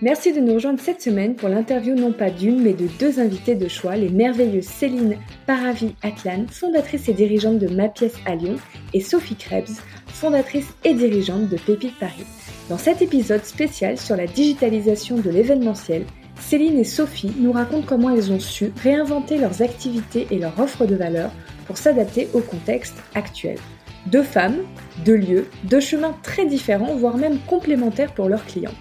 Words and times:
Merci 0.00 0.32
de 0.32 0.38
nous 0.38 0.54
rejoindre 0.54 0.78
cette 0.78 1.02
semaine 1.02 1.34
pour 1.34 1.48
l'interview 1.48 1.96
non 1.96 2.12
pas 2.12 2.30
d'une 2.30 2.62
mais 2.62 2.72
de 2.72 2.86
deux 3.00 3.18
invités 3.18 3.56
de 3.56 3.66
choix, 3.66 3.96
les 3.96 4.10
merveilleuses 4.10 4.68
Céline 4.68 5.16
Paravi 5.44 5.96
Atlan, 6.02 6.46
fondatrice 6.48 7.08
et 7.08 7.14
dirigeante 7.14 7.58
de 7.58 7.66
Ma 7.66 7.88
Pièce 7.88 8.14
à 8.24 8.36
Lyon, 8.36 8.54
et 8.94 9.00
Sophie 9.00 9.34
Krebs, 9.34 9.80
fondatrice 10.06 10.68
et 10.84 10.94
dirigeante 10.94 11.48
de 11.48 11.56
Pépite 11.56 11.98
Paris. 11.98 12.24
Dans 12.68 12.78
cet 12.78 13.02
épisode 13.02 13.44
spécial 13.44 13.98
sur 13.98 14.14
la 14.14 14.28
digitalisation 14.28 15.16
de 15.16 15.30
l'événementiel, 15.30 16.04
Céline 16.38 16.78
et 16.78 16.84
Sophie 16.84 17.32
nous 17.36 17.50
racontent 17.50 17.84
comment 17.84 18.10
elles 18.10 18.30
ont 18.30 18.38
su 18.38 18.72
réinventer 18.80 19.38
leurs 19.38 19.62
activités 19.62 20.28
et 20.30 20.38
leur 20.38 20.56
offre 20.60 20.86
de 20.86 20.94
valeur 20.94 21.32
pour 21.66 21.76
s'adapter 21.76 22.28
au 22.34 22.40
contexte 22.40 23.02
actuel. 23.16 23.58
Deux 24.06 24.22
femmes, 24.22 24.58
deux 25.04 25.16
lieux, 25.16 25.48
deux 25.64 25.80
chemins 25.80 26.16
très 26.22 26.46
différents, 26.46 26.94
voire 26.94 27.16
même 27.16 27.40
complémentaires 27.48 28.14
pour 28.14 28.28
leurs 28.28 28.46
clients. 28.46 28.74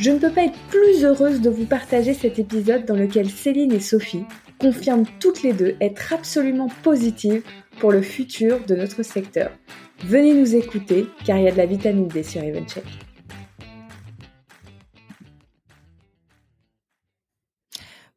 Je 0.00 0.10
ne 0.10 0.18
peux 0.18 0.30
pas 0.30 0.44
être 0.44 0.58
plus 0.70 1.04
heureuse 1.04 1.42
de 1.42 1.50
vous 1.50 1.66
partager 1.66 2.14
cet 2.14 2.38
épisode 2.38 2.86
dans 2.86 2.96
lequel 2.96 3.28
Céline 3.28 3.70
et 3.70 3.80
Sophie 3.80 4.24
confirment 4.58 5.04
toutes 5.20 5.42
les 5.42 5.52
deux 5.52 5.76
être 5.78 6.14
absolument 6.14 6.68
positives 6.82 7.42
pour 7.80 7.92
le 7.92 8.00
futur 8.00 8.64
de 8.64 8.76
notre 8.76 9.02
secteur. 9.02 9.50
Venez 10.02 10.32
nous 10.32 10.56
écouter 10.56 11.04
car 11.26 11.36
il 11.36 11.44
y 11.44 11.48
a 11.48 11.52
de 11.52 11.58
la 11.58 11.66
vitamine 11.66 12.08
D 12.08 12.22
sur 12.22 12.42
EventCheck. 12.42 13.09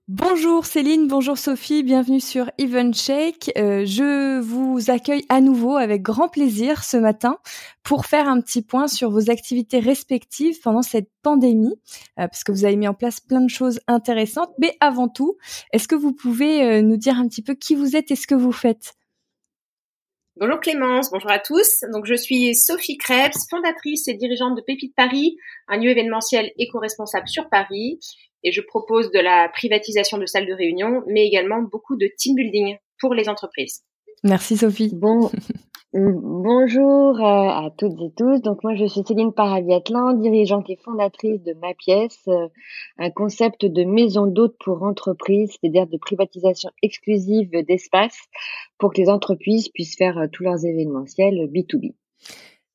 Bonjour 0.10 0.66
Céline, 0.66 1.08
bonjour 1.08 1.38
Sophie, 1.38 1.82
bienvenue 1.82 2.20
sur 2.20 2.52
EventCheck. 2.58 3.54
Euh, 3.58 3.86
je 3.86 4.42
vous 4.42 4.92
accueille 4.92 5.24
à 5.30 5.40
nouveau 5.40 5.78
avec 5.78 6.02
grand 6.02 6.28
plaisir 6.28 6.84
ce 6.84 6.98
matin 6.98 7.38
pour 7.84 8.06
faire 8.06 8.28
un 8.28 8.42
petit 8.42 8.62
point 8.62 8.90
sur 8.90 9.12
vos 9.12 9.32
activités 9.32 9.80
respectives 9.80 10.60
pendant 10.62 10.82
cette 10.82 11.10
pandémie, 11.22 11.80
euh, 12.20 12.28
parce 12.28 12.44
que 12.44 12.52
vous 12.52 12.66
avez 12.66 12.76
mis 12.76 12.90
en 12.90 12.94
place 12.94 13.22
plein 13.22 13.40
de 13.40 13.50
choses 13.50 13.80
intéressantes. 13.88 14.52
Mais 14.60 14.76
avant 14.82 15.08
tout, 15.08 15.38
est-ce 15.72 15.88
que 15.88 15.96
vous 15.96 16.12
pouvez 16.12 16.64
euh, 16.64 16.82
nous 16.82 16.98
dire 16.98 17.18
un 17.18 17.30
petit 17.30 17.42
peu 17.42 17.54
qui 17.54 17.74
vous 17.74 17.96
êtes 17.96 18.12
et 18.12 18.18
ce 18.18 18.28
que 18.28 18.36
vous 18.36 18.52
faites? 18.52 18.96
Bonjour 20.36 20.60
Clémence, 20.60 21.12
bonjour 21.12 21.30
à 21.30 21.38
tous. 21.38 21.82
Donc 21.94 22.08
je 22.08 22.16
suis 22.16 22.56
Sophie 22.56 22.98
Krebs, 22.98 23.38
fondatrice 23.52 24.08
et 24.08 24.16
dirigeante 24.16 24.58
de 24.58 24.64
Pépite 24.66 24.96
Paris, 24.96 25.38
un 25.68 25.78
lieu 25.78 25.92
événementiel 25.92 26.52
éco-responsable 26.58 27.28
sur 27.28 27.50
Paris 27.50 28.00
et 28.44 28.52
je 28.52 28.62
propose 28.62 29.12
de 29.12 29.20
la 29.20 29.48
privatisation 29.50 30.18
de 30.18 30.26
salles 30.26 30.48
de 30.48 30.54
réunion, 30.54 31.04
mais 31.06 31.28
également 31.28 31.62
beaucoup 31.62 31.96
de 31.98 32.10
team 32.18 32.34
building 32.34 32.78
pour 33.00 33.14
les 33.14 33.30
entreprises. 33.30 33.84
Merci 34.24 34.58
Sophie. 34.58 34.90
Bon, 34.92 35.30
bonjour 35.94 37.20
euh, 37.20 37.22
à 37.22 37.70
toutes 37.78 38.02
et 38.02 38.12
tous. 38.18 38.42
Donc 38.42 38.64
moi 38.64 38.74
je 38.74 38.86
suis 38.86 39.04
Céline 39.06 39.32
Paraviatlan, 39.32 40.14
dirigeante 40.14 40.68
et 40.70 40.76
fondatrice 40.78 41.44
de 41.44 41.54
Ma 41.54 41.76
Pièce, 41.76 42.24
euh, 42.28 42.48
un 42.98 43.12
concept 43.12 43.66
de 43.66 43.84
maison 43.84 44.26
d'hôte 44.26 44.56
pour 44.60 44.82
entreprises, 44.82 45.52
c'est-à-dire 45.52 45.86
de 45.86 45.98
privatisation 45.98 46.72
exclusive 46.82 47.52
d'espace 47.68 48.18
pour 48.80 48.92
que 48.92 49.02
les 49.02 49.10
entreprises 49.10 49.70
puissent 49.70 49.96
faire 49.96 50.18
euh, 50.18 50.28
tous 50.32 50.44
leurs 50.44 50.66
événementiels 50.66 51.48
B2B. 51.54 51.94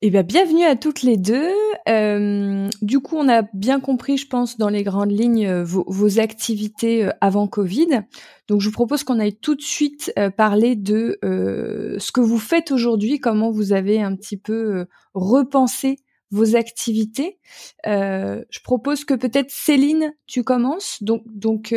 Eh 0.01 0.11
bien, 0.11 0.23
bienvenue 0.23 0.63
à 0.63 0.77
toutes 0.77 1.03
les 1.03 1.17
deux. 1.17 1.51
Euh, 1.89 2.69
du 2.83 3.01
coup, 3.01 3.17
on 3.17 3.29
a 3.29 3.43
bien 3.53 3.81
compris, 3.81 4.17
je 4.17 4.29
pense, 4.29 4.57
dans 4.57 4.69
les 4.69 4.85
grandes 4.85 5.11
lignes, 5.11 5.49
euh, 5.49 5.65
vos, 5.65 6.21
activités 6.21 7.07
euh, 7.07 7.11
avant 7.21 7.49
Covid. 7.49 8.03
Donc, 8.47 8.61
je 8.61 8.69
vous 8.69 8.73
propose 8.73 9.03
qu'on 9.03 9.19
aille 9.19 9.35
tout 9.35 9.57
de 9.57 9.61
suite 9.61 10.13
parler 10.37 10.77
de 10.77 11.19
ce 11.23 12.13
que 12.13 12.21
vous 12.21 12.39
faites 12.39 12.71
aujourd'hui, 12.71 13.19
comment 13.19 13.51
vous 13.51 13.73
avez 13.73 14.01
un 14.01 14.15
petit 14.15 14.37
peu 14.37 14.87
repensé 15.15 15.97
vos 16.31 16.55
activités. 16.55 17.41
je 17.85 18.63
propose 18.63 19.05
que 19.05 19.15
peut-être 19.15 19.51
Céline, 19.51 20.15
tu 20.29 20.45
commences. 20.45 21.03
Donc, 21.03 21.25
donc 21.27 21.75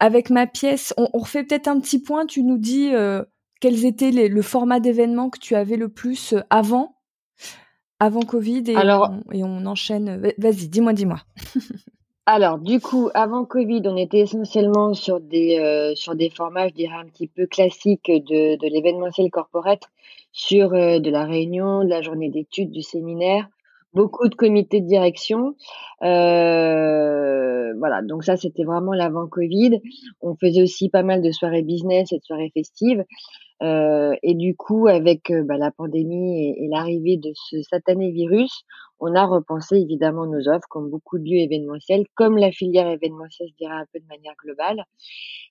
avec 0.00 0.30
ma 0.30 0.46
pièce, 0.46 0.94
on, 0.96 1.08
on 1.12 1.18
refait 1.18 1.44
peut-être 1.44 1.68
un 1.68 1.78
petit 1.80 2.00
point. 2.00 2.26
Tu 2.26 2.42
nous 2.42 2.58
dis 2.58 2.90
quels 3.60 3.84
étaient 3.84 4.10
le 4.10 4.42
format 4.42 4.80
d'événement 4.80 5.30
que 5.30 5.38
tu 5.38 5.54
avais 5.54 5.76
le 5.76 5.88
plus 5.88 6.34
avant 6.50 6.93
avant 8.04 8.22
Covid 8.22 8.64
et, 8.68 8.76
on, 8.76 9.22
et 9.32 9.44
on 9.44 9.66
enchaîne. 9.66 10.32
Vas-y, 10.38 10.68
dis-moi, 10.68 10.92
dis-moi. 10.92 11.20
Alors, 12.26 12.58
du 12.58 12.80
coup, 12.80 13.10
avant 13.12 13.44
Covid, 13.44 13.82
on 13.84 13.96
était 13.98 14.20
essentiellement 14.20 14.94
sur 14.94 15.20
des, 15.20 15.58
euh, 15.58 15.94
sur 15.94 16.14
des 16.14 16.30
formats, 16.30 16.68
je 16.68 16.74
dirais, 16.74 16.96
un 16.96 17.04
petit 17.04 17.26
peu 17.26 17.46
classiques 17.46 18.10
de, 18.10 18.56
de 18.56 18.72
l'événementiel 18.72 19.30
corporate, 19.30 19.82
sur 20.32 20.72
euh, 20.72 21.00
de 21.00 21.10
la 21.10 21.24
réunion, 21.24 21.84
de 21.84 21.90
la 21.90 22.00
journée 22.00 22.30
d'études, 22.30 22.70
du 22.70 22.80
séminaire, 22.80 23.46
beaucoup 23.92 24.28
de 24.28 24.34
comités 24.34 24.80
de 24.80 24.86
direction. 24.86 25.54
Euh, 26.02 27.74
voilà, 27.78 28.00
donc 28.02 28.24
ça, 28.24 28.36
c'était 28.36 28.64
vraiment 28.64 28.94
l'avant 28.94 29.26
Covid. 29.26 29.80
On 30.22 30.34
faisait 30.34 30.62
aussi 30.62 30.88
pas 30.88 31.02
mal 31.02 31.20
de 31.20 31.30
soirées 31.30 31.62
business 31.62 32.10
et 32.12 32.18
de 32.18 32.24
soirées 32.24 32.52
festives. 32.54 33.04
Euh, 33.62 34.14
et 34.22 34.34
du 34.34 34.56
coup, 34.56 34.88
avec 34.88 35.30
euh, 35.30 35.42
bah, 35.44 35.56
la 35.56 35.70
pandémie 35.70 36.50
et, 36.58 36.68
l'arrivée 36.68 37.16
de 37.16 37.32
ce 37.34 37.62
satané 37.62 38.10
virus, 38.10 38.64
on 38.98 39.14
a 39.14 39.24
repensé 39.24 39.76
évidemment 39.76 40.26
nos 40.26 40.48
offres, 40.48 40.66
comme 40.68 40.90
beaucoup 40.90 41.18
de 41.18 41.24
lieux 41.24 41.38
événementiels, 41.38 42.04
comme 42.14 42.36
la 42.36 42.50
filière 42.50 42.88
événementielle, 42.88 43.48
je 43.50 43.64
dirais 43.64 43.74
un 43.74 43.86
peu 43.92 44.00
de 44.00 44.06
manière 44.06 44.34
globale. 44.42 44.84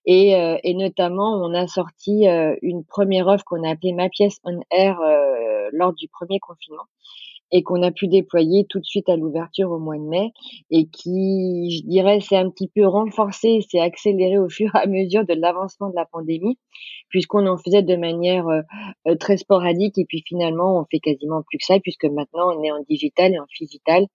Et, 0.06 0.36
euh, 0.36 0.58
et 0.64 0.74
notamment, 0.74 1.42
on 1.44 1.54
a 1.54 1.68
sorti 1.68 2.26
une 2.62 2.84
première 2.84 3.28
offre 3.28 3.46
qu'on 3.46 3.64
a 3.64 3.72
appelée 3.72 3.94
Ma 3.94 4.10
pièce 4.10 4.38
on 4.44 4.60
air 4.72 5.00
lors 5.72 5.94
du 5.94 6.08
premier 6.10 6.40
confinement 6.40 6.84
et 7.54 7.62
qu'on 7.62 7.84
a 7.84 7.92
pu 7.92 8.08
déployer 8.08 8.66
tout 8.68 8.80
de 8.80 8.86
suite 8.86 9.08
à 9.08 9.16
l'ouverture 9.16 9.72
au 9.72 9.78
mois 9.80 9.98
de 9.98 10.02
mai 10.02 10.32
et 10.72 10.88
qui, 10.88 11.70
je 11.78 11.88
dirais, 11.88 12.20
s'est 12.20 12.36
un 12.36 12.50
petit 12.50 12.68
peu 12.68 12.86
renforcé, 12.86 13.62
s'est 13.70 13.80
accéléré 13.80 14.40
au 14.40 14.50
fur 14.58 14.76
et 14.76 14.80
à 14.80 14.88
mesure 14.88 15.24
de 15.24 15.36
l'avancement 15.36 15.90
de 15.90 15.96
la 15.96 16.06
pandémie, 16.06 16.58
puisqu'on 17.10 17.46
en 17.46 17.58
faisait 17.58 17.84
de 17.84 17.96
manière 17.96 18.48
euh, 18.48 18.62
euh, 19.08 19.16
très 19.16 19.38
sporadique 19.38 20.00
et 20.00 20.06
puis 20.06 20.24
finalement 20.28 20.80
on 20.80 20.86
fait 20.90 21.00
quasiment 21.00 21.44
plus 21.44 21.60
que 21.60 21.66
ça 21.66 21.80
puisque 21.80 22.06
maintenant 22.06 22.58
on 22.58 22.64
est 22.64 22.72
en 22.72 22.82
digital 22.90 23.34
et 23.34 23.40
en 23.40 23.46
physical 23.50 24.08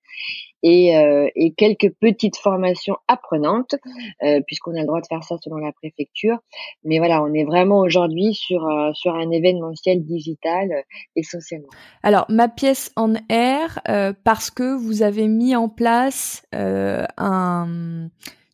et, 0.63 0.97
euh, 0.97 1.29
et 1.35 1.53
quelques 1.53 1.93
petites 2.01 2.37
formations 2.37 2.97
apprenantes, 3.07 3.75
euh, 4.23 4.41
puisqu'on 4.47 4.75
a 4.75 4.81
le 4.81 4.87
droit 4.87 5.01
de 5.01 5.07
faire 5.07 5.23
ça 5.23 5.37
selon 5.43 5.57
la 5.57 5.73
préfecture. 5.73 6.39
Mais 6.85 6.99
voilà, 6.99 7.23
on 7.23 7.33
est 7.33 7.45
vraiment 7.45 7.79
aujourd'hui 7.79 8.35
sur, 8.35 8.67
euh, 8.67 8.91
sur 8.95 9.15
un 9.15 9.31
événementiel 9.31 10.05
digital 10.05 10.73
euh, 10.73 10.83
essentiellement. 11.17 11.69
Alors, 12.03 12.27
ma 12.29 12.49
pièce 12.49 12.93
en 12.97 13.15
air, 13.29 13.81
parce 14.25 14.51
que 14.51 14.77
vous 14.77 15.03
avez 15.03 15.29
mis 15.29 15.55
en 15.57 15.69
place 15.69 16.47
un 16.53 18.09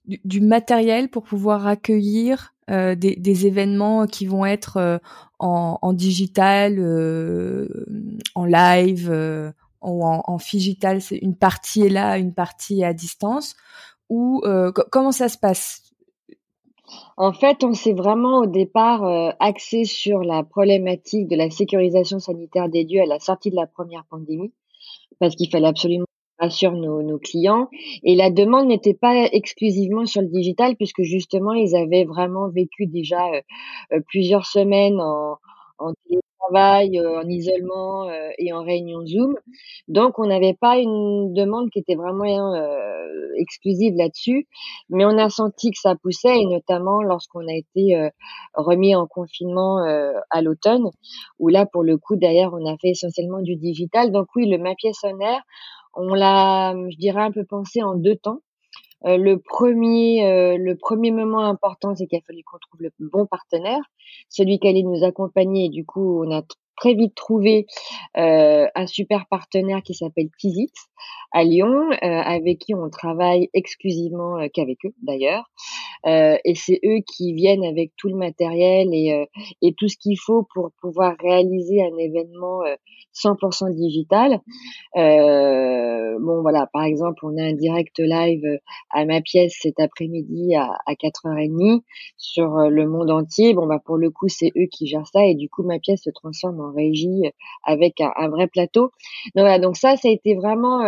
du, 0.07 0.41
matériel 0.41 1.09
pour 1.09 1.23
pouvoir 1.25 1.67
accueillir 1.67 2.55
des, 2.69 2.95
des, 2.95 3.47
événements 3.47 4.07
qui 4.07 4.27
vont 4.27 4.45
être 4.45 5.01
en, 5.39 5.79
en, 5.81 5.93
digital, 5.93 6.79
en 8.35 8.45
live 8.45 9.53
ou 9.85 10.05
en, 10.05 10.23
en 10.27 10.37
digital. 10.37 11.01
C'est 11.01 11.19
une 11.19 11.37
partie 11.37 11.83
est 11.83 11.91
là, 11.91 12.19
une 12.19 12.35
partie 12.35 12.81
est 12.81 12.85
à 12.85 12.93
distance. 12.93 13.55
Ou 14.11 14.43
comment 14.91 15.13
ça 15.13 15.29
se 15.29 15.39
passe? 15.39 15.83
En 17.17 17.33
fait, 17.33 17.65
on 17.65 17.73
s'est 17.73 17.95
vraiment 17.95 18.41
au 18.41 18.47
départ 18.47 19.05
euh, 19.05 19.31
axé 19.41 19.85
sur 19.85 20.21
la 20.21 20.43
problématique 20.43 21.29
de 21.29 21.37
la 21.37 21.51
sécurisation 21.51 22.19
sanitaire 22.19 22.69
des 22.69 22.85
lieux 22.85 23.01
à 23.01 23.07
la 23.07 23.19
sortie 23.19 23.51
de 23.51 23.57
la 23.57 23.67
première 23.67 24.05
pandémie, 24.11 24.53
parce 25.19 25.35
qu'il 25.35 25.51
fallait 25.51 25.69
absolument 25.69 26.05
rassurer 26.39 26.77
nos, 26.77 27.03
nos 27.03 27.19
clients. 27.19 27.69
Et 28.03 28.15
la 28.15 28.31
demande 28.31 28.67
n'était 28.67 28.95
pas 28.95 29.29
exclusivement 29.33 30.05
sur 30.05 30.21
le 30.21 30.29
digital, 30.29 30.77
puisque 30.77 31.03
justement, 31.03 31.55
ils 31.55 31.75
avaient 31.75 32.05
vraiment 32.05 32.49
vécu 32.49 32.87
déjà 32.87 33.25
euh, 33.29 33.41
euh, 33.93 34.01
plusieurs 34.07 34.45
semaines 34.45 35.01
en, 35.01 35.39
en 35.79 35.93
télétravail, 36.53 36.99
euh, 36.99 37.21
en 37.21 37.29
isolement 37.29 38.09
euh, 38.09 38.31
et 38.39 38.53
en 38.53 38.63
réunion 38.63 39.07
Zoom. 39.07 39.37
Donc, 39.89 40.19
on 40.19 40.27
n'avait 40.27 40.55
pas 40.55 40.79
une 40.79 41.33
demande 41.35 41.71
qui 41.71 41.79
était 41.79 41.95
vraiment 41.95 42.55
euh, 42.55 43.33
exclusive 43.37 43.95
là-dessus, 43.97 44.47
mais 44.91 45.05
on 45.05 45.19
a 45.19 45.29
senti 45.29 45.71
que 45.71 45.79
ça 45.79 45.95
poussait, 45.97 46.41
et 46.41 46.47
notamment 46.47 47.03
lorsqu'on 47.03 47.47
a 47.49 47.55
été 47.55 48.11
remis 48.55 48.95
en 48.95 49.07
confinement 49.07 49.79
à 50.31 50.43
l'automne, 50.43 50.89
où 51.39 51.49
là, 51.49 51.67
pour 51.67 51.83
le 51.83 51.99
coup, 51.99 52.17
d'ailleurs, 52.17 52.53
on 52.55 52.65
a 52.67 52.77
fait 52.79 52.91
essentiellement 52.91 53.41
du 53.41 53.57
digital. 53.57 54.13
Donc 54.13 54.29
oui, 54.37 54.49
le 54.49 54.59
Mapier 54.59 54.93
Sonnaire, 54.93 55.43
on 55.95 56.15
l'a, 56.15 56.75
je 56.91 56.97
dirais, 56.97 57.23
un 57.23 57.33
peu 57.33 57.45
pensé 57.45 57.83
en 57.83 57.95
deux 57.95 58.17
temps. 58.17 58.41
Euh, 59.07 59.17
le 59.17 59.39
premier, 59.39 60.27
euh, 60.27 60.57
le 60.59 60.77
premier 60.77 61.11
moment 61.11 61.45
important, 61.45 61.95
c'est 61.95 62.07
qu'il 62.07 62.19
a 62.19 62.23
fallu 62.27 62.43
qu'on 62.45 62.59
trouve 62.59 62.81
le 62.81 62.91
bon 62.99 63.27
partenaire, 63.27 63.83
celui 64.29 64.59
qui 64.59 64.69
allait 64.69 64.83
nous 64.83 65.05
accompagner. 65.05 65.67
Et 65.67 65.71
du 65.71 65.85
coup, 65.85 66.25
on 66.25 66.31
a 66.31 66.43
très 66.77 66.95
vite 66.95 67.15
trouvé 67.15 67.67
euh, 68.17 68.67
un 68.75 68.87
super 68.87 69.27
partenaire 69.27 69.83
qui 69.83 69.95
s'appelle 69.95 70.29
Tizit 70.39 70.73
à 71.33 71.45
Lyon, 71.45 71.91
euh, 71.91 71.97
avec 72.03 72.61
qui 72.61 72.75
on 72.75 72.89
travaille 72.91 73.49
exclusivement 73.55 74.39
euh, 74.39 74.49
qu'avec 74.53 74.79
eux 74.85 74.95
d'ailleurs. 75.03 75.51
Euh, 76.07 76.37
et 76.45 76.55
c'est 76.55 76.81
eux 76.85 77.01
qui 77.07 77.33
viennent 77.33 77.65
avec 77.65 77.93
tout 77.97 78.09
le 78.09 78.17
matériel 78.17 78.89
et, 78.93 79.27
et 79.63 79.75
tout 79.75 79.89
ce 79.89 79.97
qu'il 79.97 80.19
faut 80.19 80.47
pour 80.55 80.71
pouvoir 80.81 81.15
réaliser 81.21 81.83
un 81.83 81.97
événement 81.97 82.61
100% 83.15 83.75
digital. 83.75 84.41
bon 84.95 86.43
voilà, 86.43 86.69
par 86.73 86.85
exemple, 86.85 87.25
on 87.25 87.37
a 87.39 87.43
un 87.45 87.53
direct 87.55 87.99
live 87.99 88.59
à 88.91 89.05
ma 89.05 89.21
pièce 89.21 89.57
cet 89.61 89.81
après-midi 89.81 90.55
à, 90.55 90.71
à 90.87 90.95
4h30 90.95 91.83
sur 92.17 92.57
le 92.69 92.87
monde 92.87 93.11
entier. 93.11 93.55
Bon 93.55 93.67
bah 93.67 93.81
pour 93.85 93.97
le 93.97 94.11
coup, 94.11 94.29
c'est 94.29 94.53
eux 94.57 94.67
qui 94.71 94.87
gèrent 94.87 95.07
ça 95.07 95.25
et 95.25 95.35
du 95.35 95.49
coup 95.49 95.63
ma 95.63 95.79
pièce 95.79 96.03
se 96.03 96.11
transforme 96.11 96.61
en 96.61 96.73
régie 96.73 97.23
avec 97.65 98.01
un, 98.01 98.13
un 98.17 98.29
vrai 98.29 98.47
plateau. 98.47 98.91
Donc 99.35 99.45
voilà, 99.45 99.59
donc 99.59 99.77
ça, 99.77 99.97
ça 99.97 100.09
a 100.09 100.11
été 100.11 100.35
vraiment 100.35 100.81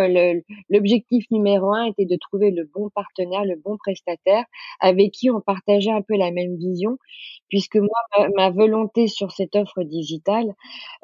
l'objectif 0.70 1.24
numéro 1.30 1.72
un 1.72 1.84
était 1.86 2.04
de 2.06 2.16
trouver 2.16 2.50
le 2.50 2.68
bon 2.74 2.90
partenaire, 2.94 3.44
le 3.44 3.56
bon 3.56 3.76
prestataire 3.76 4.44
avec 4.80 5.05
qui 5.10 5.30
on 5.30 5.40
partageait 5.40 5.92
un 5.92 6.02
peu 6.02 6.16
la 6.16 6.30
même 6.30 6.56
vision, 6.56 6.98
puisque 7.48 7.76
moi, 7.76 8.28
ma, 8.36 8.50
volonté 8.50 9.08
sur 9.08 9.32
cette 9.32 9.56
offre 9.56 9.82
digitale 9.82 10.54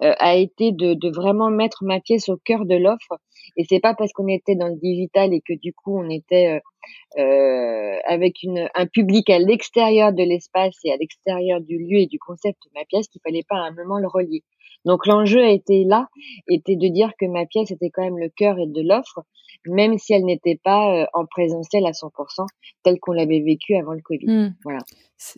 euh, 0.02 0.14
a 0.18 0.36
été 0.36 0.72
de, 0.72 0.94
de, 0.94 1.10
vraiment 1.10 1.50
mettre 1.50 1.84
ma 1.84 2.00
pièce 2.00 2.28
au 2.28 2.36
cœur 2.36 2.66
de 2.66 2.76
l'offre. 2.76 3.18
Et 3.56 3.64
c'est 3.68 3.80
pas 3.80 3.94
parce 3.94 4.12
qu'on 4.12 4.28
était 4.28 4.54
dans 4.54 4.68
le 4.68 4.76
digital 4.76 5.32
et 5.32 5.40
que 5.40 5.54
du 5.54 5.72
coup 5.72 5.98
on 5.98 6.08
était 6.08 6.48
euh, 6.48 7.20
euh 7.20 7.98
avec 8.06 8.42
une, 8.42 8.68
un 8.74 8.86
public 8.86 9.30
à 9.30 9.38
l'extérieur 9.38 10.12
de 10.12 10.22
l'espace 10.22 10.76
et 10.84 10.92
à 10.92 10.96
l'extérieur 10.96 11.60
du 11.60 11.78
lieu 11.78 11.98
et 11.98 12.06
du 12.06 12.18
concept 12.18 12.58
de 12.64 12.70
ma 12.74 12.84
pièce 12.84 13.08
qu'il 13.08 13.20
fallait 13.22 13.44
pas 13.48 13.56
à 13.56 13.68
un 13.68 13.72
moment 13.72 13.98
le 13.98 14.08
relier. 14.08 14.42
Donc 14.84 15.06
l'enjeu 15.06 15.42
a 15.42 15.50
été 15.50 15.84
là, 15.84 16.08
était 16.48 16.76
de 16.76 16.88
dire 16.88 17.12
que 17.18 17.26
ma 17.26 17.46
pièce 17.46 17.70
était 17.70 17.90
quand 17.90 18.02
même 18.02 18.18
le 18.18 18.28
cœur 18.28 18.58
et 18.58 18.66
de 18.66 18.82
l'offre, 18.82 19.20
même 19.66 19.98
si 19.98 20.12
elle 20.12 20.24
n'était 20.24 20.58
pas 20.62 21.02
euh, 21.02 21.06
en 21.12 21.24
présentiel 21.26 21.86
à 21.86 21.92
100%, 21.92 22.46
tel 22.82 22.98
qu'on 22.98 23.12
l'avait 23.12 23.40
vécu 23.40 23.76
avant 23.76 23.92
le 23.92 24.02
Covid. 24.02 24.26
Mmh. 24.26 24.54
Voilà. 24.64 24.80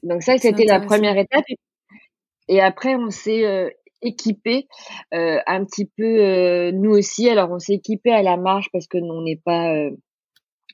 Donc 0.02 0.22
ça, 0.22 0.38
c'était 0.38 0.64
la 0.64 0.80
première 0.80 1.18
étape. 1.18 1.44
Et 2.48 2.60
après, 2.60 2.94
on 2.96 3.10
s'est 3.10 3.44
euh, 3.44 3.70
équipé 4.04 4.66
euh, 5.12 5.38
un 5.46 5.64
petit 5.64 5.90
peu 5.96 6.70
nous 6.72 6.92
aussi. 6.92 7.28
Alors, 7.28 7.50
on 7.50 7.58
s'est 7.58 7.74
équipé 7.74 8.12
à 8.12 8.22
la 8.22 8.36
marge 8.36 8.68
parce 8.72 8.86
que 8.86 8.98
on 8.98 9.22
n'est 9.22 9.40
pas 9.44 9.74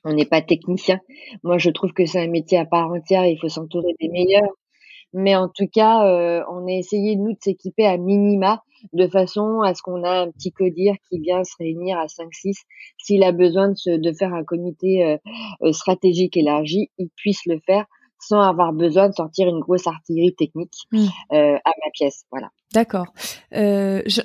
on 0.03 0.13
n'est 0.13 0.25
pas 0.25 0.41
technicien. 0.41 0.99
Moi, 1.43 1.57
je 1.57 1.69
trouve 1.69 1.93
que 1.93 2.05
c'est 2.05 2.19
un 2.19 2.27
métier 2.27 2.57
à 2.57 2.65
part 2.65 2.89
entière. 2.91 3.25
Il 3.25 3.37
faut 3.39 3.49
s'entourer 3.49 3.93
des 3.99 4.09
meilleurs. 4.09 4.49
Mais 5.13 5.35
en 5.35 5.49
tout 5.49 5.67
cas, 5.67 6.05
euh, 6.07 6.43
on 6.49 6.67
a 6.67 6.71
essayé, 6.71 7.15
nous, 7.17 7.33
de 7.33 7.37
s'équiper 7.41 7.85
à 7.85 7.97
minima, 7.97 8.63
de 8.93 9.07
façon 9.07 9.59
à 9.61 9.73
ce 9.73 9.81
qu'on 9.81 10.03
a 10.03 10.21
un 10.21 10.31
petit 10.31 10.51
codir 10.51 10.95
qui 11.09 11.19
vient 11.19 11.43
se 11.43 11.53
réunir 11.59 11.97
à 11.99 12.07
5-6. 12.07 12.55
S'il 12.97 13.23
a 13.23 13.31
besoin 13.31 13.69
de, 13.69 13.75
se, 13.75 13.89
de 13.89 14.13
faire 14.13 14.33
un 14.33 14.45
comité 14.45 15.03
euh, 15.03 15.17
euh, 15.63 15.73
stratégique 15.73 16.37
élargi, 16.37 16.89
il 16.97 17.09
puisse 17.15 17.45
le 17.45 17.59
faire 17.65 17.85
sans 18.21 18.41
avoir 18.41 18.73
besoin 18.73 19.09
de 19.09 19.13
sortir 19.13 19.47
une 19.47 19.59
grosse 19.59 19.87
artillerie 19.87 20.35
technique 20.35 20.75
mmh. 20.91 21.05
à 21.31 21.35
ma 21.65 21.91
pièce. 21.93 22.23
Voilà. 22.31 22.49
D'accord. 22.73 23.13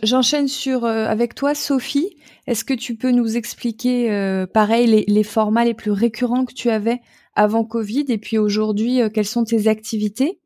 J'enchaîne 0.02 0.48
sur 0.48 0.84
avec 0.84 1.34
toi, 1.34 1.54
Sophie. 1.54 2.16
Est-ce 2.46 2.64
que 2.64 2.74
tu 2.74 2.96
peux 2.96 3.10
nous 3.10 3.36
expliquer, 3.36 4.46
pareil, 4.52 4.86
les, 4.86 5.04
les, 5.08 5.22
formats 5.24 5.64
les 5.64 5.74
plus 5.74 5.90
récurrents 5.90 6.44
que 6.44 6.54
tu 6.54 6.70
avais 6.70 7.00
avant 7.34 7.64
Covid 7.64 8.04
et 8.08 8.18
puis 8.18 8.38
aujourd'hui, 8.38 9.00
quelles 9.12 9.24
sont 9.26 9.44
tes 9.44 9.66
activités? 9.68 10.40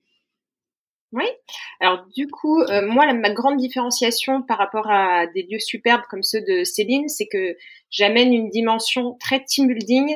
Oui. 1.13 1.25
Alors 1.81 2.07
du 2.17 2.29
coup, 2.29 2.61
euh, 2.61 2.87
moi, 2.87 3.13
ma 3.13 3.31
grande 3.31 3.57
différenciation 3.57 4.43
par 4.43 4.59
rapport 4.59 4.89
à 4.89 5.27
des 5.27 5.43
lieux 5.43 5.59
superbes 5.59 6.03
comme 6.09 6.23
ceux 6.23 6.41
de 6.41 6.63
Céline, 6.63 7.09
c'est 7.09 7.27
que 7.27 7.57
j'amène 7.91 8.33
une 8.33 8.49
dimension 8.49 9.17
très 9.19 9.43
team 9.43 9.67
building 9.67 10.15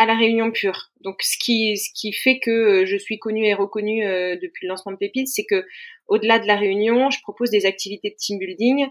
à 0.00 0.06
la 0.06 0.16
réunion 0.16 0.50
pure. 0.50 0.90
Donc 1.02 1.20
ce 1.20 1.36
qui 1.38 1.76
ce 1.76 1.90
qui 1.94 2.12
fait 2.14 2.38
que 2.38 2.50
euh, 2.50 2.86
je 2.86 2.96
suis 2.96 3.18
connue 3.18 3.44
et 3.44 3.52
reconnue 3.52 4.02
euh, 4.02 4.34
depuis 4.40 4.66
le 4.66 4.70
lancement 4.70 4.92
de 4.92 4.96
Pépite, 4.96 5.28
c'est 5.28 5.44
que 5.44 5.66
au-delà 6.08 6.38
de 6.38 6.46
la 6.46 6.56
réunion, 6.56 7.10
je 7.10 7.20
propose 7.20 7.50
des 7.50 7.66
activités 7.66 8.08
de 8.08 8.16
team 8.16 8.38
building 8.38 8.86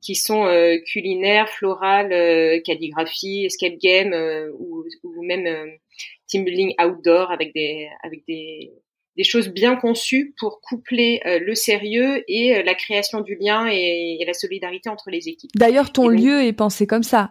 qui 0.00 0.14
sont 0.14 0.46
culinaires, 0.86 1.48
florales, 1.48 2.62
calligraphie, 2.62 3.46
escape 3.46 3.78
game 3.78 4.12
ou, 4.58 4.84
ou, 5.02 5.22
même 5.22 5.46
team 6.26 6.44
building 6.44 6.74
outdoor 6.82 7.30
avec 7.30 7.54
des 7.54 7.88
avec 8.02 8.22
des 8.28 8.70
des 9.16 9.24
choses 9.24 9.48
bien 9.48 9.76
conçues 9.76 10.34
pour 10.38 10.60
coupler 10.60 11.20
euh, 11.26 11.38
le 11.38 11.54
sérieux 11.54 12.24
et 12.28 12.56
euh, 12.56 12.62
la 12.62 12.74
création 12.74 13.20
du 13.20 13.36
lien 13.40 13.66
et, 13.66 14.22
la 14.26 14.32
solidarité 14.32 14.88
entre 14.88 15.10
les 15.10 15.28
équipes. 15.28 15.50
D'ailleurs, 15.54 15.92
ton 15.92 16.08
lieu 16.08 16.42
est 16.42 16.52
pensé 16.52 16.86
comme 16.86 17.02
ça. 17.02 17.30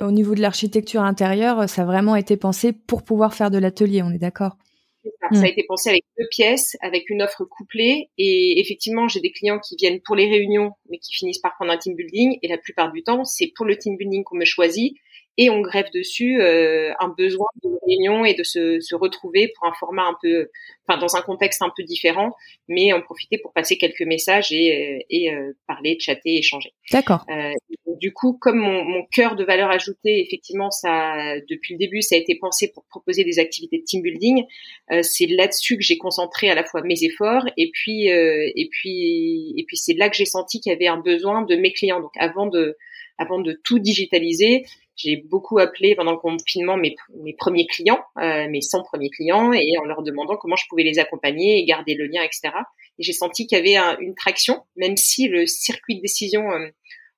au 0.00 0.10
niveau 0.10 0.34
de 0.34 0.40
l'architecture 0.40 1.02
intérieure, 1.02 1.68
ça 1.68 1.82
a 1.82 1.84
vraiment 1.84 2.16
été 2.16 2.36
pensé 2.36 2.72
pour 2.72 3.02
pouvoir 3.02 3.34
faire 3.34 3.50
de 3.50 3.58
l'atelier, 3.58 4.02
on 4.02 4.10
est 4.10 4.18
d'accord? 4.18 4.56
Ça. 5.02 5.10
ça. 5.32 5.38
a 5.38 5.42
mm. 5.42 5.46
été 5.46 5.64
pensé 5.66 5.90
avec 5.90 6.04
deux 6.18 6.26
pièces, 6.30 6.76
avec 6.80 7.08
une 7.08 7.22
offre 7.22 7.44
couplée. 7.44 8.10
Et 8.18 8.60
effectivement, 8.60 9.08
j'ai 9.08 9.20
des 9.20 9.32
clients 9.32 9.58
qui 9.58 9.76
viennent 9.76 10.00
pour 10.00 10.16
les 10.16 10.28
réunions, 10.28 10.72
mais 10.90 10.98
qui 10.98 11.14
finissent 11.14 11.40
par 11.40 11.54
prendre 11.54 11.72
un 11.72 11.78
team 11.78 11.94
building. 11.94 12.38
Et 12.42 12.48
la 12.48 12.58
plupart 12.58 12.92
du 12.92 13.02
temps, 13.02 13.24
c'est 13.24 13.50
pour 13.56 13.64
le 13.64 13.76
team 13.76 13.96
building 13.96 14.22
qu'on 14.24 14.36
me 14.36 14.44
choisit 14.44 14.94
et 15.36 15.50
on 15.50 15.60
greffe 15.60 15.90
dessus 15.90 16.40
euh, 16.40 16.92
un 17.00 17.08
besoin 17.08 17.48
de 17.62 17.70
réunion 17.86 18.24
et 18.24 18.34
de 18.34 18.42
se, 18.44 18.80
se, 18.80 18.94
retrouver 18.94 19.52
pour 19.56 19.66
un 19.66 19.72
format 19.74 20.04
un 20.04 20.16
peu, 20.22 20.48
enfin 20.86 20.98
dans 20.98 21.16
un 21.16 21.22
contexte 21.22 21.62
un 21.62 21.72
peu 21.76 21.82
différent, 21.82 22.32
mais 22.68 22.92
en 22.92 23.00
profiter 23.00 23.38
pour 23.38 23.52
passer 23.52 23.76
quelques 23.76 24.02
messages 24.02 24.52
et, 24.52 24.98
euh, 25.00 25.04
et 25.10 25.32
euh, 25.32 25.52
parler, 25.66 25.96
chatter, 25.98 26.36
échanger. 26.36 26.72
D'accord. 26.92 27.24
Euh, 27.30 27.52
du 28.00 28.12
coup, 28.12 28.38
comme 28.40 28.58
mon, 28.58 28.84
mon 28.84 29.04
cœur 29.12 29.34
de 29.34 29.44
valeur 29.44 29.70
ajoutée, 29.70 30.20
effectivement, 30.20 30.70
ça 30.70 31.34
depuis 31.48 31.74
le 31.74 31.78
début, 31.78 32.02
ça 32.02 32.14
a 32.14 32.18
été 32.18 32.36
pensé 32.36 32.70
pour 32.72 32.84
proposer 32.84 33.24
des 33.24 33.38
activités 33.38 33.78
de 33.78 33.84
team 33.84 34.02
building. 34.02 34.44
Euh, 34.92 35.02
c'est 35.02 35.26
là-dessus 35.26 35.76
que 35.76 35.82
j'ai 35.82 35.98
concentré 35.98 36.48
à 36.48 36.54
la 36.54 36.64
fois 36.64 36.82
mes 36.82 37.02
efforts 37.02 37.46
et 37.56 37.70
puis 37.72 38.06
et 38.06 38.68
puis 38.70 39.54
et 39.56 39.64
puis 39.64 39.76
c'est 39.76 39.94
là 39.94 40.08
que 40.08 40.16
j'ai 40.16 40.24
senti 40.24 40.60
qu'il 40.60 40.70
y 40.70 40.74
avait 40.74 40.86
un 40.86 40.98
besoin 40.98 41.42
de 41.42 41.56
mes 41.56 41.72
clients. 41.72 42.00
Donc 42.00 42.12
avant 42.18 42.46
de 42.46 42.76
avant 43.18 43.40
de 43.40 43.58
tout 43.64 43.78
digitaliser, 43.78 44.64
j'ai 44.96 45.16
beaucoup 45.16 45.58
appelé 45.58 45.94
pendant 45.94 46.12
le 46.12 46.18
confinement 46.18 46.76
mes, 46.76 46.94
mes 47.22 47.34
premiers 47.34 47.66
clients, 47.66 48.02
euh, 48.18 48.48
mes 48.48 48.60
100 48.60 48.82
premiers 48.84 49.10
clients, 49.10 49.52
et 49.52 49.76
en 49.80 49.84
leur 49.84 50.02
demandant 50.02 50.36
comment 50.36 50.56
je 50.56 50.66
pouvais 50.68 50.84
les 50.84 50.98
accompagner 50.98 51.58
et 51.58 51.64
garder 51.64 51.94
le 51.94 52.06
lien, 52.06 52.22
etc. 52.22 52.54
Et 52.98 53.02
j'ai 53.02 53.12
senti 53.12 53.46
qu'il 53.46 53.58
y 53.58 53.76
avait 53.76 53.96
une 54.00 54.14
traction, 54.14 54.62
même 54.76 54.96
si 54.96 55.28
le 55.28 55.46
circuit 55.46 55.96
de 55.96 56.00
décision 56.00 56.52
euh, 56.52 56.68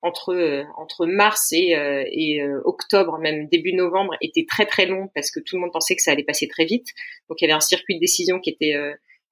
entre 0.01 0.33
euh, 0.33 0.63
entre 0.77 1.05
mars 1.05 1.51
et, 1.51 1.75
euh, 1.75 2.03
et 2.11 2.41
octobre, 2.65 3.19
même 3.19 3.47
début 3.47 3.73
novembre, 3.73 4.15
était 4.21 4.45
très 4.49 4.65
très 4.65 4.85
long 4.85 5.09
parce 5.13 5.31
que 5.31 5.39
tout 5.39 5.55
le 5.55 5.61
monde 5.61 5.71
pensait 5.71 5.95
que 5.95 6.01
ça 6.01 6.11
allait 6.11 6.23
passer 6.23 6.47
très 6.47 6.65
vite. 6.65 6.87
Donc 7.29 7.41
il 7.41 7.45
y 7.45 7.47
avait 7.47 7.57
un 7.57 7.59
circuit 7.59 7.95
de 7.95 7.99
décision 7.99 8.39
qui 8.39 8.49
était 8.49 8.75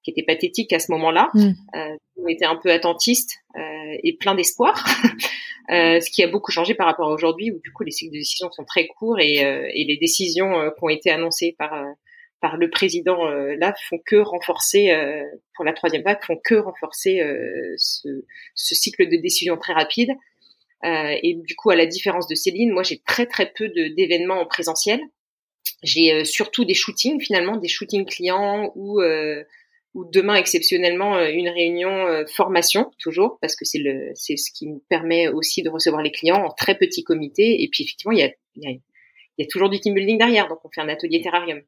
qui 0.05 0.11
était 0.11 0.23
pathétique 0.23 0.71
à 0.71 0.79
ce 0.79 0.91
moment-là. 0.91 1.29
Mm. 1.33 1.51
Euh, 1.75 1.95
on 2.17 2.27
était 2.27 2.45
un 2.45 2.55
peu 2.55 2.71
attentiste 2.71 3.39
euh, 3.55 3.97
et 4.03 4.15
plein 4.17 4.35
d'espoir, 4.35 4.85
euh, 5.71 5.99
ce 5.99 6.09
qui 6.11 6.23
a 6.23 6.27
beaucoup 6.27 6.51
changé 6.51 6.75
par 6.75 6.85
rapport 6.85 7.09
à 7.09 7.11
aujourd'hui 7.11 7.51
où 7.51 7.59
du 7.59 7.73
coup 7.73 7.83
les 7.83 7.91
cycles 7.91 8.13
de 8.13 8.19
décision 8.19 8.51
sont 8.51 8.63
très 8.63 8.87
courts 8.87 9.19
et, 9.19 9.43
euh, 9.43 9.67
et 9.73 9.83
les 9.83 9.97
décisions 9.97 10.59
euh, 10.59 10.69
qui 10.69 10.83
ont 10.83 10.89
été 10.89 11.09
annoncées 11.09 11.55
par 11.57 11.83
par 12.41 12.57
le 12.57 12.69
président 12.69 13.27
là 13.27 13.73
font 13.89 13.97
que 14.05 14.17
renforcer 14.17 14.93
pour 15.55 15.65
la 15.65 15.73
troisième 15.73 16.03
vague 16.03 16.19
font 16.21 16.37
que 16.43 16.53
renforcer 16.53 17.23
ce, 17.77 18.23
ce, 18.53 18.75
cycle 18.75 19.09
de 19.09 19.15
décision 19.15 19.57
très 19.57 19.73
rapide. 19.73 20.11
et 20.83 21.39
du 21.43 21.55
coup, 21.55 21.71
à 21.71 21.75
la 21.75 21.87
différence 21.87 22.27
de 22.27 22.35
Céline, 22.35 22.71
moi 22.71 22.83
j'ai 22.83 22.99
très 22.99 23.25
très 23.25 23.51
peu 23.51 23.69
d'événements 23.69 24.39
en 24.41 24.45
présentiel. 24.45 24.99
J'ai 25.81 26.23
surtout 26.23 26.65
des 26.65 26.75
shootings 26.75 27.19
finalement, 27.19 27.57
des 27.57 27.69
shootings 27.69 28.05
clients 28.05 28.71
ou 28.75 29.01
ou 29.95 30.05
demain 30.11 30.35
exceptionnellement 30.35 31.15
euh, 31.15 31.29
une 31.29 31.49
réunion 31.49 32.05
euh, 32.05 32.25
formation 32.27 32.91
toujours 32.99 33.39
parce 33.41 33.55
que 33.55 33.65
c'est 33.65 33.79
le 33.79 34.11
c'est 34.13 34.35
ce 34.35 34.51
qui 34.51 34.67
nous 34.67 34.83
permet 34.89 35.29
aussi 35.29 35.63
de 35.63 35.69
recevoir 35.69 36.03
les 36.03 36.11
clients 36.11 36.43
en 36.45 36.51
très 36.51 36.77
petit 36.77 37.03
comité. 37.03 37.63
Et 37.63 37.69
puis 37.69 37.83
effectivement 37.83 38.11
il 38.11 38.19
y 38.19 38.23
a 38.23 38.31
il 38.57 38.63
y 38.63 38.67
a, 38.67 38.71
il 38.71 38.81
y 39.39 39.43
a 39.43 39.47
toujours 39.47 39.69
du 39.69 39.79
team 39.79 39.95
building 39.95 40.19
derrière. 40.19 40.47
Donc 40.47 40.59
on 40.63 40.69
fait 40.69 40.81
un 40.81 40.89
atelier 40.89 41.21
terrarium. 41.21 41.61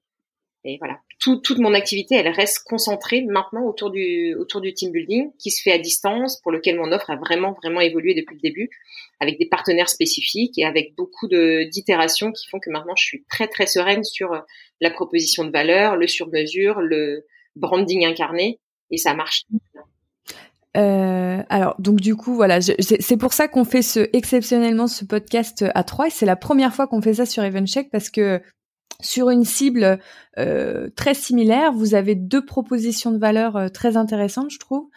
Et 0.65 0.77
voilà. 0.79 0.99
Tout, 1.19 1.37
toute 1.37 1.59
mon 1.59 1.73
activité 1.73 2.15
elle 2.15 2.27
reste 2.27 2.63
concentrée 2.65 3.21
maintenant 3.21 3.65
autour 3.65 3.91
du 3.91 4.35
autour 4.35 4.59
du 4.59 4.73
team 4.73 4.91
building 4.91 5.31
qui 5.39 5.49
se 5.49 5.61
fait 5.61 5.71
à 5.71 5.77
distance 5.77 6.41
pour 6.41 6.51
lequel 6.51 6.75
mon 6.75 6.91
offre 6.91 7.09
a 7.09 7.15
vraiment 7.15 7.53
vraiment 7.53 7.79
évolué 7.79 8.13
depuis 8.13 8.35
le 8.35 8.41
début 8.41 8.69
avec 9.21 9.39
des 9.39 9.45
partenaires 9.45 9.87
spécifiques 9.87 10.57
et 10.57 10.65
avec 10.65 10.95
beaucoup 10.95 11.29
de 11.29 11.63
d'itérations 11.63 12.33
qui 12.33 12.49
font 12.49 12.59
que 12.59 12.69
maintenant 12.69 12.95
je 12.97 13.05
suis 13.05 13.23
très 13.29 13.47
très 13.47 13.67
sereine 13.67 14.03
sur 14.03 14.43
la 14.81 14.91
proposition 14.91 15.45
de 15.45 15.51
valeur 15.51 15.95
le 15.95 16.07
sur 16.07 16.27
mesure 16.27 16.81
le 16.81 17.25
branding 17.57 18.05
incarné 18.05 18.59
et 18.91 18.97
ça 18.97 19.13
marche. 19.13 19.43
Euh, 20.75 21.41
alors 21.49 21.75
donc 21.79 22.01
du 22.01 22.15
coup 22.15 22.35
voilà, 22.35 22.59
c'est 22.61 23.17
pour 23.17 23.33
ça 23.33 23.47
qu'on 23.47 23.65
fait 23.65 23.81
ce 23.81 24.09
exceptionnellement 24.13 24.87
ce 24.87 25.05
podcast 25.05 25.65
à 25.73 25.83
trois 25.83 26.09
c'est 26.11 26.27
la 26.27 26.35
première 26.35 26.73
fois 26.73 26.85
qu'on 26.85 27.01
fait 27.01 27.15
ça 27.15 27.25
sur 27.25 27.43
Evencheck 27.43 27.89
parce 27.89 28.11
que 28.11 28.41
sur 29.01 29.29
une 29.29 29.45
cible 29.45 29.99
euh, 30.37 30.89
très 30.95 31.13
similaire, 31.13 31.71
vous 31.71 31.95
avez 31.95 32.15
deux 32.15 32.45
propositions 32.45 33.11
de 33.11 33.17
valeur 33.17 33.55
euh, 33.55 33.67
très 33.69 33.95
intéressantes, 33.95 34.51
je 34.51 34.59
trouve. 34.59 34.89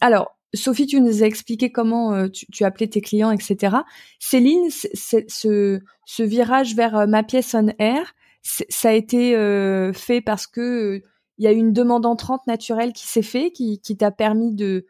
alors 0.00 0.36
Sophie, 0.54 0.86
tu 0.86 1.00
nous 1.00 1.22
as 1.22 1.26
expliqué 1.26 1.72
comment 1.72 2.28
tu, 2.28 2.44
tu, 2.52 2.64
appelais 2.64 2.86
tes 2.86 3.00
clients, 3.00 3.30
etc. 3.30 3.76
Céline, 4.18 4.68
ce, 4.68 5.80
ce 6.04 6.22
virage 6.22 6.74
vers 6.74 7.08
ma 7.08 7.22
pièce 7.22 7.54
on 7.54 7.68
air, 7.78 8.14
ça 8.42 8.88
a 8.88 8.92
été 8.92 9.36
euh, 9.36 9.92
fait 9.92 10.20
parce 10.20 10.46
que 10.46 11.02
il 11.38 11.44
y 11.44 11.48
a 11.48 11.52
eu 11.52 11.56
une 11.56 11.72
demande 11.72 12.06
entrante 12.06 12.46
naturelle 12.46 12.92
qui 12.92 13.06
s'est 13.06 13.22
fait, 13.22 13.50
qui, 13.50 13.80
qui 13.80 13.96
t'a 13.96 14.10
permis 14.10 14.54
de 14.54 14.86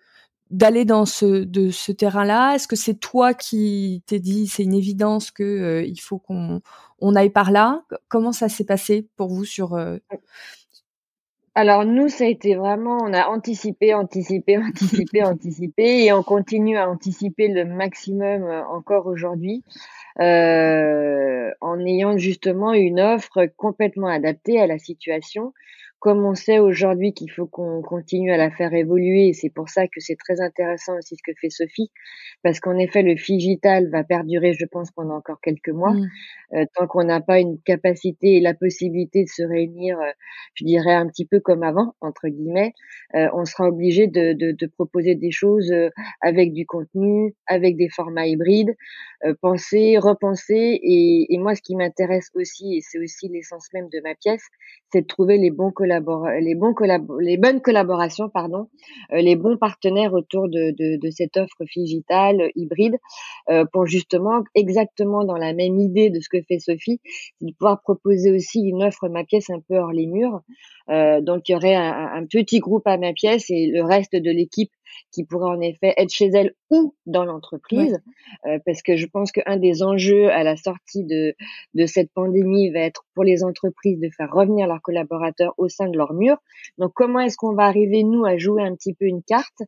d'aller 0.51 0.85
dans 0.85 1.07
ce 1.07 1.45
de 1.45 1.71
ce 1.71 1.93
terrain-là. 1.93 2.55
Est-ce 2.55 2.69
que 2.69 2.77
c'est 2.77 2.95
toi 2.95 3.33
qui 3.35 4.03
t'es 4.07 4.19
dit 4.21 4.47
c'est 4.47 4.65
une 4.65 4.75
évidence 4.75 5.31
que 5.31 5.43
euh, 5.43 5.85
il 5.85 6.01
faut 6.01 6.19
qu'on 6.19 6.61
on 7.01 7.15
aille 7.15 7.31
par 7.31 7.51
là? 7.51 7.83
Comment 8.09 8.33
ça 8.33 8.49
s'est 8.49 8.65
passé 8.65 9.09
pour 9.17 9.29
vous 9.29 9.45
sur 9.45 9.75
euh? 9.75 9.99
Alors 11.55 11.85
nous, 11.85 12.09
ça 12.09 12.25
a 12.25 12.29
été 12.29 12.55
vraiment, 12.55 12.99
on 13.03 13.13
a 13.13 13.29
anticipé, 13.29 13.93
anticipé, 13.93 14.57
anticipé, 14.65 15.23
anticipé, 15.23 16.05
et 16.05 16.13
on 16.13 16.23
continue 16.23 16.79
à 16.79 16.89
anticiper 16.89 17.49
le 17.49 17.67
maximum 17.67 18.45
encore 18.71 19.07
aujourd'hui. 19.07 19.63
euh, 19.67 20.02
en 20.19 21.81
ayant 21.87 22.17
justement 22.19 22.73
une 22.75 23.01
offre 23.01 23.47
complètement 23.57 24.09
adaptée 24.09 24.61
à 24.61 24.67
la 24.67 24.79
situation 24.79 25.53
comme 26.03 26.25
on 26.25 26.35
sait 26.35 26.59
aujourd'hui 26.59 27.15
qu'il 27.15 27.31
faut 27.31 27.47
qu'on 27.47 27.81
continue 27.81 28.33
à 28.33 28.37
la 28.37 28.51
faire 28.51 28.75
évoluer, 28.75 29.29
et 29.29 29.33
c'est 29.35 29.51
pour 29.51 29.69
ça 29.69 29.87
que 29.87 30.01
c'est 30.01 30.17
très 30.17 30.41
intéressant 30.41 30.99
aussi 30.99 31.15
ce 31.15 31.23
que 31.23 31.31
fait 31.41 31.49
Sophie, 31.49 31.93
parce 32.43 32.59
qu'en 32.59 32.77
effet, 32.77 33.03
le 33.03 33.15
digital 33.15 33.89
va 33.89 34.03
perdurer, 34.03 34.53
je 34.53 34.67
pense, 34.67 34.91
pendant 34.91 35.15
encore 35.15 35.41
quelques 35.41 35.69
mois, 35.69 35.93
mmh. 35.93 36.09
euh, 36.55 36.65
tant 36.75 36.89
qu'on 36.89 37.05
n'a 37.05 37.21
pas 37.21 37.39
une 37.39 37.57
capacité 37.61 38.35
et 38.35 38.41
la 38.41 38.53
possibilité 38.53 39.23
de 39.23 39.29
se 39.29 39.45
réunir, 39.45 39.97
euh, 40.01 40.11
je 40.55 40.65
dirais 40.65 40.93
un 40.93 41.07
petit 41.07 41.25
peu 41.25 41.39
comme 41.39 41.63
avant, 41.63 41.95
entre 42.01 42.27
guillemets, 42.27 42.73
euh, 43.15 43.29
on 43.35 43.45
sera 43.45 43.69
obligé 43.69 44.09
de, 44.09 44.33
de, 44.33 44.51
de, 44.51 44.67
proposer 44.67 45.15
des 45.15 45.31
choses 45.31 45.73
avec 46.21 46.53
du 46.53 46.67
contenu, 46.67 47.37
avec 47.47 47.77
des 47.77 47.89
formats 47.89 48.27
hybrides, 48.27 48.75
penser, 49.41 49.99
repenser, 49.99 50.81
et, 50.83 51.33
et 51.33 51.39
moi, 51.39 51.55
ce 51.55 51.63
qui 51.63 51.77
m'intéresse 51.77 52.29
aussi, 52.35 52.75
et 52.75 52.81
c'est 52.81 52.99
aussi 52.99 53.29
l'essence 53.29 53.69
même 53.73 53.89
de 53.89 54.01
ma 54.03 54.17
pièce, 54.17 54.43
c'est 54.93 55.03
de 55.03 55.07
trouver 55.07 55.39
les 55.39 55.53
bons 55.53 55.71
collaborateurs 55.71 55.92
les 56.01 56.55
bons 56.55 56.75
les 57.21 57.37
bonnes 57.37 57.61
collaborations, 57.61 58.29
pardon, 58.29 58.69
euh, 59.13 59.21
les 59.21 59.37
bons 59.37 59.57
partenaires 59.57 60.15
autour 60.15 60.49
de, 60.49 60.73
de, 60.77 61.11
cette 61.11 61.37
offre 61.37 61.65
digitale 61.77 62.51
hybride, 62.55 62.99
euh, 63.51 63.65
pour 63.73 63.87
justement 63.87 64.43
exactement 64.55 65.25
dans 65.25 65.37
la 65.37 65.53
même 65.53 65.79
idée 65.79 66.11
de 66.11 66.21
ce 66.21 66.29
que 66.29 66.43
fait 66.43 66.59
Sophie, 66.59 67.01
de 67.41 67.53
pouvoir 67.53 67.81
proposer 67.83 68.31
aussi 68.31 68.61
une 68.61 68.83
offre 68.83 69.09
ma 69.09 69.25
pièce 69.25 69.51
un 69.51 69.61
peu 69.61 69.77
hors 69.77 69.93
les 69.93 70.07
murs. 70.07 70.43
Euh, 70.89 71.21
donc 71.21 71.49
il 71.49 71.53
y 71.53 71.55
aurait 71.55 71.75
un, 71.75 72.11
un, 72.15 72.27
petit 72.27 72.59
groupe 72.59 72.87
à 72.87 72.97
ma 72.97 73.13
pièce 73.13 73.51
et 73.51 73.67
le 73.67 73.85
reste 73.85 74.17
de 74.17 74.31
l'équipe 74.31 74.73
qui 75.13 75.25
pourrait 75.25 75.51
en 75.51 75.61
effet 75.61 75.95
être 75.97 76.13
chez 76.13 76.27
elle 76.27 76.55
ou 76.71 76.95
dans 77.07 77.25
l'entreprise, 77.25 77.99
euh, 78.47 78.59
parce 78.65 78.83
que 78.83 78.97
je 78.97 79.07
pense 79.07 79.33
qu'un 79.33 79.57
des 79.57 79.83
enjeux 79.83 80.31
à 80.31 80.43
la 80.43 80.57
sortie 80.57 81.05
de, 81.05 81.35
de 81.75 81.87
cette 81.87 82.11
pandémie 82.13 82.71
va 82.71 82.81
être 82.81 83.05
pour 83.15 83.25
les 83.25 83.45
entreprises 83.45 84.01
de 84.01 84.09
faire 84.17 84.31
revenir 84.33 84.67
leurs 84.67 84.83
collaborateurs 84.83 85.55
au 85.59 85.69
sein 85.69 85.82
de 85.89 85.97
leur 85.97 86.13
mur. 86.13 86.37
Donc 86.79 86.93
comment 86.95 87.21
est-ce 87.21 87.37
qu'on 87.37 87.55
va 87.55 87.65
arriver, 87.65 88.03
nous, 88.03 88.25
à 88.25 88.37
jouer 88.37 88.63
un 88.63 88.75
petit 88.75 88.95
peu 88.95 89.07
une 89.07 89.23
carte 89.23 89.63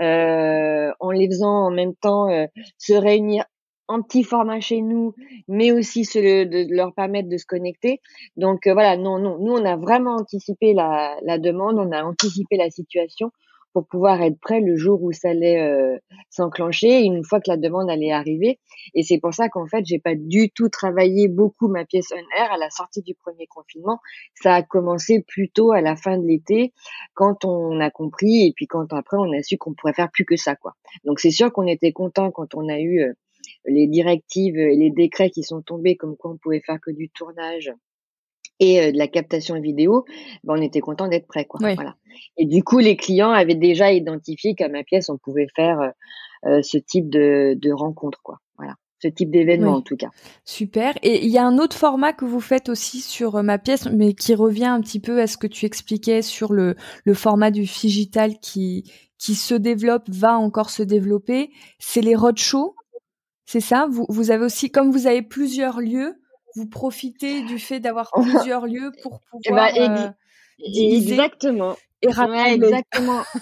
euh, 0.00 0.90
en 1.00 1.10
les 1.10 1.28
faisant 1.28 1.66
en 1.66 1.70
même 1.70 1.94
temps 1.94 2.28
euh, 2.30 2.46
se 2.78 2.94
réunir 2.94 3.44
en 3.86 4.00
petit 4.00 4.24
format 4.24 4.60
chez 4.60 4.80
nous, 4.80 5.14
mais 5.46 5.70
aussi 5.70 6.02
de, 6.02 6.74
leur 6.74 6.94
permettre 6.94 7.28
de 7.28 7.36
se 7.36 7.44
connecter. 7.44 8.00
Donc 8.36 8.66
voilà, 8.66 8.96
non, 8.96 9.18
non, 9.18 9.38
nous 9.38 9.52
on 9.52 9.64
a 9.64 9.76
vraiment 9.76 10.16
anticipé 10.16 10.72
la 10.72 11.38
demande, 11.38 11.78
on 11.78 11.92
a 11.92 12.02
anticipé 12.02 12.56
la 12.56 12.70
situation 12.70 13.30
pour 13.74 13.86
pouvoir 13.88 14.22
être 14.22 14.38
prêt 14.40 14.60
le 14.60 14.76
jour 14.76 15.02
où 15.02 15.12
ça 15.12 15.30
allait 15.30 15.60
euh, 15.60 15.98
s'enclencher, 16.30 17.00
une 17.02 17.24
fois 17.24 17.40
que 17.40 17.50
la 17.50 17.56
demande 17.56 17.90
allait 17.90 18.12
arriver. 18.12 18.60
Et 18.94 19.02
c'est 19.02 19.18
pour 19.18 19.34
ça 19.34 19.48
qu'en 19.48 19.66
fait, 19.66 19.84
j'ai 19.84 19.98
pas 19.98 20.14
du 20.14 20.48
tout 20.50 20.68
travaillé 20.68 21.26
beaucoup 21.26 21.66
ma 21.66 21.84
pièce 21.84 22.12
on 22.12 22.40
air 22.40 22.52
à 22.52 22.56
la 22.56 22.70
sortie 22.70 23.02
du 23.02 23.14
premier 23.14 23.48
confinement. 23.48 23.98
Ça 24.40 24.54
a 24.54 24.62
commencé 24.62 25.24
plutôt 25.26 25.72
à 25.72 25.80
la 25.80 25.96
fin 25.96 26.16
de 26.18 26.26
l'été, 26.26 26.72
quand 27.14 27.44
on 27.44 27.80
a 27.80 27.90
compris 27.90 28.46
et 28.46 28.52
puis 28.54 28.68
quand 28.68 28.92
après 28.92 29.16
on 29.18 29.32
a 29.32 29.42
su 29.42 29.58
qu'on 29.58 29.74
pourrait 29.74 29.92
faire 29.92 30.10
plus 30.10 30.24
que 30.24 30.36
ça, 30.36 30.54
quoi. 30.54 30.74
Donc 31.04 31.18
c'est 31.18 31.32
sûr 31.32 31.52
qu'on 31.52 31.66
était 31.66 31.92
content 31.92 32.30
quand 32.30 32.54
on 32.54 32.68
a 32.68 32.78
eu 32.78 33.00
euh, 33.00 33.12
les 33.66 33.88
directives 33.88 34.56
et 34.56 34.76
les 34.76 34.90
décrets 34.90 35.30
qui 35.30 35.42
sont 35.42 35.62
tombés 35.62 35.96
comme 35.96 36.16
quoi 36.16 36.30
on 36.30 36.36
pouvait 36.36 36.62
faire 36.64 36.78
que 36.80 36.92
du 36.92 37.08
tournage 37.10 37.72
et 38.60 38.80
euh, 38.80 38.92
de 38.92 38.98
la 38.98 39.08
captation 39.08 39.60
vidéo, 39.60 40.04
ben, 40.44 40.54
on 40.56 40.62
était 40.62 40.80
content 40.80 41.08
d'être 41.08 41.26
prêt, 41.26 41.44
quoi. 41.44 41.60
Voilà. 41.60 41.96
Et 42.36 42.46
du 42.46 42.62
coup, 42.62 42.78
les 42.78 42.96
clients 42.96 43.32
avaient 43.32 43.54
déjà 43.54 43.92
identifié 43.92 44.54
qu'à 44.54 44.68
ma 44.68 44.84
pièce, 44.84 45.08
on 45.08 45.18
pouvait 45.18 45.48
faire 45.54 45.80
euh, 45.80 45.90
euh, 46.46 46.62
ce 46.62 46.78
type 46.78 47.10
de, 47.10 47.56
de 47.60 47.72
rencontre, 47.72 48.20
quoi. 48.22 48.38
Voilà 48.56 48.74
ce 49.02 49.08
type 49.08 49.30
d'événement 49.30 49.74
en 49.74 49.82
tout 49.82 49.96
cas. 49.96 50.08
Super. 50.46 50.94
Et 51.02 51.26
il 51.26 51.30
y 51.30 51.36
a 51.36 51.44
un 51.44 51.58
autre 51.58 51.76
format 51.76 52.14
que 52.14 52.24
vous 52.24 52.40
faites 52.40 52.70
aussi 52.70 53.00
sur 53.02 53.42
ma 53.42 53.58
pièce, 53.58 53.86
mais 53.86 54.14
qui 54.14 54.34
revient 54.34 54.64
un 54.64 54.80
petit 54.80 55.00
peu 55.00 55.20
à 55.20 55.26
ce 55.26 55.36
que 55.36 55.46
tu 55.46 55.66
expliquais 55.66 56.22
sur 56.22 56.54
le, 56.54 56.74
le 57.04 57.12
format 57.12 57.50
du 57.50 57.62
digital 57.64 58.38
qui, 58.38 58.90
qui 59.18 59.34
se 59.34 59.54
développe, 59.54 60.08
va 60.08 60.38
encore 60.38 60.70
se 60.70 60.82
développer. 60.82 61.50
C'est 61.78 62.00
les 62.00 62.14
roadshows. 62.14 62.74
C'est 63.44 63.60
ça? 63.60 63.88
Vous, 63.90 64.06
vous 64.08 64.30
avez 64.30 64.46
aussi, 64.46 64.70
comme 64.70 64.90
vous 64.90 65.06
avez 65.06 65.20
plusieurs 65.20 65.80
lieux, 65.80 66.14
vous 66.54 66.66
profitez 66.66 67.42
du 67.42 67.58
fait 67.58 67.80
d'avoir 67.80 68.10
plusieurs 68.22 68.66
lieux 68.66 68.92
pour 69.02 69.20
eh 69.44 69.50
ben, 69.50 69.68
pouvoir 69.72 69.76
euh, 69.76 70.12
exactement. 70.58 71.76
et 72.02 72.06
exactement. 72.54 73.22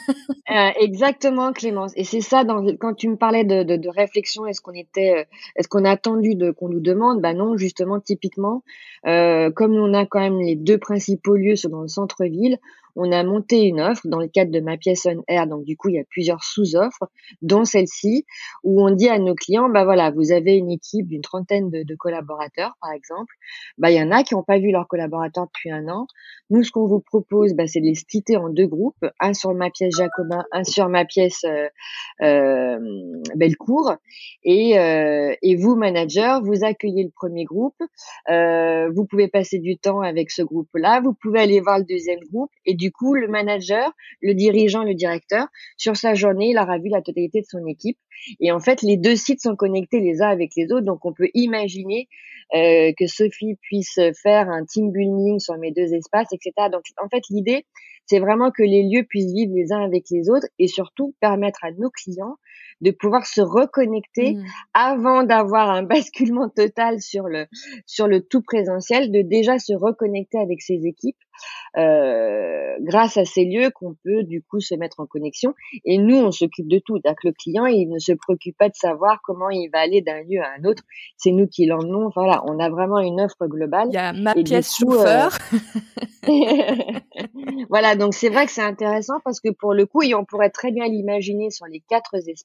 Euh, 0.50 0.70
exactement 0.80 1.52
Clémence. 1.54 1.92
Et 1.96 2.04
c'est 2.04 2.20
ça 2.20 2.44
dans, 2.44 2.62
quand 2.76 2.92
tu 2.92 3.08
me 3.08 3.16
parlais 3.16 3.44
de, 3.44 3.62
de, 3.62 3.76
de 3.76 3.88
réflexion 3.88 4.44
est-ce 4.44 4.60
qu'on 4.60 4.74
était 4.74 5.20
euh, 5.20 5.24
est-ce 5.56 5.66
qu'on 5.66 5.86
a 5.86 5.90
attendu 5.90 6.34
de 6.34 6.50
qu'on 6.50 6.68
nous 6.68 6.80
demande? 6.80 7.22
Bah 7.22 7.32
non 7.32 7.56
justement 7.56 8.00
typiquement 8.00 8.62
euh, 9.06 9.50
comme 9.50 9.72
on 9.72 9.94
a 9.94 10.04
quand 10.04 10.20
même 10.20 10.40
les 10.40 10.56
deux 10.56 10.76
principaux 10.76 11.36
lieux 11.36 11.56
sont 11.56 11.70
dans 11.70 11.80
le 11.80 11.88
centre-ville 11.88 12.58
on 12.96 13.10
a 13.12 13.22
monté 13.24 13.62
une 13.62 13.80
offre 13.80 14.02
dans 14.04 14.18
le 14.18 14.28
cadre 14.28 14.50
de 14.50 14.60
ma 14.60 14.76
pièce 14.76 15.06
on 15.06 15.22
air. 15.28 15.46
Donc 15.46 15.64
du 15.64 15.76
coup, 15.76 15.88
il 15.88 15.96
y 15.96 15.98
a 15.98 16.04
plusieurs 16.08 16.44
sous-offres, 16.44 17.08
dont 17.40 17.64
celle-ci, 17.64 18.26
où 18.62 18.84
on 18.84 18.90
dit 18.90 19.08
à 19.08 19.18
nos 19.18 19.34
clients, 19.34 19.68
bah 19.68 19.84
voilà, 19.84 20.10
vous 20.10 20.32
avez 20.32 20.54
une 20.56 20.70
équipe 20.70 21.06
d'une 21.06 21.22
trentaine 21.22 21.70
de, 21.70 21.94
collaborateurs, 21.94 22.76
par 22.80 22.92
exemple. 22.92 23.34
Bah 23.78 23.90
il 23.90 23.96
y 23.96 24.02
en 24.02 24.10
a 24.10 24.22
qui 24.22 24.34
n'ont 24.34 24.42
pas 24.42 24.58
vu 24.58 24.70
leurs 24.70 24.88
collaborateurs 24.88 25.46
depuis 25.46 25.70
un 25.70 25.88
an. 25.88 26.06
Nous, 26.50 26.62
ce 26.64 26.70
qu'on 26.70 26.86
vous 26.86 27.00
propose, 27.00 27.54
bah, 27.54 27.66
c'est 27.66 27.80
de 27.80 27.86
les 27.86 27.94
splitter 27.94 28.36
en 28.36 28.48
deux 28.48 28.66
groupes, 28.66 29.04
un 29.20 29.32
sur 29.32 29.54
ma 29.54 29.70
pièce 29.70 29.94
Jacobin, 29.96 30.44
un 30.52 30.64
sur 30.64 30.88
ma 30.88 31.04
pièce 31.04 31.44
euh, 31.44 31.68
euh. 32.22 32.78
Et, 34.44 34.78
euh, 34.78 35.34
et 35.42 35.56
vous, 35.56 35.76
manager, 35.76 36.42
vous 36.42 36.64
accueillez 36.64 37.04
le 37.04 37.10
premier 37.10 37.44
groupe. 37.44 37.76
Euh, 38.30 38.90
vous 38.94 39.04
pouvez 39.04 39.28
passer 39.28 39.58
du 39.58 39.76
temps 39.76 40.00
avec 40.00 40.30
ce 40.30 40.42
groupe-là. 40.42 41.00
Vous 41.00 41.14
pouvez 41.14 41.40
aller 41.40 41.60
voir 41.60 41.78
le 41.78 41.84
deuxième 41.84 42.20
groupe. 42.30 42.50
Du 42.82 42.90
coup, 42.90 43.14
le 43.14 43.28
manager, 43.28 43.92
le 44.20 44.34
dirigeant, 44.34 44.82
le 44.82 44.94
directeur, 44.94 45.46
sur 45.76 45.96
sa 45.96 46.14
journée, 46.14 46.50
il 46.50 46.58
aura 46.58 46.78
vu 46.78 46.88
la 46.88 47.00
totalité 47.00 47.40
de 47.40 47.46
son 47.46 47.64
équipe. 47.66 47.96
Et 48.40 48.50
en 48.50 48.58
fait, 48.58 48.82
les 48.82 48.96
deux 48.96 49.14
sites 49.14 49.40
sont 49.40 49.54
connectés 49.54 50.00
les 50.00 50.20
uns 50.20 50.28
avec 50.28 50.50
les 50.56 50.72
autres. 50.72 50.84
Donc, 50.84 51.04
on 51.04 51.12
peut 51.12 51.28
imaginer 51.34 52.08
euh, 52.56 52.92
que 52.98 53.06
Sophie 53.06 53.54
puisse 53.62 54.00
faire 54.20 54.48
un 54.48 54.64
team 54.64 54.90
building 54.90 55.38
sur 55.38 55.56
mes 55.58 55.70
deux 55.70 55.94
espaces, 55.94 56.32
etc. 56.32 56.70
Donc, 56.72 56.82
en 57.00 57.08
fait, 57.08 57.22
l'idée, 57.30 57.66
c'est 58.06 58.18
vraiment 58.18 58.50
que 58.50 58.64
les 58.64 58.82
lieux 58.82 59.04
puissent 59.04 59.32
vivre 59.32 59.54
les 59.54 59.72
uns 59.72 59.84
avec 59.84 60.06
les 60.10 60.28
autres 60.28 60.48
et 60.58 60.66
surtout 60.66 61.14
permettre 61.20 61.60
à 61.62 61.70
nos 61.70 61.90
clients 61.90 62.36
de 62.80 62.90
pouvoir 62.90 63.26
se 63.26 63.40
reconnecter 63.40 64.34
mmh. 64.34 64.44
avant 64.74 65.22
d'avoir 65.22 65.70
un 65.70 65.82
basculement 65.82 66.48
total 66.48 67.00
sur 67.00 67.28
le 67.28 67.46
sur 67.86 68.08
le 68.08 68.20
tout 68.20 68.42
présentiel, 68.42 69.12
de 69.12 69.22
déjà 69.22 69.58
se 69.58 69.72
reconnecter 69.72 70.38
avec 70.38 70.62
ses 70.62 70.86
équipes 70.86 71.16
euh, 71.76 72.76
grâce 72.80 73.16
à 73.16 73.24
ces 73.24 73.44
lieux 73.44 73.70
qu'on 73.70 73.94
peut 74.04 74.24
du 74.24 74.42
coup 74.42 74.60
se 74.60 74.74
mettre 74.74 75.00
en 75.00 75.06
connexion. 75.06 75.54
Et 75.84 75.98
nous, 75.98 76.16
on 76.16 76.30
s'occupe 76.30 76.68
de 76.68 76.78
tout. 76.78 76.98
Donc 76.98 77.24
le 77.24 77.32
client, 77.32 77.66
il 77.66 77.88
ne 77.88 77.98
se 77.98 78.12
préoccupe 78.12 78.56
pas 78.58 78.68
de 78.68 78.74
savoir 78.74 79.20
comment 79.22 79.48
il 79.50 79.68
va 79.72 79.80
aller 79.80 80.02
d'un 80.02 80.22
lieu 80.22 80.40
à 80.40 80.50
un 80.58 80.64
autre. 80.64 80.82
C'est 81.16 81.30
nous 81.30 81.46
qui 81.46 81.66
l'emmenons. 81.66 82.10
Voilà, 82.14 82.42
on 82.46 82.58
a 82.58 82.68
vraiment 82.68 82.98
une 82.98 83.20
offre 83.20 83.46
globale. 83.46 83.88
Il 83.88 83.94
y 83.94 83.98
a 83.98 84.12
ma 84.12 84.34
pièce 84.34 84.76
chauffeur. 84.76 85.36
Euh, 86.28 86.28
voilà, 87.70 87.96
donc 87.96 88.14
c'est 88.14 88.28
vrai 88.28 88.46
que 88.46 88.52
c'est 88.52 88.62
intéressant 88.62 89.20
parce 89.24 89.40
que 89.40 89.50
pour 89.50 89.72
le 89.72 89.86
coup, 89.86 90.02
on 90.14 90.24
pourrait 90.24 90.50
très 90.50 90.72
bien 90.72 90.86
l'imaginer 90.86 91.50
sur 91.50 91.66
les 91.66 91.80
quatre 91.88 92.14
espaces, 92.14 92.41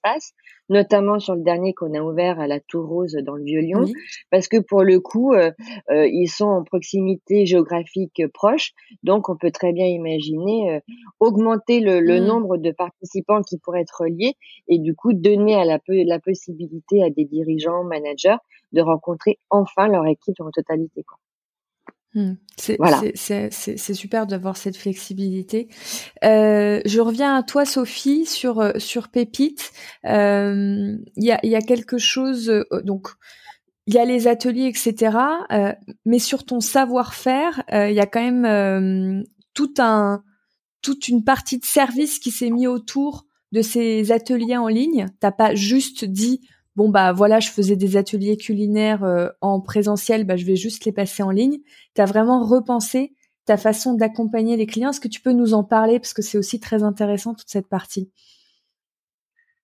notamment 0.70 1.20
sur 1.20 1.36
le 1.36 1.44
dernier 1.44 1.74
qu'on 1.74 1.94
a 1.94 2.02
ouvert 2.02 2.40
à 2.40 2.48
la 2.48 2.60
Tour 2.60 2.88
Rose 2.88 3.18
dans 3.24 3.36
le 3.36 3.44
Vieux-Lyon, 3.44 3.86
parce 4.32 4.48
que 4.48 4.58
pour 4.58 4.84
le 4.84 5.00
coup, 5.00 5.34
euh, 5.34 5.52
euh, 5.92 6.08
ils 6.08 6.28
sont 6.28 6.48
en 6.48 6.64
proximité 6.64 7.46
géographique 7.46 8.22
proche, 8.34 8.74
donc 9.04 9.30
on 9.30 9.38
peut 9.38 9.52
très 9.52 9.74
bien 9.74 9.86
imaginer 9.86 10.76
euh, 10.76 10.80
augmenter 11.20 11.80
le, 11.80 12.00
le 12.00 12.20
mmh. 12.20 12.26
nombre 12.26 12.58
de 12.58 12.72
participants 12.72 13.42
qui 13.42 13.58
pourraient 13.58 13.82
être 13.82 14.06
liés 14.06 14.36
et 14.68 14.80
du 14.80 14.96
coup 14.96 15.14
donner 15.14 15.56
à 15.56 15.66
la, 15.66 15.80
la 15.88 16.20
possibilité 16.20 17.04
à 17.04 17.10
des 17.10 17.26
dirigeants, 17.26 17.84
managers 17.84 18.38
de 18.74 18.82
rencontrer 18.82 19.40
enfin 19.50 19.88
leur 19.88 20.06
équipe 20.06 20.40
en 20.40 20.52
totalité. 20.52 21.04
Quoi. 21.04 21.18
Mmh. 22.18 22.34
C'est 22.58 22.78
voilà. 22.78 23.00
super 23.94 24.26
d'avoir 24.26 24.58
cette 24.58 24.76
flexibilité. 24.76 25.68
Euh, 26.24 26.82
je 26.84 27.00
reviens 27.00 27.36
à 27.36 27.44
toi, 27.44 27.64
Sophie, 27.64 28.26
sur 28.26 28.60
euh, 28.60 28.72
sur 28.78 29.10
Pépite. 29.10 29.72
Euh, 30.06 30.98
il 31.16 31.24
y, 31.24 31.32
a, 31.32 31.40
y 31.46 31.56
a 31.56 31.62
quelque 31.62 32.00
chose. 32.00 32.52
donc, 32.84 33.10
il 33.86 33.94
y 33.94 34.00
a 34.00 34.06
les 34.06 34.28
ateliers, 34.28 34.66
etc. 34.66 35.16
mais 36.06 36.18
sur 36.18 36.44
ton 36.44 36.60
savoir-faire, 36.60 37.64
il 37.72 37.94
y 37.94 38.00
a 38.00 38.08
quand 38.08 38.32
même 38.32 39.24
tout 39.54 39.76
un 39.78 40.24
toute 40.82 41.08
une 41.10 41.24
partie 41.24 41.60
de 41.60 41.66
service 41.66 42.18
qui 42.18 42.32
s'est 42.32 42.50
mis 42.50 42.66
autour 42.66 43.26
de 43.52 43.62
ces 43.62 44.12
ateliers 44.12 44.58
en 44.58 44.68
ligne. 44.68 45.06
T'as 45.20 45.32
pas 45.32 45.54
juste 45.54 46.04
dit 46.04 46.42
bon 46.78 46.90
bah 46.90 47.12
voilà, 47.12 47.40
je 47.40 47.50
faisais 47.50 47.76
des 47.76 47.98
ateliers 47.98 48.38
culinaires 48.38 49.04
euh, 49.04 49.28
en 49.42 49.60
présentiel, 49.60 50.26
bah 50.26 50.38
je 50.38 50.46
vais 50.46 50.56
juste 50.56 50.86
les 50.86 50.92
passer 50.92 51.24
en 51.24 51.32
ligne. 51.32 51.58
Tu 51.96 52.02
as 52.02 52.06
vraiment 52.06 52.46
repensé 52.46 53.16
ta 53.46 53.58
façon 53.58 53.96
d'accompagner 53.96 54.56
les 54.56 54.68
clients. 54.68 54.92
Est-ce 54.92 55.00
que 55.00 55.08
tu 55.08 55.20
peux 55.20 55.32
nous 55.32 55.56
en 55.56 55.64
parler? 55.64 56.00
Parce 56.00 56.14
que 56.14 56.22
c'est 56.22 56.38
aussi 56.38 56.60
très 56.60 56.84
intéressant 56.84 57.34
toute 57.34 57.50
cette 57.50 57.68
partie 57.68 58.12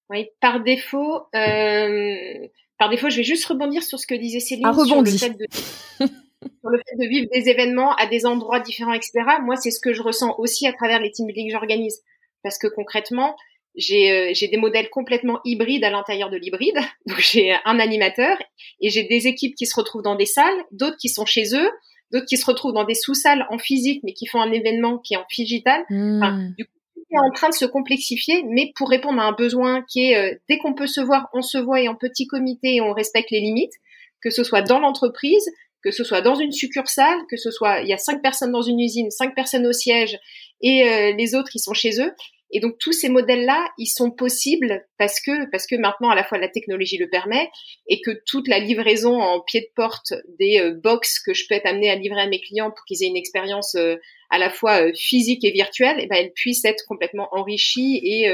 Oui, 0.09 0.29
par 0.41 0.63
défaut, 0.63 1.27
euh, 1.35 2.47
par 2.79 2.89
défaut, 2.89 3.11
je 3.11 3.17
vais 3.17 3.23
juste 3.23 3.45
rebondir 3.45 3.83
sur 3.83 3.99
ce 3.99 4.07
que 4.07 4.15
disait 4.15 4.39
Céline 4.39 4.65
ah, 4.65 4.73
sur 4.73 5.01
le 5.03 5.11
fait 5.11 5.29
de 5.29 5.45
sur 5.99 6.69
le 6.69 6.79
fait 6.79 6.97
de 6.97 7.07
vivre 7.07 7.27
des 7.31 7.47
événements 7.47 7.93
à 7.95 8.07
des 8.07 8.25
endroits 8.25 8.59
différents, 8.59 8.93
etc. 8.93 9.11
Moi, 9.43 9.55
c'est 9.55 9.69
ce 9.69 9.79
que 9.79 9.93
je 9.93 10.01
ressens 10.01 10.33
aussi 10.39 10.65
à 10.65 10.73
travers 10.73 10.99
les 10.99 11.11
team 11.11 11.27
building 11.27 11.47
que 11.47 11.51
j'organise, 11.51 12.01
parce 12.41 12.57
que 12.57 12.65
concrètement, 12.67 13.35
j'ai 13.75 14.47
des 14.47 14.57
modèles 14.57 14.89
complètement 14.89 15.39
hybrides 15.45 15.83
à 15.83 15.89
l'intérieur 15.89 16.29
de 16.29 16.37
l'hybride. 16.37 16.77
Donc 17.07 17.19
j'ai 17.19 17.55
un 17.65 17.79
animateur 17.79 18.37
et 18.81 18.89
j'ai 18.89 19.03
des 19.03 19.27
équipes 19.27 19.55
qui 19.55 19.65
se 19.65 19.75
retrouvent 19.75 20.03
dans 20.03 20.15
des 20.15 20.25
salles, 20.25 20.63
d'autres 20.71 20.97
qui 20.97 21.09
sont 21.09 21.25
chez 21.25 21.55
eux, 21.55 21.69
d'autres 22.11 22.25
qui 22.27 22.37
se 22.37 22.45
retrouvent 22.45 22.73
dans 22.73 22.85
des 22.85 22.95
sous-salles 22.95 23.45
en 23.49 23.57
physique 23.57 24.01
mais 24.03 24.13
qui 24.13 24.27
font 24.27 24.41
un 24.41 24.51
événement 24.51 24.99
qui 24.99 25.15
est 25.15 25.17
en 25.17 25.25
digital. 25.35 25.81
Enfin, 25.89 26.33
hmm. 26.33 26.53
du 26.57 26.65
coup, 26.65 26.71
c'est 27.13 27.19
en 27.19 27.31
train 27.31 27.49
de 27.49 27.53
se 27.53 27.65
complexifier, 27.65 28.43
mais 28.49 28.71
pour 28.75 28.89
répondre 28.89 29.21
à 29.21 29.25
un 29.25 29.33
besoin 29.33 29.83
qui 29.87 30.11
est 30.11 30.17
euh, 30.17 30.35
dès 30.49 30.57
qu'on 30.57 30.73
peut 30.73 30.87
se 30.87 31.01
voir, 31.01 31.29
on 31.33 31.41
se 31.41 31.57
voit 31.57 31.81
et 31.81 31.87
en 31.87 31.95
petit 31.95 32.27
comité 32.27 32.75
et 32.75 32.81
on 32.81 32.93
respecte 32.93 33.29
les 33.31 33.39
limites, 33.39 33.73
que 34.21 34.29
ce 34.29 34.43
soit 34.43 34.61
dans 34.61 34.79
l'entreprise, 34.79 35.45
que 35.83 35.91
ce 35.91 36.03
soit 36.03 36.21
dans 36.21 36.35
une 36.35 36.51
succursale, 36.51 37.17
que 37.29 37.37
ce 37.37 37.51
soit 37.51 37.81
il 37.81 37.87
y 37.87 37.93
a 37.93 37.97
cinq 37.97 38.21
personnes 38.21 38.51
dans 38.51 38.61
une 38.61 38.79
usine, 38.79 39.11
cinq 39.11 39.35
personnes 39.35 39.67
au 39.67 39.73
siège 39.73 40.17
et 40.61 40.87
euh, 40.87 41.13
les 41.15 41.35
autres 41.35 41.51
ils 41.53 41.59
sont 41.59 41.73
chez 41.73 42.01
eux. 42.01 42.11
Et 42.53 42.59
donc 42.59 42.77
tous 42.79 42.93
ces 42.93 43.09
modèles-là, 43.09 43.67
ils 43.79 43.87
sont 43.87 44.11
possibles 44.11 44.85
parce 44.99 45.19
que 45.19 45.49
parce 45.49 45.65
que 45.65 45.75
maintenant 45.75 46.09
à 46.09 46.15
la 46.15 46.23
fois 46.23 46.37
la 46.37 46.47
technologie 46.47 46.97
le 46.97 47.09
permet 47.09 47.49
et 47.87 47.99
que 47.99 48.11
toute 48.27 48.47
la 48.47 48.59
livraison 48.59 49.19
en 49.19 49.41
pied 49.41 49.61
de 49.61 49.69
porte 49.75 50.13
des 50.39 50.59
euh, 50.59 50.71
box 50.71 51.19
que 51.19 51.33
je 51.33 51.45
peux 51.49 51.55
être 51.55 51.65
amenée 51.65 51.89
à 51.89 51.95
livrer 51.95 52.21
à 52.21 52.27
mes 52.27 52.39
clients 52.39 52.69
pour 52.69 52.85
qu'ils 52.85 53.03
aient 53.03 53.07
une 53.07 53.17
expérience 53.17 53.73
euh, 53.75 53.97
à 54.29 54.37
la 54.37 54.51
fois 54.51 54.83
euh, 54.83 54.91
physique 54.95 55.43
et 55.43 55.51
virtuelle, 55.51 55.99
et 55.99 56.03
eh 56.03 56.07
ben 56.07 56.15
elle 56.15 56.31
puisse 56.31 56.63
être 56.63 56.85
complètement 56.87 57.27
enrichie 57.31 57.99
et 58.03 58.31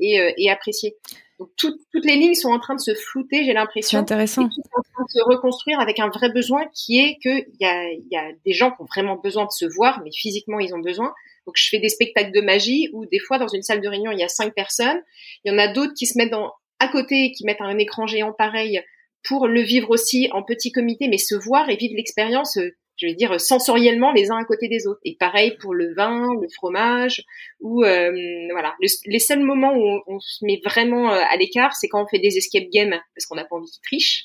et, 0.00 0.34
et 0.36 0.50
appréciée. 0.50 0.96
Donc 1.38 1.48
toutes 1.56 2.04
les 2.04 2.16
lignes 2.16 2.34
sont 2.34 2.50
en 2.50 2.60
train 2.60 2.74
de 2.74 2.80
se 2.80 2.94
flouter, 2.94 3.44
j'ai 3.44 3.54
l'impression. 3.54 3.98
C'est 3.98 4.02
intéressant. 4.02 4.42
Et 4.42 4.44
en 4.44 4.82
train 4.82 5.04
de 5.04 5.10
se 5.10 5.24
reconstruire 5.24 5.80
avec 5.80 5.98
un 5.98 6.08
vrai 6.08 6.30
besoin 6.30 6.66
qui 6.74 7.00
est 7.00 7.16
que 7.24 7.40
il 7.40 7.56
y 7.60 7.64
a, 7.64 7.90
y 7.92 8.16
a 8.16 8.32
des 8.44 8.52
gens 8.52 8.70
qui 8.70 8.82
ont 8.82 8.86
vraiment 8.86 9.16
besoin 9.16 9.44
de 9.44 9.50
se 9.50 9.64
voir, 9.64 10.02
mais 10.04 10.10
physiquement 10.12 10.60
ils 10.60 10.74
ont 10.74 10.80
besoin. 10.80 11.12
Donc 11.46 11.56
je 11.56 11.68
fais 11.68 11.78
des 11.78 11.88
spectacles 11.88 12.32
de 12.32 12.40
magie 12.40 12.88
où 12.92 13.06
des 13.06 13.18
fois 13.18 13.38
dans 13.38 13.48
une 13.48 13.62
salle 13.62 13.80
de 13.80 13.88
réunion 13.88 14.12
il 14.12 14.18
y 14.18 14.24
a 14.24 14.28
cinq 14.28 14.54
personnes, 14.54 15.02
il 15.44 15.52
y 15.52 15.54
en 15.54 15.58
a 15.58 15.68
d'autres 15.68 15.94
qui 15.96 16.06
se 16.06 16.16
mettent 16.18 16.30
dans, 16.30 16.52
à 16.78 16.88
côté, 16.88 17.32
qui 17.32 17.44
mettent 17.44 17.60
un 17.60 17.78
écran 17.78 18.06
géant 18.06 18.32
pareil 18.32 18.82
pour 19.24 19.46
le 19.46 19.60
vivre 19.60 19.90
aussi 19.90 20.28
en 20.32 20.42
petit 20.42 20.72
comité, 20.72 21.08
mais 21.08 21.18
se 21.18 21.34
voir 21.34 21.68
et 21.68 21.76
vivre 21.76 21.94
l'expérience, 21.96 22.56
euh, 22.56 22.74
je 22.96 23.06
veux 23.06 23.14
dire 23.14 23.40
sensoriellement 23.40 24.12
les 24.12 24.30
uns 24.30 24.36
à 24.36 24.44
côté 24.44 24.68
des 24.68 24.86
autres. 24.86 25.00
Et 25.04 25.16
pareil 25.18 25.56
pour 25.60 25.74
le 25.74 25.94
vin, 25.94 26.26
le 26.40 26.48
fromage, 26.48 27.22
ou 27.60 27.84
euh, 27.84 28.10
voilà. 28.52 28.74
les 29.06 29.18
seuls 29.18 29.40
moments 29.40 29.74
où 29.74 30.00
on, 30.06 30.20
se 30.20 30.44
met 30.44 30.60
vraiment 30.64 31.12
euh, 31.12 31.20
à 31.30 31.36
l'écart, 31.36 31.74
c'est 31.74 31.88
quand 31.88 32.02
on 32.02 32.06
fait 32.06 32.18
des 32.18 32.36
escape 32.36 32.68
games 32.72 33.00
parce 33.14 33.26
qu'on 33.26 33.36
n'a 33.36 33.44
pas 33.44 33.56
envie 33.56 33.70
qu'ils 33.70 33.82
trichent. 33.82 34.24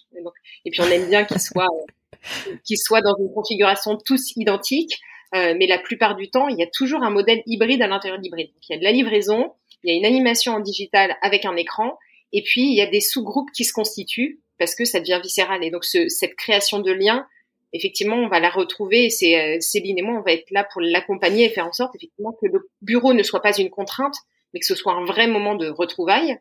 Et, 0.66 0.72
puis 0.72 0.82
on 0.82 0.90
aime 0.90 1.10
bien 1.10 1.26
qu'ils 1.26 1.42
soient 1.42 1.68
qu'ils 2.66 2.78
soient 2.78 3.02
dans 3.02 3.16
une 3.20 3.32
configuration 3.34 3.98
tous 4.04 4.36
identiques. 4.36 5.00
Euh, 5.36 5.56
mais 5.58 5.68
la 5.68 5.78
plupart 5.78 6.16
du 6.16 6.30
temps, 6.30 6.48
il 6.48 6.58
y 6.58 6.64
a 6.64 6.68
toujours 6.68 7.04
un 7.04 7.10
modèle 7.10 7.44
hybride 7.46 7.82
à 7.82 7.88
l'intérieur 7.88 8.18
de 8.18 8.24
l'hybride. 8.24 8.50
il 8.70 8.74
y 8.74 8.76
a 8.76 8.80
de 8.80 8.84
la 8.84 8.92
livraison, 8.92 9.54
il 9.84 9.92
y 9.92 9.94
a 9.94 9.98
une 9.98 10.06
animation 10.06 10.54
en 10.54 10.60
digital 10.60 11.18
avec 11.22 11.46
un 11.46 11.56
écran, 11.56 11.98
et 12.32 12.44
puis 12.44 12.62
il 12.62 12.76
y 12.76 12.82
a 12.82 12.88
des 12.88 13.02
sous-groupes 13.02 13.52
qui 13.52 13.66
se 13.66 13.74
constituent 13.74 14.42
parce 14.58 14.74
que 14.74 14.86
ça 14.86 15.00
devient 15.00 15.20
viscéral. 15.22 15.64
Et 15.64 15.72
donc 15.72 15.84
ce, 15.84 16.08
cette 16.08 16.36
création 16.36 16.80
de 16.80 16.92
lien, 16.92 17.28
effectivement, 17.74 18.16
on 18.16 18.28
va 18.30 18.40
la 18.40 18.50
retrouver. 18.50 19.06
Et 19.06 19.10
c'est 19.10 19.40
euh, 19.40 19.58
Céline 19.60 20.00
et 20.00 20.02
moi, 20.02 20.18
on 20.18 20.24
va 20.24 20.34
être 20.34 20.50
là 20.52 20.66
pour 20.72 20.82
l'accompagner 20.82 21.46
et 21.46 21.50
faire 21.50 21.68
en 21.68 21.74
sorte 21.74 21.96
effectivement 21.96 22.34
que 22.42 22.48
le 22.48 22.70
bureau 22.82 23.14
ne 23.14 23.24
soit 23.24 23.42
pas 23.42 23.58
une 23.58 23.70
contrainte, 23.70 24.16
mais 24.54 24.60
que 24.60 24.66
ce 24.66 24.76
soit 24.76 24.94
un 24.94 25.06
vrai 25.06 25.28
moment 25.28 25.56
de 25.56 25.68
retrouvailles. 25.68 26.38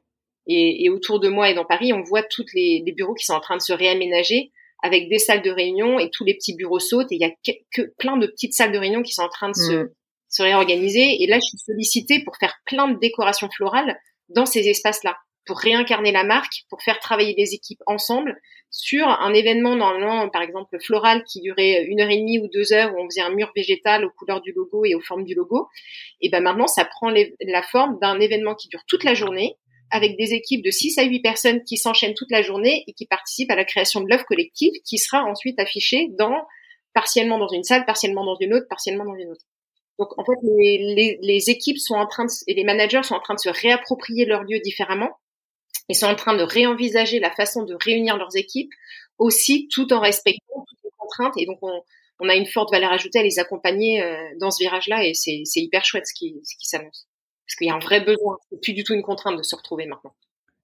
Et, 0.49 0.85
et 0.85 0.91
autour 0.91 1.19
de 1.19 1.29
moi 1.29 1.51
et 1.51 1.55
dans 1.55 1.65
Paris, 1.65 1.93
on 1.93 2.03
voit 2.03 2.23
tous 2.23 2.47
les, 2.55 2.83
les 2.87 2.93
bureaux 2.93 3.15
qui 3.15 3.25
sont 3.25 3.35
en 3.35 3.41
train 3.41 3.57
de 3.57 3.63
se 3.63 3.73
réaménager 3.73 4.53
avec 4.87 5.09
des 5.09 5.19
salles 5.19 5.43
de 5.43 5.51
réunion 5.51 5.99
et 5.99 6.11
tous 6.11 6.25
les 6.25 6.35
petits 6.35 6.55
bureaux 6.55 6.79
sautent 6.79 7.13
et 7.13 7.17
il 7.17 7.21
y 7.21 7.25
a 7.25 7.31
que, 7.75 7.83
plein 7.99 8.17
de 8.17 8.27
petites 8.27 8.55
salles 8.55 8.73
de 8.73 8.79
réunion 8.79 9.03
qui 9.03 9.13
sont 9.13 9.23
en 9.23 9.29
train 9.29 9.49
de 9.49 9.55
se, 9.55 9.73
mm. 9.73 9.89
se 10.29 10.43
réorganiser 10.43 11.23
et 11.23 11.27
là 11.27 11.37
je 11.37 11.47
suis 11.47 11.59
sollicitée 11.59 12.23
pour 12.25 12.37
faire 12.37 12.55
plein 12.67 12.89
de 12.89 12.99
décorations 12.99 13.51
florales 13.51 13.99
dans 14.29 14.47
ces 14.47 14.69
espaces-là 14.69 15.17
pour 15.47 15.59
réincarner 15.59 16.13
la 16.13 16.25
marque, 16.25 16.65
pour 16.69 16.83
faire 16.83 16.99
travailler 16.99 17.35
les 17.39 17.55
équipes 17.55 17.81
ensemble 17.87 18.39
sur 18.71 19.07
un 19.09 19.33
événement 19.33 19.77
normalement, 19.77 20.29
par 20.29 20.43
exemple 20.43 20.77
floral, 20.81 21.23
qui 21.25 21.41
durait 21.41 21.85
une 21.85 22.01
heure 22.01 22.11
et 22.11 22.19
demie 22.19 22.41
ou 22.41 22.49
deux 22.53 22.73
heures, 22.73 22.93
où 22.95 23.01
on 23.01 23.07
faisait 23.07 23.23
un 23.23 23.31
mur 23.31 23.53
végétal 23.55 24.05
aux 24.05 24.11
couleurs 24.11 24.43
du 24.43 24.53
logo 24.53 24.85
et 24.85 24.95
aux 24.95 25.01
formes 25.01 25.25
du 25.25 25.35
logo. 25.35 25.69
Et 26.21 26.29
ben 26.29 26.43
maintenant, 26.43 26.67
ça 26.67 26.85
prend 26.85 27.11
la 27.11 27.63
forme 27.63 27.99
d'un 28.01 28.19
événement 28.19 28.55
qui 28.55 28.69
dure 28.69 28.83
toute 28.89 29.05
la 29.05 29.15
journée, 29.15 29.57
avec 29.91 30.17
des 30.17 30.35
équipes 30.35 30.65
de 30.65 30.71
6 30.71 30.99
à 30.99 31.05
8 31.05 31.21
personnes 31.21 31.63
qui 31.65 31.77
s'enchaînent 31.77 32.15
toute 32.15 32.31
la 32.31 32.43
journée 32.43 32.85
et 32.87 32.93
qui 32.93 33.07
participent 33.07 33.51
à 33.51 33.57
la 33.57 33.65
création 33.65 34.01
de 34.01 34.09
l'œuvre 34.09 34.25
collective 34.25 34.73
qui 34.85 34.99
sera 34.99 35.25
ensuite 35.25 35.59
affichée 35.61 36.09
dans 36.19 36.35
partiellement 36.95 37.39
dans 37.39 37.49
une 37.49 37.63
salle, 37.63 37.85
partiellement 37.85 38.25
dans 38.25 38.37
une 38.41 38.55
autre, 38.55 38.67
partiellement 38.69 39.05
dans 39.05 39.15
une 39.15 39.31
autre. 39.31 39.45
Donc 39.99 40.09
en 40.19 40.25
fait, 40.25 40.39
les, 40.43 41.19
les, 41.23 41.51
équipes 41.51 41.79
sont 41.79 41.95
en 41.95 42.07
train 42.07 42.25
de, 42.25 42.31
et 42.47 42.55
les 42.55 42.65
managers 42.65 43.03
sont 43.03 43.15
en 43.15 43.21
train 43.21 43.35
de 43.35 43.41
se 43.41 43.49
réapproprier 43.49 44.27
leur 44.27 44.43
lieu 44.43 44.61
différemment 44.61 45.11
et 45.89 45.95
sont 45.95 46.07
en 46.07 46.15
train 46.15 46.37
de 46.37 46.43
réenvisager 46.43 47.19
la 47.19 47.31
façon 47.31 47.65
de 47.65 47.77
réunir 47.83 48.17
leurs 48.17 48.37
équipes 48.37 48.73
aussi 49.19 49.69
tout 49.73 49.93
en 49.93 50.01
respectant 50.01 50.65
toutes 50.69 50.85
les 50.85 50.91
contraintes. 50.99 51.35
Et 51.39 51.47
donc 51.47 51.59
on, 51.63 51.83
on 52.21 52.29
a 52.29 52.35
une 52.35 52.47
forte 52.47 52.71
valeur 52.71 52.93
ajoutée 52.93 53.19
à 53.19 53.23
les 53.23 53.39
accompagner 53.39 54.03
euh, 54.03 54.17
dans 54.41 54.51
ce 54.51 54.63
virage-là 54.63 55.05
et 55.05 55.15
c'est 55.15 55.43
hyper 55.57 55.85
chouette 55.85 56.07
ce 56.07 56.15
qui, 56.15 56.41
ce 56.45 56.57
qui 56.57 56.67
s'annonce 56.67 57.07
parce 57.47 57.57
qu'il 57.57 57.69
y 57.69 57.71
a 57.71 57.75
un 57.75 57.81
vrai 57.81 58.01
besoin. 58.01 58.39
C'est 58.51 58.61
plus 58.61 58.73
du 58.73 58.85
tout 58.85 58.95
une 58.95 59.03
contrainte 59.03 59.39
de 59.39 59.43
se 59.43 59.55
retrouver 59.55 59.87
maintenant. 59.87 60.13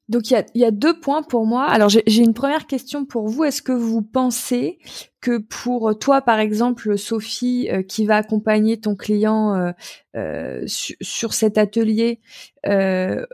Donc 0.09 0.31
il 0.31 0.35
y 0.35 0.37
a, 0.37 0.45
y 0.55 0.65
a, 0.65 0.71
deux 0.71 0.99
points 0.99 1.23
pour 1.23 1.47
moi. 1.47 1.65
Alors 1.65 1.89
j'ai 1.89 2.23
une 2.23 2.35
première 2.35 2.67
question 2.67 3.07
pour 3.07 3.29
vous. 3.29 3.45
Est-ce 3.45 3.63
que 3.63 3.73
vous 3.73 4.03
pensez 4.03 4.79
que 5.21 5.39
pour 5.39 5.97
toi, 5.99 6.21
par 6.21 6.41
exemple, 6.41 6.99
Sophie, 6.99 7.69
euh, 7.71 7.83
qui 7.83 8.05
va 8.05 8.17
accompagner 8.17 8.81
ton 8.81 8.97
client 8.97 9.55
euh, 9.55 9.73
euh 10.17 10.65
sur 10.67 11.33
cet 11.35 11.57
atelier, 11.57 12.21
euh, 12.67 13.25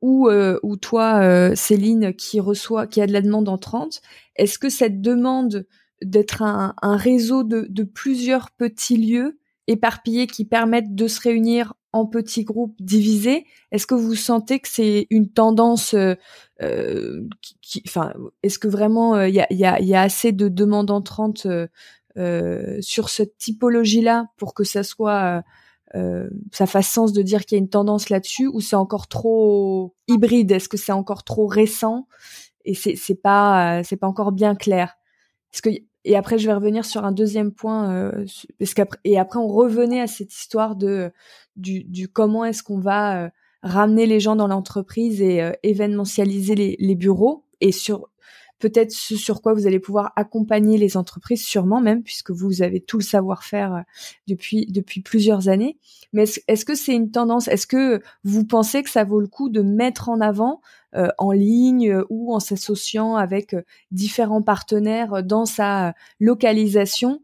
ou, 0.00 0.30
ou 0.30 0.76
toi, 0.78 1.54
Céline, 1.54 2.14
qui 2.14 2.40
reçoit, 2.40 2.86
qui 2.86 3.02
a 3.02 3.06
de 3.06 3.12
la 3.12 3.20
demande 3.20 3.50
en 3.50 3.58
30, 3.58 4.00
est-ce 4.36 4.58
que 4.58 4.70
cette 4.70 5.02
demande 5.02 5.66
d'être 6.00 6.40
un, 6.40 6.74
un, 6.80 6.96
réseau 6.96 7.44
de, 7.44 7.66
de 7.68 7.82
plusieurs 7.82 8.52
petits 8.52 8.96
lieux 8.96 9.38
éparpillés 9.66 10.26
qui 10.28 10.46
permettent 10.46 10.94
de 10.94 11.08
se 11.08 11.20
réunir 11.20 11.74
en 11.96 12.06
petits 12.06 12.44
groupes 12.44 12.76
divisés. 12.80 13.46
Est-ce 13.72 13.86
que 13.86 13.94
vous 13.94 14.14
sentez 14.14 14.60
que 14.60 14.68
c'est 14.68 15.06
une 15.10 15.30
tendance 15.30 15.94
euh, 15.94 16.14
euh 16.62 17.22
qui, 17.60 17.82
enfin, 17.86 18.12
est-ce 18.42 18.58
que 18.58 18.68
vraiment 18.68 19.20
il 19.22 19.38
euh, 19.40 19.44
y, 19.50 19.64
a, 19.64 20.00
assez 20.00 20.32
de 20.32 20.48
demandes 20.48 20.90
entrantes 20.90 21.46
sur 22.80 23.08
cette 23.08 23.36
typologie-là 23.38 24.28
pour 24.36 24.54
que 24.54 24.64
ça 24.64 24.82
soit 24.82 25.42
ça 26.52 26.66
fasse 26.66 26.88
sens 26.88 27.12
de 27.14 27.22
dire 27.22 27.46
qu'il 27.46 27.56
y 27.56 27.58
a 27.58 27.62
une 27.62 27.70
tendance 27.70 28.10
là-dessus 28.10 28.46
ou 28.46 28.60
c'est 28.60 28.76
encore 28.76 29.08
trop 29.08 29.94
hybride? 30.08 30.52
Est-ce 30.52 30.68
que 30.68 30.76
c'est 30.76 30.92
encore 30.92 31.24
trop 31.24 31.46
récent 31.46 32.06
et 32.64 32.74
c'est 32.74 33.22
pas 33.22 33.82
c'est 33.84 33.96
pas 33.96 34.06
encore 34.06 34.32
bien 34.32 34.54
clair? 34.54 34.96
Est-ce 35.52 35.62
que 35.62 35.70
et 36.06 36.16
après, 36.16 36.38
je 36.38 36.46
vais 36.46 36.54
revenir 36.54 36.84
sur 36.84 37.04
un 37.04 37.10
deuxième 37.10 37.50
point, 37.50 37.92
euh, 37.92 38.24
et 39.02 39.18
après, 39.18 39.40
on 39.40 39.48
revenait 39.48 40.00
à 40.00 40.06
cette 40.06 40.32
histoire 40.32 40.76
de 40.76 41.10
du, 41.56 41.82
du 41.82 42.06
comment 42.06 42.44
est-ce 42.44 42.62
qu'on 42.62 42.78
va 42.78 43.24
euh, 43.24 43.28
ramener 43.64 44.06
les 44.06 44.20
gens 44.20 44.36
dans 44.36 44.46
l'entreprise 44.46 45.20
et 45.20 45.42
euh, 45.42 45.50
événementialiser 45.64 46.54
les, 46.54 46.76
les, 46.78 46.94
bureaux, 46.94 47.44
et 47.60 47.72
sur 47.72 48.08
peut-être 48.58 48.90
ce 48.92 49.16
sur 49.16 49.42
quoi 49.42 49.54
vous 49.54 49.66
allez 49.66 49.80
pouvoir 49.80 50.12
accompagner 50.16 50.78
les 50.78 50.96
entreprises, 50.96 51.44
sûrement 51.44 51.80
même, 51.80 52.02
puisque 52.02 52.30
vous 52.30 52.62
avez 52.62 52.80
tout 52.80 52.98
le 52.98 53.02
savoir-faire 53.02 53.74
euh, 53.74 53.80
depuis 54.26 54.66
depuis 54.66 55.00
plusieurs 55.00 55.48
années. 55.48 55.78
Mais 56.12 56.24
est-ce, 56.48 56.64
que 56.64 56.74
c'est 56.74 56.94
une 56.94 57.10
tendance? 57.10 57.48
Est-ce 57.48 57.66
que 57.66 58.02
vous 58.24 58.44
pensez 58.44 58.82
que 58.82 58.90
ça 58.90 59.04
vaut 59.04 59.20
le 59.20 59.28
coup 59.28 59.48
de 59.48 59.62
mettre 59.62 60.08
en 60.08 60.20
avant 60.20 60.60
euh, 60.94 61.08
en 61.18 61.32
ligne 61.32 61.90
euh, 61.90 62.04
ou 62.10 62.34
en 62.34 62.40
s'associant 62.40 63.16
avec 63.16 63.54
différents 63.90 64.42
partenaires 64.42 65.22
dans 65.22 65.46
sa 65.46 65.94
localisation 66.20 67.22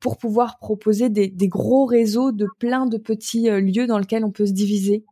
pour 0.00 0.16
pouvoir 0.16 0.58
proposer 0.60 1.10
des, 1.10 1.28
des, 1.28 1.48
gros 1.48 1.84
réseaux 1.84 2.32
de 2.32 2.48
plein 2.58 2.86
de 2.86 2.96
petits 2.96 3.50
lieux 3.50 3.86
dans 3.86 3.98
lesquels 3.98 4.24
on 4.24 4.30
peut 4.30 4.46
se 4.46 4.52
diviser? 4.52 5.04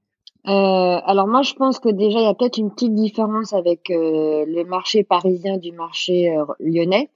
Euh, 0.48 1.00
alors 1.04 1.26
moi, 1.26 1.42
je 1.42 1.54
pense 1.54 1.80
que 1.80 1.88
déjà, 1.88 2.20
il 2.20 2.24
y 2.24 2.28
a 2.28 2.34
peut-être 2.34 2.58
une 2.58 2.70
petite 2.70 2.94
différence 2.94 3.52
avec 3.52 3.90
euh, 3.90 4.44
le 4.46 4.64
marché 4.64 5.02
parisien 5.02 5.58
du 5.58 5.72
marché 5.72 6.36
euh, 6.36 6.44
lyonnais, 6.60 7.10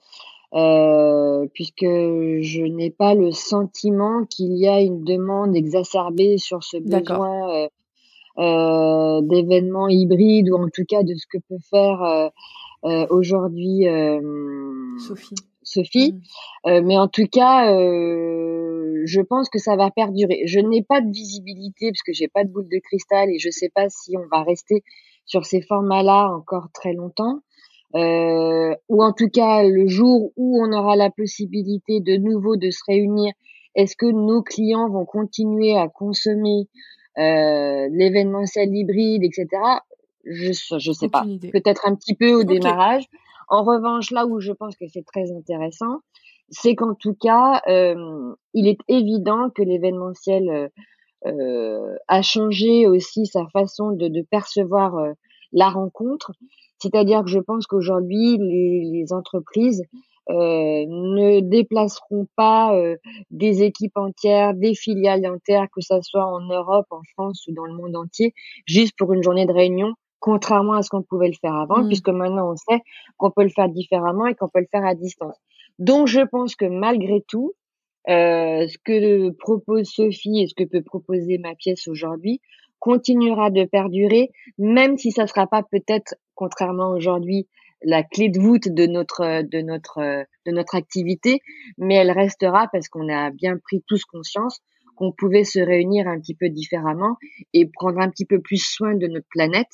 euh, 0.54 1.46
puisque 1.54 1.84
je 1.84 2.62
n'ai 2.66 2.90
pas 2.90 3.14
le 3.14 3.30
sentiment 3.30 4.24
qu'il 4.24 4.56
y 4.56 4.66
a 4.66 4.80
une 4.80 5.04
demande 5.04 5.54
exacerbée 5.54 6.38
sur 6.38 6.64
ce 6.64 6.78
besoin 6.78 7.68
d'événements 8.36 9.88
hybrides 9.88 10.50
ou 10.50 10.56
en 10.56 10.68
tout 10.72 10.84
cas 10.88 11.02
de 11.02 11.14
ce 11.14 11.26
que 11.30 11.38
peut 11.48 11.62
faire 11.70 12.30
aujourd'hui 13.10 13.84
Sophie. 14.98 15.34
Sophie. 15.62 16.14
Mmh. 16.64 16.80
mais 16.80 16.98
en 16.98 17.06
tout 17.06 17.26
cas, 17.30 17.70
je 19.04 19.20
pense 19.20 19.48
que 19.48 19.58
ça 19.58 19.76
va 19.76 19.90
perdurer. 19.90 20.42
Je 20.46 20.60
n'ai 20.60 20.82
pas 20.82 21.00
de 21.00 21.10
visibilité 21.10 21.90
parce 21.90 22.02
que 22.02 22.12
j'ai 22.12 22.28
pas 22.28 22.44
de 22.44 22.50
boule 22.50 22.68
de 22.68 22.78
cristal 22.78 23.30
et 23.30 23.38
je 23.38 23.50
sais 23.50 23.70
pas 23.74 23.88
si 23.88 24.16
on 24.16 24.26
va 24.30 24.42
rester 24.42 24.82
sur 25.26 25.44
ces 25.44 25.60
formats-là 25.62 26.30
encore 26.34 26.68
très 26.72 26.92
longtemps. 26.92 27.40
Euh, 27.96 28.74
ou 28.88 29.02
en 29.02 29.12
tout 29.12 29.28
cas 29.28 29.64
le 29.64 29.88
jour 29.88 30.32
où 30.36 30.62
on 30.62 30.72
aura 30.72 30.94
la 30.94 31.10
possibilité 31.10 32.00
de 32.00 32.16
nouveau 32.16 32.56
de 32.56 32.70
se 32.70 32.80
réunir, 32.86 33.32
est-ce 33.74 33.96
que 33.96 34.06
nos 34.06 34.42
clients 34.42 34.88
vont 34.88 35.04
continuer 35.04 35.76
à 35.76 35.88
consommer 35.88 36.68
euh, 37.18 37.88
l'événementiel 37.90 38.74
hybride, 38.74 39.24
etc. 39.24 39.48
Je 40.24 40.52
je 40.52 40.92
sais 40.92 41.08
pas. 41.08 41.24
Peut-être 41.52 41.86
un 41.86 41.94
petit 41.94 42.14
peu 42.14 42.32
au 42.34 42.44
démarrage. 42.44 43.04
En 43.48 43.64
revanche, 43.64 44.12
là 44.12 44.26
où 44.26 44.40
je 44.40 44.52
pense 44.52 44.76
que 44.76 44.86
c'est 44.86 45.04
très 45.04 45.32
intéressant, 45.32 46.00
c'est 46.50 46.74
qu'en 46.74 46.94
tout 46.94 47.14
cas, 47.14 47.62
euh, 47.68 48.34
il 48.54 48.68
est 48.68 48.80
évident 48.88 49.50
que 49.50 49.62
l'événementiel 49.62 50.48
euh, 50.48 50.68
euh, 51.26 51.96
a 52.08 52.22
changé 52.22 52.86
aussi 52.86 53.26
sa 53.26 53.46
façon 53.48 53.92
de, 53.92 54.08
de 54.08 54.22
percevoir 54.22 54.96
la 55.52 55.68
rencontre. 55.68 56.32
C'est-à-dire 56.78 57.22
que 57.22 57.30
je 57.30 57.38
pense 57.38 57.66
qu'aujourd'hui, 57.66 58.38
les, 58.38 58.84
les, 58.90 59.12
entreprises 59.12 59.84
euh, 60.30 60.84
ne 60.86 61.40
déplaceront 61.40 62.26
pas 62.36 62.74
euh, 62.76 62.96
des 63.30 63.62
équipes 63.62 63.96
entières, 63.96 64.54
des 64.54 64.74
filiales 64.74 65.26
entières, 65.26 65.66
que 65.74 65.80
ce 65.80 66.00
soit 66.02 66.24
en 66.24 66.40
Europe, 66.40 66.86
en 66.90 67.00
France 67.14 67.46
ou 67.48 67.52
dans 67.52 67.64
le 67.64 67.74
monde 67.74 67.96
entier, 67.96 68.32
juste 68.64 68.94
pour 68.96 69.12
une 69.12 69.22
journée 69.22 69.46
de 69.46 69.52
réunion, 69.52 69.94
contrairement 70.20 70.74
à 70.74 70.82
ce 70.82 70.90
qu'on 70.90 71.02
pouvait 71.02 71.28
le 71.28 71.34
faire 71.40 71.54
avant, 71.54 71.82
mmh. 71.82 71.88
puisque 71.88 72.10
maintenant 72.10 72.52
on 72.52 72.56
sait 72.56 72.80
qu'on 73.16 73.30
peut 73.30 73.42
le 73.42 73.48
faire 73.48 73.68
différemment 73.68 74.26
et 74.26 74.34
qu'on 74.34 74.48
peut 74.48 74.60
le 74.60 74.68
faire 74.70 74.84
à 74.84 74.94
distance. 74.94 75.36
Donc, 75.80 76.06
je 76.06 76.20
pense 76.20 76.54
que 76.54 76.66
malgré 76.66 77.22
tout, 77.26 77.54
euh, 78.08 78.68
ce 78.68 78.78
que 78.84 79.30
propose 79.30 79.88
Sophie 79.88 80.42
et 80.42 80.46
ce 80.46 80.54
que 80.54 80.68
peut 80.68 80.82
proposer 80.82 81.38
ma 81.38 81.54
pièce 81.54 81.88
aujourd'hui 81.88 82.40
continuera 82.78 83.50
de 83.50 83.64
perdurer, 83.64 84.30
même 84.58 84.96
si 84.96 85.10
ça 85.10 85.26
sera 85.26 85.46
pas 85.46 85.62
peut-être, 85.62 86.14
contrairement 86.34 86.90
aujourd'hui, 86.90 87.48
la 87.82 88.02
clé 88.02 88.28
de 88.28 88.38
voûte 88.38 88.68
de 88.68 88.86
notre 88.86 89.42
de 89.42 89.60
notre 89.62 90.26
de 90.46 90.52
notre 90.52 90.74
activité, 90.74 91.40
mais 91.78 91.94
elle 91.94 92.10
restera 92.10 92.68
parce 92.72 92.88
qu'on 92.88 93.08
a 93.08 93.30
bien 93.30 93.56
pris 93.58 93.82
tous 93.86 94.04
conscience 94.04 94.60
qu'on 94.96 95.12
pouvait 95.12 95.44
se 95.44 95.60
réunir 95.60 96.08
un 96.08 96.20
petit 96.20 96.34
peu 96.34 96.50
différemment 96.50 97.16
et 97.54 97.66
prendre 97.66 98.00
un 98.00 98.10
petit 98.10 98.26
peu 98.26 98.38
plus 98.40 98.62
soin 98.62 98.94
de 98.94 99.06
notre 99.06 99.26
planète 99.30 99.72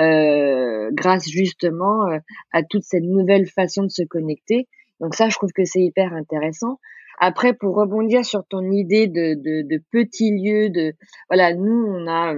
euh, 0.00 0.90
grâce 0.92 1.28
justement 1.28 2.08
euh, 2.08 2.18
à 2.52 2.64
toute 2.64 2.82
cette 2.82 3.04
nouvelle 3.04 3.46
façon 3.46 3.84
de 3.84 3.90
se 3.90 4.02
connecter 4.02 4.66
donc 5.04 5.14
ça, 5.14 5.28
je 5.28 5.36
trouve 5.36 5.52
que 5.52 5.66
c'est 5.66 5.82
hyper 5.82 6.14
intéressant. 6.14 6.78
Après, 7.20 7.52
pour 7.52 7.76
rebondir 7.76 8.24
sur 8.24 8.42
ton 8.48 8.70
idée 8.70 9.06
de, 9.06 9.34
de, 9.34 9.68
de 9.68 9.82
petits 9.92 10.30
lieux, 10.30 10.70
de 10.70 10.94
voilà, 11.28 11.54
nous 11.54 11.86
on 11.86 12.08
a, 12.08 12.34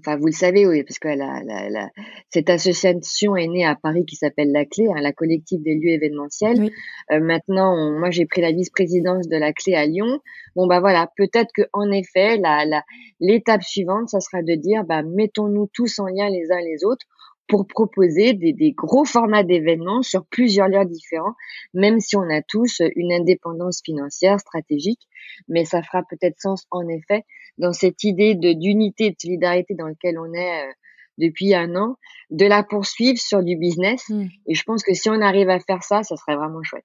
enfin 0.00 0.16
vous 0.16 0.26
le 0.26 0.32
savez, 0.32 0.66
oui, 0.66 0.82
parce 0.82 0.98
que 0.98 1.06
la, 1.06 1.42
la, 1.44 1.70
la, 1.70 1.88
cette 2.28 2.50
association 2.50 3.36
est 3.36 3.46
née 3.46 3.64
à 3.64 3.76
Paris 3.76 4.04
qui 4.04 4.16
s'appelle 4.16 4.50
La 4.50 4.64
Clé, 4.64 4.88
hein, 4.88 5.00
la 5.00 5.12
collective 5.12 5.62
des 5.62 5.76
lieux 5.76 5.92
événementiels. 5.92 6.70
Euh, 7.12 7.20
maintenant, 7.20 7.96
moi 7.96 8.10
j'ai 8.10 8.26
pris 8.26 8.40
la 8.40 8.50
vice-présidence 8.50 9.28
de 9.28 9.36
La 9.36 9.52
Clé 9.52 9.74
à 9.74 9.86
Lyon. 9.86 10.18
Bon 10.56 10.66
bah 10.66 10.80
voilà, 10.80 11.08
peut-être 11.16 11.50
que 11.54 11.62
en 11.72 11.88
effet, 11.92 12.36
la, 12.36 12.64
la, 12.64 12.82
l'étape 13.20 13.62
suivante, 13.62 14.08
ça 14.08 14.18
sera 14.18 14.42
de 14.42 14.56
dire, 14.56 14.82
bah 14.84 15.04
mettons-nous 15.04 15.68
tous 15.72 16.00
en 16.00 16.06
lien 16.06 16.28
les 16.28 16.50
uns 16.50 16.60
les 16.60 16.84
autres 16.84 17.06
pour 17.48 17.66
proposer 17.66 18.32
des, 18.32 18.52
des 18.52 18.72
gros 18.72 19.04
formats 19.04 19.42
d'événements 19.42 20.02
sur 20.02 20.26
plusieurs 20.26 20.68
lieux 20.68 20.84
différents, 20.84 21.34
même 21.74 22.00
si 22.00 22.16
on 22.16 22.28
a 22.28 22.42
tous 22.42 22.82
une 22.96 23.12
indépendance 23.12 23.80
financière 23.84 24.40
stratégique. 24.40 25.08
Mais 25.48 25.64
ça 25.64 25.82
fera 25.82 26.02
peut-être 26.08 26.40
sens, 26.40 26.66
en 26.70 26.88
effet, 26.88 27.24
dans 27.58 27.72
cette 27.72 28.04
idée 28.04 28.34
de 28.34 28.52
d'unité, 28.52 29.10
de 29.10 29.16
solidarité 29.18 29.74
dans 29.74 29.86
laquelle 29.86 30.18
on 30.18 30.32
est 30.32 30.62
euh, 30.64 30.72
depuis 31.18 31.54
un 31.54 31.74
an, 31.76 31.96
de 32.30 32.46
la 32.46 32.62
poursuivre 32.62 33.18
sur 33.18 33.42
du 33.42 33.56
business. 33.56 34.08
Mmh. 34.08 34.26
Et 34.46 34.54
je 34.54 34.62
pense 34.64 34.82
que 34.82 34.94
si 34.94 35.08
on 35.08 35.20
arrive 35.20 35.48
à 35.48 35.60
faire 35.60 35.82
ça, 35.82 36.02
ça 36.02 36.16
serait 36.16 36.36
vraiment 36.36 36.62
chouette. 36.62 36.84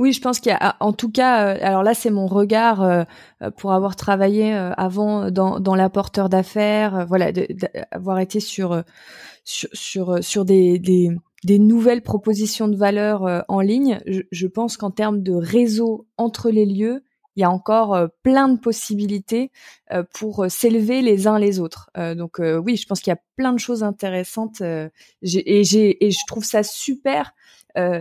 Oui, 0.00 0.12
je 0.12 0.20
pense 0.20 0.40
qu'il 0.40 0.50
y 0.50 0.54
a, 0.58 0.76
en 0.80 0.92
tout 0.92 1.10
cas, 1.10 1.54
euh, 1.54 1.58
alors 1.60 1.84
là, 1.84 1.94
c'est 1.94 2.10
mon 2.10 2.26
regard 2.26 2.82
euh, 2.82 3.04
pour 3.58 3.72
avoir 3.72 3.94
travaillé 3.96 4.52
avant 4.52 5.30
dans, 5.30 5.60
dans 5.60 5.76
l'apporteur 5.76 6.28
d'affaires, 6.28 7.06
voilà, 7.06 7.30
d'avoir 7.32 8.18
été 8.18 8.40
sur 8.40 8.82
sur 9.44 9.68
sur, 10.22 10.42
euh, 10.42 10.44
des, 10.44 10.78
des, 10.78 11.10
des 11.44 11.58
nouvelles 11.58 12.02
propositions 12.02 12.68
de 12.68 12.76
valeur 12.76 13.26
euh, 13.26 13.40
en 13.48 13.60
ligne, 13.60 14.00
je, 14.06 14.46
pense 14.46 14.76
qu'en 14.76 14.90
termes 14.90 15.22
de 15.22 15.32
réseau 15.32 16.06
entre 16.16 16.50
les 16.50 16.66
lieux, 16.66 17.02
il 17.36 17.40
y 17.40 17.44
a 17.44 17.50
encore 17.50 17.94
euh, 17.94 18.08
plein 18.22 18.48
de 18.48 18.58
possibilités 18.58 19.50
pour 20.14 20.46
s'élever 20.48 21.02
les 21.02 21.26
uns 21.26 21.38
les 21.38 21.58
autres. 21.58 21.90
donc 22.16 22.40
oui, 22.40 22.76
je 22.76 22.86
pense 22.86 23.00
qu'il 23.00 23.10
y 23.10 23.14
a 23.14 23.20
plein 23.36 23.52
de 23.52 23.58
choses 23.58 23.82
intéressantes 23.82 24.60
et 24.60 24.90
et 25.22 25.64
je 26.10 26.26
trouve 26.28 26.44
ça 26.44 26.62
super 26.62 27.32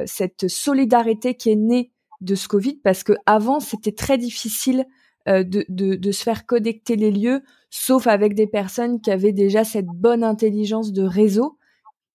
cette 0.06 0.48
solidarité 0.48 1.36
qui 1.36 1.52
est 1.52 1.56
née 1.56 1.92
de 2.22 2.36
ce 2.36 2.48
Covid 2.48 2.76
parce 2.84 3.04
que 3.04 3.14
avant 3.26 3.60
c'était 3.60 3.92
très 3.92 4.18
difficile 4.18 4.86
de, 5.28 5.44
de, 5.44 5.96
de, 5.96 6.12
se 6.12 6.24
faire 6.24 6.46
connecter 6.46 6.96
les 6.96 7.12
lieux 7.12 7.44
sauf 7.70 8.08
avec 8.08 8.34
des 8.34 8.48
personnes 8.48 9.02
qui 9.02 9.12
avaient 9.12 9.34
déjà 9.34 9.64
cette 9.64 9.86
bonne 9.86 10.24
intelligence 10.24 10.92
de 10.92 11.04
réseau. 11.04 11.58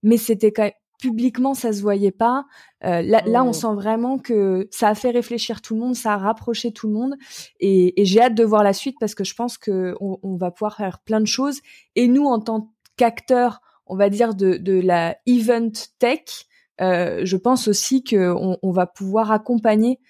Mais 0.03 0.17
c'était 0.17 0.53
quand 0.53 0.65
même 0.65 0.73
publiquement 1.01 1.55
ça 1.55 1.73
se 1.73 1.83
voyait 1.83 2.13
pas. 2.13 2.47
Euh, 2.85 3.03
là, 3.03 3.23
là, 3.27 3.45
on 3.45 3.51
mmh. 3.51 3.55
sent 3.55 3.75
vraiment 3.75 4.19
que 4.19 4.69
ça 4.71 4.89
a 4.89 4.95
fait 4.95 5.11
réfléchir 5.11 5.61
tout 5.61 5.75
le 5.75 5.81
monde, 5.81 5.95
ça 5.95 6.15
a 6.15 6.17
rapproché 6.17 6.73
tout 6.73 6.87
le 6.87 6.95
monde, 6.95 7.15
et, 7.61 8.01
et 8.01 8.05
j'ai 8.05 8.23
hâte 8.23 8.35
de 8.35 8.45
voir 8.45 8.63
la 8.63 8.73
suite 8.73 8.97
parce 8.99 9.15
que 9.15 9.25
je 9.25 9.35
pense 9.35 9.59
que 9.59 9.95
on, 10.01 10.19
on, 10.23 10.37
va 10.37 10.51
pouvoir 10.51 10.77
faire 10.77 11.01
plein 11.01 11.21
de 11.21 11.27
choses. 11.27 11.61
Et 11.95 12.09
nous, 12.09 12.25
en 12.25 12.41
tant 12.41 12.73
qu'acteurs 12.97 13.61
on 13.87 13.97
va 13.97 14.09
dire 14.09 14.35
de, 14.35 14.57
de 14.57 14.81
la 14.81 15.19
event 15.27 15.73
tech, 15.99 16.47
je 16.79 17.37
pense 17.37 17.69
aussi 17.69 18.03
que 18.05 18.35
on, 18.63 18.71
va 18.73 18.87
pouvoir 18.87 19.33
accompagner 19.33 20.01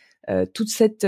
toute 0.55 0.69
cette 0.69 1.07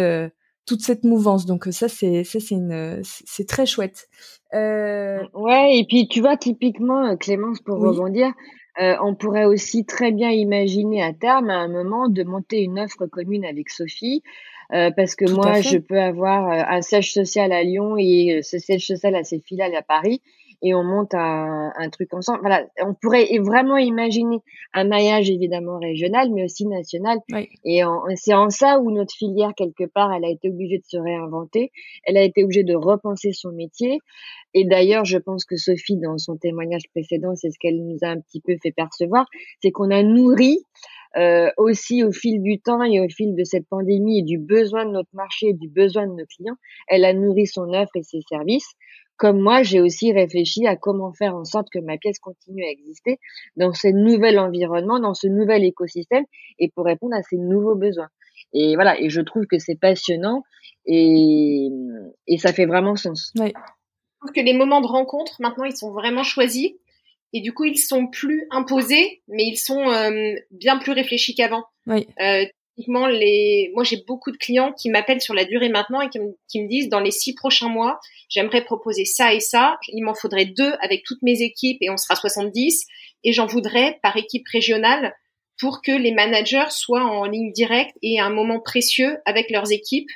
toute 0.67 0.83
cette 0.83 1.05
mouvance. 1.05 1.47
Donc 1.47 1.67
ça 1.71 1.89
c'est 1.89 2.25
ça 2.25 2.41
c'est 2.41 2.55
une 2.55 3.01
c'est 3.03 3.47
très 3.49 3.67
chouette. 3.67 4.09
Euh... 4.55 5.21
Ouais 5.35 5.79
et 5.79 5.85
puis 5.89 6.09
tu 6.09 6.21
vois 6.21 6.37
typiquement 6.37 7.17
Clémence 7.17 7.61
pour 7.61 7.79
rebondir, 7.79 8.33
euh, 8.81 8.95
on 9.03 9.15
pourrait 9.15 9.47
aussi 9.47 9.87
très 9.87 10.13
bien 10.13 10.31
imaginer 10.31 11.03
à 11.03 11.13
terme 11.13 11.49
à 11.51 11.57
un 11.57 11.69
moment 11.69 12.09
de 12.09 12.23
monter 12.25 12.61
une 12.61 12.79
offre 12.79 13.07
commune 13.07 13.45
avec 13.45 13.71
Sophie. 13.71 14.23
Euh, 14.73 14.91
parce 14.91 15.15
que 15.15 15.31
moi, 15.31 15.61
je 15.61 15.79
peux 15.79 16.01
avoir 16.01 16.51
euh, 16.51 16.63
un 16.69 16.83
siège 16.83 17.13
social 17.13 17.53
à 17.53 17.63
Lyon 17.63 17.97
et 17.97 18.41
ce 18.43 18.59
siège 18.59 18.85
social 18.85 19.15
a 19.15 19.23
ses 19.23 19.41
filiales 19.41 19.75
à 19.77 19.83
Paris 19.83 20.23
et 20.63 20.75
on 20.75 20.83
monte 20.83 21.15
un, 21.15 21.73
un, 21.77 21.91
truc 21.91 22.13
ensemble. 22.15 22.41
Voilà, 22.41 22.67
on 22.85 22.95
pourrait 22.95 23.29
vraiment 23.41 23.77
imaginer 23.77 24.39
un 24.73 24.85
maillage 24.85 25.31
évidemment 25.31 25.79
régional, 25.79 26.31
mais 26.33 26.45
aussi 26.45 26.67
national. 26.67 27.19
Et 27.65 27.83
c'est 28.15 28.35
en 28.35 28.51
ça 28.51 28.79
où 28.79 28.91
notre 28.91 29.15
filière 29.15 29.53
quelque 29.57 29.85
part, 29.85 30.13
elle 30.13 30.25
a 30.25 30.31
été 30.31 30.51
obligée 30.51 30.79
de 30.79 30.85
se 30.87 30.97
réinventer. 30.97 31.71
Elle 32.05 32.17
a 32.17 32.23
été 32.23 32.45
obligée 32.45 32.65
de 32.65 32.75
repenser 32.75 33.33
son 33.33 33.53
métier. 33.53 33.99
Et 34.55 34.65
d'ailleurs, 34.65 35.05
je 35.05 35.19
pense 35.19 35.45
que 35.45 35.57
Sophie, 35.57 35.97
dans 35.97 36.19
son 36.19 36.37
témoignage 36.37 36.89
précédent, 36.91 37.35
c'est 37.35 37.51
ce 37.51 37.59
qu'elle 37.59 37.85
nous 37.85 37.99
a 38.03 38.09
un 38.09 38.21
petit 38.21 38.41
peu 38.41 38.57
fait 38.63 38.73
percevoir, 38.73 39.27
c'est 39.63 39.71
qu'on 39.71 39.91
a 39.91 40.03
nourri 40.03 40.59
euh, 41.17 41.51
aussi 41.57 42.03
au 42.05 42.13
fil 42.13 42.43
du 42.43 42.61
temps 42.61 42.83
et 42.83 43.01
au 43.01 43.09
fil 43.09 43.35
de 43.35 43.45
cette 43.45 43.67
pandémie 43.69 44.19
et 44.19 44.23
du 44.23 44.39
besoin 44.39 44.85
de 44.85 44.91
notre 44.91 45.15
marché 45.15 45.49
et 45.49 45.55
du 45.55 45.69
besoin 45.69 46.07
de 46.07 46.13
nos 46.13 46.27
clients, 46.27 46.57
elle 46.89 47.05
a 47.05 47.15
nourri 47.15 47.47
son 47.47 47.73
offre 47.73 47.97
et 47.97 48.03
ses 48.03 48.21
services 48.29 48.75
comme 49.17 49.41
moi, 49.41 49.63
j'ai 49.63 49.81
aussi 49.81 50.13
réfléchi 50.13 50.67
à 50.67 50.77
comment 50.77 51.13
faire 51.13 51.35
en 51.35 51.45
sorte 51.45 51.69
que 51.73 51.79
ma 51.79 51.97
pièce 51.97 52.19
continue 52.19 52.65
à 52.65 52.71
exister 52.71 53.19
dans 53.57 53.73
ce 53.73 53.89
nouvel 53.89 54.39
environnement, 54.39 55.01
dans 55.01 55.15
ce 55.15 55.27
nouvel 55.27 55.65
écosystème 55.65 56.25
et 56.59 56.71
pour 56.71 56.85
répondre 56.85 57.15
à 57.17 57.23
ces 57.23 57.37
nouveaux 57.37 57.77
besoins. 57.77 58.09
Et 58.53 58.75
voilà, 58.75 59.01
et 59.01 59.09
je 59.09 59.21
trouve 59.21 59.47
que 59.47 59.59
c'est 59.59 59.79
passionnant 59.79 60.43
et, 60.85 61.69
et 62.27 62.39
ça 62.39 62.53
fait 62.53 62.67
vraiment 62.67 62.97
sens. 62.97 63.33
Oui. 63.39 63.49
Je 63.49 64.19
trouve 64.21 64.33
que 64.33 64.41
les 64.41 64.55
moments 64.55 64.81
de 64.81 64.87
rencontre, 64.87 65.37
maintenant, 65.41 65.65
ils 65.65 65.77
sont 65.77 65.93
vraiment 65.93 66.23
choisis 66.23 66.73
et 67.33 67.41
du 67.41 67.53
coup, 67.53 67.65
ils 67.65 67.79
sont 67.79 68.07
plus 68.07 68.47
imposés, 68.51 69.23
mais 69.29 69.45
ils 69.45 69.57
sont 69.57 69.91
euh, 69.91 70.35
bien 70.51 70.79
plus 70.79 70.93
réfléchis 70.93 71.35
qu'avant. 71.35 71.65
Oui. 71.87 72.07
Euh, 72.21 72.45
moi 72.89 73.11
j'ai 73.11 74.05
beaucoup 74.07 74.31
de 74.31 74.37
clients 74.37 74.73
qui 74.73 74.91
m'appellent 74.91 75.21
sur 75.21 75.35
la 75.35 75.45
durée 75.45 75.69
maintenant 75.69 76.01
et 76.01 76.09
qui 76.09 76.19
me, 76.61 76.69
disent 76.69 76.89
dans 76.89 77.01
les 77.01 77.11
six 77.11 77.35
prochains 77.35 77.69
mois, 77.69 77.99
j'aimerais 78.29 78.65
proposer 78.65 79.05
ça 79.05 79.33
et 79.33 79.41
ça. 79.41 79.79
Il 79.89 80.03
m'en 80.03 80.15
faudrait 80.15 80.47
deux 80.47 80.75
avec 80.81 81.03
toutes 81.05 81.23
mes 81.23 81.43
équipes 81.43 81.79
et 81.81 81.91
on 81.91 81.97
sera 81.97 82.17
70 82.17 82.87
et 83.25 83.33
j'en 83.33 83.47
voudrais 83.47 83.99
par 84.03 84.17
équipe 84.17 84.47
régionale 84.53 85.15
pour 85.59 85.81
que 85.81 85.93
les 85.93 86.13
managers 86.13 86.71
soient 86.71 87.05
en 87.05 87.25
ligne 87.25 87.53
directe 87.53 87.97
et 88.03 88.21
à 88.21 88.27
un 88.27 88.31
moment 88.31 88.61
précieux 88.61 89.19
avec 89.25 89.51
leurs 89.51 89.73
équipes. 89.73 90.11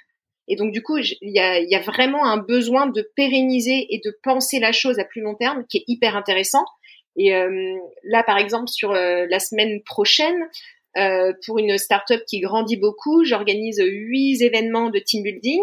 Et 0.48 0.56
donc 0.56 0.72
du 0.72 0.82
coup, 0.82 0.98
il 0.98 1.16
y 1.22 1.38
a, 1.38 1.60
y 1.60 1.74
a 1.74 1.80
vraiment 1.80 2.24
un 2.24 2.36
besoin 2.36 2.86
de 2.86 3.08
pérenniser 3.16 3.86
et 3.88 4.00
de 4.04 4.14
penser 4.22 4.58
la 4.58 4.72
chose 4.72 4.98
à 4.98 5.04
plus 5.04 5.22
long 5.22 5.34
terme 5.34 5.64
qui 5.68 5.78
est 5.78 5.84
hyper 5.86 6.16
intéressant. 6.16 6.64
Et 7.16 7.34
euh, 7.34 7.76
là, 8.04 8.22
par 8.22 8.38
exemple, 8.38 8.68
sur 8.68 8.92
euh, 8.92 9.26
la 9.28 9.40
semaine 9.40 9.82
prochaine, 9.82 10.48
euh, 10.96 11.32
pour 11.46 11.58
une 11.58 11.78
startup 11.78 12.20
qui 12.26 12.40
grandit 12.40 12.76
beaucoup, 12.76 13.24
j'organise 13.24 13.80
huit 13.80 14.42
événements 14.42 14.90
de 14.90 14.98
team 14.98 15.22
building. 15.22 15.60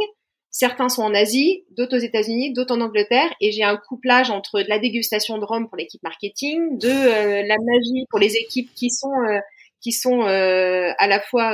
Certains 0.49 0.89
sont 0.89 1.03
en 1.03 1.13
Asie, 1.13 1.65
d'autres 1.71 1.97
aux 1.97 2.01
États-Unis, 2.01 2.53
d'autres 2.53 2.75
en 2.75 2.81
Angleterre, 2.81 3.29
et 3.41 3.51
j'ai 3.51 3.63
un 3.63 3.77
couplage 3.77 4.31
entre 4.31 4.61
la 4.67 4.79
dégustation 4.79 5.37
de 5.37 5.43
rhum 5.43 5.67
pour 5.67 5.77
l'équipe 5.77 6.01
marketing, 6.01 6.79
de 6.79 6.87
euh, 6.87 7.43
la 7.43 7.55
magie 7.61 8.05
pour 8.09 8.19
les 8.19 8.37
équipes 8.37 8.73
qui 8.73 8.89
sont 8.89 9.11
euh, 9.29 9.39
qui 9.79 9.91
sont 9.91 10.21
à 10.21 11.07
la 11.07 11.21
fois 11.21 11.53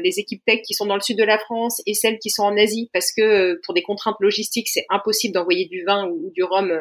les 0.00 0.18
équipes 0.18 0.42
tech 0.46 0.62
qui 0.62 0.72
sont 0.72 0.86
dans 0.86 0.94
le 0.94 1.02
sud 1.02 1.18
de 1.18 1.24
la 1.24 1.38
France 1.38 1.82
et 1.86 1.92
celles 1.92 2.18
qui 2.18 2.30
sont 2.30 2.42
en 2.42 2.56
Asie, 2.56 2.88
parce 2.94 3.12
que 3.12 3.60
pour 3.64 3.74
des 3.74 3.82
contraintes 3.82 4.16
logistiques, 4.20 4.68
c'est 4.68 4.86
impossible 4.88 5.34
d'envoyer 5.34 5.66
du 5.66 5.84
vin 5.84 6.08
ou, 6.08 6.30
du 6.34 6.42
rhum 6.42 6.72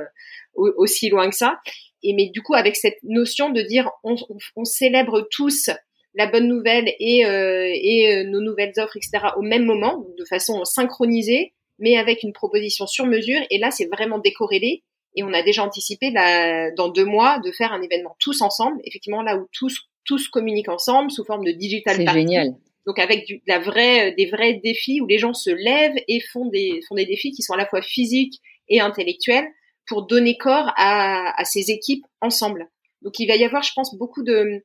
aussi 0.56 1.10
loin 1.10 1.30
que 1.30 1.36
ça. 1.36 1.60
Et 2.02 2.14
mais 2.14 2.30
du 2.30 2.42
coup, 2.42 2.54
avec 2.54 2.78
cette 2.78 2.98
notion 3.04 3.50
de 3.50 3.62
dire 3.62 3.92
on, 4.06 4.16
on 4.56 4.64
célèbre 4.64 5.28
tous 5.30 5.70
la 6.16 6.28
bonne 6.28 6.48
nouvelle 6.48 6.94
et, 7.00 7.26
euh, 7.26 7.70
et 7.74 8.14
euh, 8.14 8.24
nos 8.24 8.42
nouvelles 8.42 8.74
offres, 8.78 8.98
etc. 8.98 9.28
au 9.38 9.42
même 9.42 9.66
moment, 9.66 10.06
de 10.18 10.26
façon 10.26 10.64
synchronisée, 10.64 11.54
mais 11.80 11.98
avec 11.98 12.24
une 12.24 12.34
proposition 12.34 12.86
sur 12.86 13.06
mesure. 13.06 13.42
Et 13.50 13.58
là, 13.58 13.72
c'est 13.72 13.90
vraiment 13.92 14.20
décorrélé. 14.20 14.84
Et 15.16 15.24
on 15.24 15.34
a 15.34 15.44
déjà 15.44 15.64
anticipé 15.64 16.12
là, 16.12 16.72
dans 16.72 16.90
deux 16.90 17.06
mois 17.06 17.40
de 17.40 17.52
faire 17.52 17.72
un 17.72 17.82
événement 17.82 18.16
tous 18.20 18.42
ensemble, 18.42 18.80
effectivement 18.84 19.22
là 19.22 19.38
où 19.38 19.48
tous 19.52 19.90
tous 20.06 20.28
communiquent 20.28 20.70
ensemble 20.70 21.12
sous 21.12 21.24
forme 21.24 21.46
de 21.46 21.52
digital. 21.52 21.96
C'est 21.96 22.12
génial. 22.12 22.56
Donc 22.86 23.00
avec 23.00 23.26
du, 23.26 23.42
la 23.48 23.60
vraie, 23.60 24.14
des 24.18 24.26
vrais 24.26 24.56
défis 24.56 25.02
où 25.02 25.08
les 25.08 25.18
gens 25.18 25.34
se 25.34 25.50
lèvent 25.50 25.96
et 26.08 26.20
font 26.20 26.48
des 26.48 26.82
font 26.90 26.96
des 26.96 27.06
défis 27.06 27.32
qui 27.32 27.42
sont 27.42 27.54
à 27.54 27.58
la 27.58 27.66
fois 27.66 27.82
physiques 27.82 28.42
et 28.68 28.82
intellectuels 28.82 29.48
pour 29.88 30.06
donner 30.08 30.36
corps 30.36 30.74
à, 30.76 31.40
à 31.40 31.46
ces 31.46 31.72
équipes 31.72 32.06
ensemble. 32.20 32.68
Donc 33.04 33.20
il 33.20 33.28
va 33.28 33.36
y 33.36 33.44
avoir, 33.44 33.64
je 33.64 33.72
pense, 33.76 33.96
beaucoup 33.96 34.24
de 34.24 34.64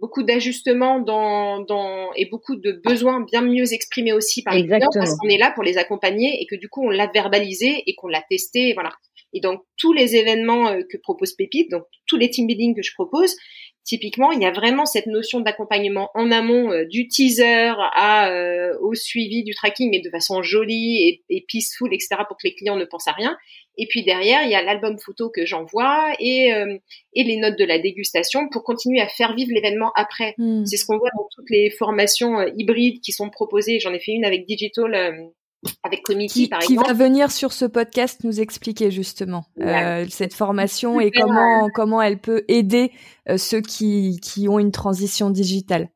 beaucoup 0.00 0.22
d'ajustements 0.22 0.98
dans, 0.98 1.60
dans, 1.60 2.12
et 2.14 2.26
beaucoup 2.26 2.56
de 2.56 2.80
besoins 2.84 3.20
bien 3.20 3.42
mieux 3.42 3.72
exprimés 3.72 4.12
aussi 4.12 4.42
par 4.42 4.54
les 4.54 4.66
clients 4.66 4.88
parce 4.92 5.16
qu'on 5.16 5.28
est 5.28 5.38
là 5.38 5.52
pour 5.54 5.62
les 5.62 5.78
accompagner 5.78 6.42
et 6.42 6.46
que 6.46 6.56
du 6.56 6.68
coup 6.68 6.84
on 6.84 6.90
l'a 6.90 7.06
verbalisé 7.06 7.82
et 7.86 7.94
qu'on 7.94 8.08
l'a 8.08 8.22
testé, 8.28 8.72
voilà. 8.72 8.90
Et 9.32 9.40
donc 9.40 9.62
tous 9.76 9.92
les 9.92 10.16
événements 10.16 10.68
euh, 10.68 10.80
que 10.90 10.96
propose 10.96 11.34
Pépite, 11.34 11.70
donc 11.70 11.84
tous 12.06 12.16
les 12.16 12.30
team 12.30 12.46
building 12.46 12.74
que 12.74 12.82
je 12.82 12.92
propose, 12.94 13.36
typiquement, 13.84 14.32
il 14.32 14.40
y 14.40 14.46
a 14.46 14.50
vraiment 14.50 14.86
cette 14.86 15.06
notion 15.06 15.40
d'accompagnement 15.40 16.10
en 16.14 16.30
amont 16.30 16.70
euh, 16.72 16.84
du 16.84 17.08
teaser 17.08 17.72
à 17.94 18.30
euh, 18.30 18.76
au 18.80 18.94
suivi 18.94 19.42
du 19.42 19.54
tracking, 19.54 19.90
mais 19.90 20.00
de 20.00 20.10
façon 20.10 20.42
jolie 20.42 21.08
et, 21.08 21.22
et, 21.28 21.44
peaceful, 21.46 21.92
etc., 21.92 22.16
pour 22.28 22.36
que 22.36 22.46
les 22.46 22.54
clients 22.54 22.76
ne 22.76 22.84
pensent 22.84 23.08
à 23.08 23.12
rien. 23.12 23.36
Et 23.78 23.86
puis 23.86 24.04
derrière, 24.04 24.42
il 24.44 24.50
y 24.50 24.54
a 24.54 24.62
l'album 24.62 24.98
photo 24.98 25.30
que 25.30 25.46
j'envoie 25.46 26.12
et, 26.18 26.52
euh, 26.52 26.76
et 27.14 27.24
les 27.24 27.36
notes 27.36 27.58
de 27.58 27.64
la 27.64 27.78
dégustation 27.78 28.48
pour 28.48 28.62
continuer 28.62 29.00
à 29.00 29.08
faire 29.08 29.34
vivre 29.34 29.52
l'événement 29.54 29.92
après. 29.94 30.34
Hmm. 30.38 30.64
C'est 30.66 30.76
ce 30.76 30.84
qu'on 30.84 30.98
voit 30.98 31.10
dans 31.16 31.28
toutes 31.34 31.50
les 31.50 31.70
formations 31.70 32.46
hybrides 32.56 33.00
qui 33.00 33.12
sont 33.12 33.30
proposées. 33.30 33.80
J'en 33.80 33.94
ai 33.94 34.00
fait 34.00 34.12
une 34.12 34.24
avec 34.24 34.46
Digital 34.46 35.32
avec 35.82 36.02
Committee, 36.02 36.48
par 36.48 36.62
exemple. 36.62 36.82
Qui 36.82 36.88
va 36.88 36.94
venir 36.94 37.30
sur 37.30 37.52
ce 37.52 37.64
podcast 37.64 38.24
nous 38.24 38.40
expliquer 38.40 38.90
justement 38.90 39.44
euh, 39.60 40.06
cette 40.08 40.34
formation 40.34 41.00
et 41.00 41.10
comment 41.10 41.68
comment 41.74 42.00
elle 42.00 42.18
peut 42.18 42.44
aider 42.48 42.92
euh, 43.28 43.36
ceux 43.36 43.60
qui 43.60 44.20
qui 44.20 44.48
ont 44.48 44.58
une 44.58 44.72
transition 44.72 45.30
digitale. 45.30 45.90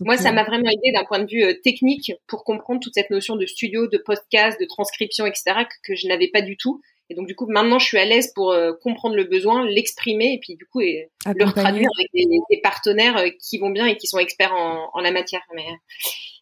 Moi, 0.00 0.16
ça 0.16 0.30
euh, 0.30 0.32
m'a 0.32 0.44
vraiment 0.44 0.70
aidé 0.70 0.92
d'un 0.94 1.04
point 1.04 1.18
de 1.18 1.30
vue 1.30 1.60
technique 1.62 2.12
pour 2.26 2.44
comprendre 2.44 2.80
toute 2.80 2.94
cette 2.94 3.10
notion 3.10 3.36
de 3.36 3.44
studio, 3.44 3.86
de 3.86 3.98
podcast, 3.98 4.58
de 4.58 4.64
transcription, 4.64 5.26
etc. 5.26 5.66
que, 5.84 5.94
je 5.94 6.08
n'avais 6.08 6.28
pas 6.28 6.40
du 6.40 6.56
tout. 6.56 6.80
Et 7.10 7.14
donc 7.14 7.26
du 7.26 7.34
coup, 7.34 7.46
maintenant, 7.46 7.78
je 7.78 7.86
suis 7.86 7.98
à 7.98 8.04
l'aise 8.04 8.32
pour 8.34 8.54
comprendre 8.82 9.16
le 9.16 9.24
besoin, 9.24 9.66
l'exprimer 9.66 10.34
et 10.34 10.38
puis 10.40 10.54
du 10.54 10.64
coup 10.64 10.80
et 10.80 11.10
le 11.26 11.44
retraduire 11.44 11.88
avec 11.98 12.08
des, 12.14 12.24
des, 12.50 12.60
partenaires 12.62 13.20
qui 13.42 13.58
vont 13.58 13.70
bien 13.70 13.86
et 13.86 13.96
qui 13.96 14.06
sont 14.06 14.18
experts 14.18 14.54
en, 14.54 14.90
en 14.92 15.00
la 15.00 15.10
matière. 15.10 15.42
Mais... 15.54 15.66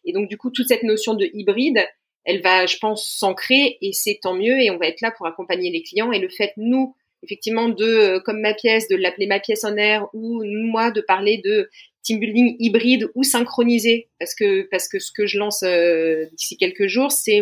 Et 0.05 0.13
donc 0.13 0.29
du 0.29 0.37
coup, 0.37 0.51
toute 0.51 0.67
cette 0.67 0.83
notion 0.83 1.15
de 1.15 1.27
hybride, 1.33 1.85
elle 2.29 2.41
va, 2.41 2.67
je 2.67 2.77
pense, 2.77 3.09
s'ancrer 3.17 3.79
et 3.81 3.91
c'est 3.91 4.19
tant 4.21 4.35
mieux 4.35 4.61
et 4.61 4.69
on 4.69 4.77
va 4.77 4.85
être 4.85 5.01
là 5.01 5.11
pour 5.17 5.25
accompagner 5.25 5.71
les 5.71 5.81
clients. 5.81 6.11
Et 6.11 6.19
le 6.19 6.29
fait, 6.29 6.53
nous, 6.57 6.95
effectivement, 7.23 7.69
de, 7.69 7.85
euh, 7.85 8.19
comme 8.19 8.39
ma 8.39 8.53
pièce, 8.53 8.87
de 8.87 8.95
l'appeler 8.95 9.25
ma 9.25 9.39
pièce 9.39 9.63
en 9.63 9.75
air 9.77 10.05
ou 10.13 10.43
moi 10.45 10.91
de 10.91 11.01
parler 11.01 11.41
de 11.43 11.67
team 12.03 12.19
building 12.19 12.55
hybride 12.59 13.09
ou 13.15 13.23
synchronisé 13.23 14.09
parce 14.19 14.35
que 14.35 14.67
parce 14.69 14.87
que 14.87 14.99
ce 14.99 15.11
que 15.11 15.25
je 15.25 15.39
lance 15.39 15.63
euh, 15.63 16.27
d'ici 16.37 16.55
quelques 16.55 16.87
jours 16.87 17.11
c'est 17.11 17.41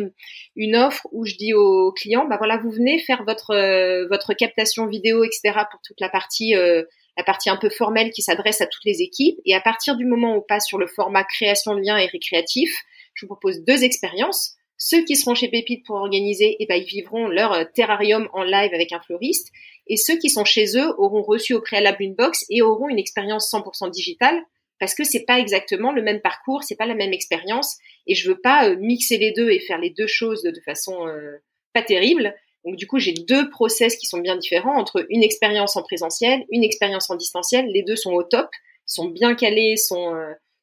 une 0.55 0.75
offre 0.75 1.05
où 1.11 1.27
je 1.27 1.35
dis 1.35 1.53
aux 1.53 1.91
clients 1.91 2.25
bah 2.27 2.37
voilà 2.39 2.57
vous 2.57 2.71
venez 2.71 2.97
faire 2.97 3.23
votre 3.23 3.51
euh, 3.51 4.07
votre 4.07 4.33
captation 4.33 4.87
vidéo 4.87 5.23
etc 5.23 5.59
pour 5.69 5.79
toute 5.83 5.99
la 6.01 6.09
partie 6.09 6.53
la 6.53 7.23
partie 7.23 7.51
un 7.51 7.57
peu 7.57 7.69
formelle 7.69 8.09
qui 8.09 8.23
s'adresse 8.23 8.59
à 8.59 8.65
toutes 8.65 8.83
les 8.83 9.03
équipes 9.03 9.39
et 9.45 9.53
à 9.53 9.61
partir 9.61 9.95
du 9.95 10.05
moment 10.05 10.33
où 10.33 10.39
on 10.39 10.41
passe 10.41 10.65
sur 10.65 10.79
le 10.79 10.87
format 10.87 11.23
création 11.23 11.75
de 11.75 11.81
liens 11.81 11.97
et 11.97 12.07
récréatif 12.07 12.75
je 13.13 13.27
vous 13.27 13.35
propose 13.35 13.63
deux 13.63 13.83
expériences 13.83 14.56
ceux 14.77 15.03
qui 15.03 15.15
seront 15.15 15.33
chez 15.33 15.47
Pépite 15.47 15.83
pour 15.85 15.95
organiser, 15.95 16.55
eh 16.59 16.65
ben, 16.67 16.75
ils 16.75 16.85
vivront 16.85 17.27
leur 17.27 17.51
euh, 17.53 17.63
terrarium 17.73 18.29
en 18.33 18.43
live 18.43 18.73
avec 18.73 18.91
un 18.93 18.99
fleuriste. 18.99 19.51
Et 19.87 19.97
ceux 19.97 20.17
qui 20.17 20.29
sont 20.29 20.45
chez 20.45 20.77
eux 20.77 20.93
auront 20.99 21.23
reçu 21.23 21.55
au 21.55 21.61
préalable 21.61 22.03
une 22.03 22.13
box 22.13 22.45
et 22.49 22.61
auront 22.61 22.87
une 22.87 22.99
expérience 22.99 23.51
100% 23.51 23.89
digitale 23.89 24.39
parce 24.79 24.93
que 24.93 25.03
c'est 25.03 25.25
pas 25.25 25.39
exactement 25.39 25.91
le 25.91 26.03
même 26.03 26.21
parcours, 26.21 26.63
c'est 26.63 26.75
pas 26.75 26.85
la 26.85 26.93
même 26.93 27.11
expérience. 27.11 27.77
Et 28.05 28.13
je 28.13 28.29
veux 28.29 28.39
pas 28.39 28.69
euh, 28.69 28.75
mixer 28.79 29.17
les 29.17 29.31
deux 29.31 29.49
et 29.49 29.59
faire 29.59 29.79
les 29.79 29.89
deux 29.89 30.05
choses 30.05 30.43
de, 30.43 30.53
façon 30.63 31.07
euh, 31.07 31.37
pas 31.73 31.81
terrible. 31.81 32.35
Donc 32.63 32.75
du 32.75 32.85
coup, 32.85 32.99
j'ai 32.99 33.13
deux 33.13 33.49
process 33.49 33.97
qui 33.97 34.05
sont 34.05 34.19
bien 34.19 34.35
différents 34.35 34.77
entre 34.77 35.07
une 35.09 35.23
expérience 35.23 35.75
en 35.75 35.81
présentiel, 35.81 36.45
une 36.51 36.63
expérience 36.63 37.09
en 37.09 37.15
distanciel. 37.15 37.65
Les 37.73 37.81
deux 37.81 37.95
sont 37.95 38.11
au 38.11 38.21
top, 38.21 38.47
sont 38.85 39.05
bien 39.05 39.33
calés, 39.33 39.77
sont 39.77 40.13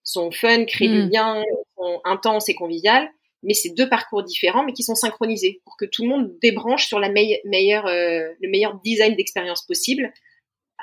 sont 0.04 0.30
fun, 0.30 0.66
créent 0.66 0.88
du 0.88 1.04
hmm. 1.04 1.10
lien, 1.10 1.42
sont 1.76 2.00
intenses 2.04 2.48
et 2.48 2.54
conviviales 2.54 3.10
mais 3.44 3.54
c'est 3.54 3.70
deux 3.70 3.88
parcours 3.88 4.22
différents, 4.22 4.64
mais 4.64 4.72
qui 4.72 4.82
sont 4.82 4.94
synchronisés 4.94 5.60
pour 5.64 5.76
que 5.76 5.84
tout 5.84 6.02
le 6.02 6.08
monde 6.08 6.32
débranche 6.40 6.86
sur 6.86 6.98
la 6.98 7.10
meilleure, 7.10 7.86
euh, 7.86 8.28
le 8.40 8.50
meilleur 8.50 8.80
design 8.84 9.14
d'expérience 9.14 9.64
possible 9.66 10.12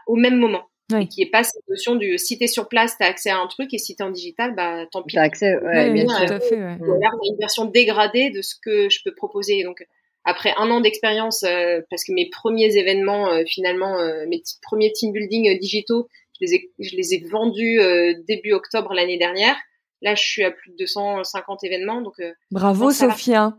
au 0.07 0.15
même 0.15 0.37
moment. 0.37 0.63
Et 0.99 1.07
qui 1.07 1.21
est 1.21 1.29
pas 1.29 1.45
cette 1.45 1.65
notion 1.69 1.95
du 1.95 2.17
si 2.17 2.37
t'es 2.37 2.47
sur 2.47 2.67
place, 2.67 2.97
t'as 2.97 3.05
accès 3.05 3.29
à 3.29 3.37
un 3.37 3.47
truc 3.47 3.73
et 3.73 3.77
si 3.77 3.95
t'es 3.95 4.03
en 4.03 4.09
digital, 4.09 4.53
bah 4.55 4.85
tant 4.91 5.03
pis. 5.03 5.15
T'as 5.15 5.21
accès, 5.21 5.55
ouais, 5.55 5.89
bien 5.91 6.05
sûr. 6.05 6.25
Tout 6.25 6.33
à 6.33 6.39
fait, 6.41 6.57
ouais. 6.57 6.77
Une 6.81 7.37
version 7.39 7.63
dégradée 7.63 8.29
de 8.29 8.41
ce 8.41 8.55
que 8.61 8.89
je 8.89 8.99
peux 9.01 9.15
proposer. 9.15 9.63
Donc 9.63 9.85
après 10.23 10.53
un 10.57 10.69
an 10.69 10.81
d'expérience, 10.81 11.43
euh, 11.43 11.81
parce 11.89 12.03
que 12.03 12.13
mes 12.13 12.29
premiers 12.29 12.77
événements, 12.77 13.31
euh, 13.31 13.43
finalement, 13.47 13.99
euh, 13.99 14.25
mes 14.27 14.41
premiers 14.61 14.91
team 14.91 15.11
building 15.11 15.57
digitaux, 15.59 16.07
je 16.39 16.45
les 16.45 16.55
ai, 16.55 16.71
je 16.79 16.95
les 16.95 17.13
ai 17.13 17.23
vendus 17.27 17.79
début 18.27 18.53
octobre 18.53 18.93
l'année 18.93 19.17
dernière. 19.17 19.55
Là, 20.03 20.15
je 20.15 20.23
suis 20.23 20.43
à 20.43 20.49
plus 20.49 20.71
de 20.71 20.77
250 20.77 21.63
événements, 21.63 22.01
donc. 22.01 22.15
Bravo, 22.49 22.91
Sophia. 22.91 23.55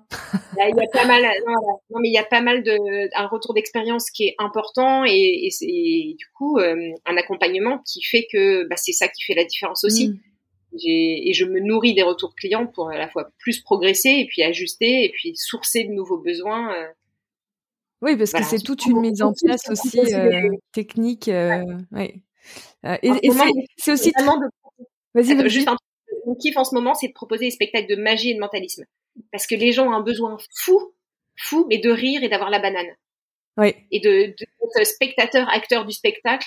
Il 0.58 0.76
y 0.76 0.82
a 0.82 0.86
pas 0.92 1.06
mal, 1.06 1.22
non, 1.46 2.00
mais 2.00 2.08
il 2.08 2.12
y 2.12 2.18
a 2.18 2.24
pas 2.24 2.40
mal 2.40 2.62
de 2.62 3.08
un 3.16 3.26
retour 3.28 3.54
d'expérience 3.54 4.10
qui 4.10 4.24
est 4.24 4.34
important 4.38 5.04
et, 5.06 5.48
et, 5.60 6.14
du 6.18 6.26
coup 6.36 6.58
un 6.58 7.16
accompagnement 7.16 7.78
qui 7.86 8.02
fait 8.02 8.26
que 8.32 8.66
bah, 8.68 8.76
c'est 8.76 8.92
ça 8.92 9.08
qui 9.08 9.22
fait 9.22 9.34
la 9.34 9.44
différence 9.44 9.84
aussi. 9.84 10.08
Mm 10.08 10.18
et 10.80 11.32
je 11.34 11.44
me 11.44 11.60
nourris 11.60 11.94
des 11.94 12.02
retours 12.02 12.34
clients 12.34 12.66
pour 12.66 12.90
à 12.90 12.98
la 12.98 13.08
fois 13.08 13.30
plus 13.38 13.60
progresser 13.60 14.10
et 14.10 14.26
puis 14.26 14.42
ajuster 14.42 15.04
et 15.04 15.10
puis 15.10 15.36
sourcer 15.36 15.84
de 15.84 15.92
nouveaux 15.92 16.18
besoins. 16.18 16.74
Euh. 16.74 16.86
Oui, 18.00 18.16
parce 18.16 18.32
que 18.32 18.42
c'est 18.42 18.58
toute 18.58 18.86
une 18.86 19.00
mise 19.00 19.22
en 19.22 19.32
place 19.32 19.68
aussi 19.70 20.00
euh, 20.14 20.48
technique. 20.72 21.28
Euh, 21.28 21.62
ouais. 21.92 22.20
et, 23.02 23.30
c'est 23.76 23.92
aussi 23.92 24.12
Vas-y, 25.14 25.48
juste 25.50 25.68
un 25.68 25.76
mon 26.26 26.34
kiff 26.34 26.56
en 26.56 26.64
ce 26.64 26.74
moment, 26.74 26.94
c'est 26.94 27.08
de 27.08 27.12
proposer 27.12 27.46
des 27.46 27.50
spectacles 27.50 27.88
de 27.88 28.00
magie 28.00 28.30
et 28.30 28.34
de 28.34 28.40
mentalisme, 28.40 28.84
parce 29.30 29.46
que 29.46 29.54
les 29.54 29.72
gens 29.72 29.88
ont 29.88 29.92
un 29.92 30.02
besoin 30.02 30.36
fou, 30.54 30.94
fou, 31.36 31.66
mais 31.68 31.78
de 31.78 31.90
rire 31.90 32.22
et 32.22 32.28
d'avoir 32.28 32.50
la 32.50 32.58
banane. 32.58 32.96
Oui. 33.56 33.74
Et 33.90 34.00
de, 34.00 34.34
de, 34.38 34.84
spectateur, 34.84 35.48
acteur 35.50 35.84
du 35.84 35.92
spectacle, 35.92 36.46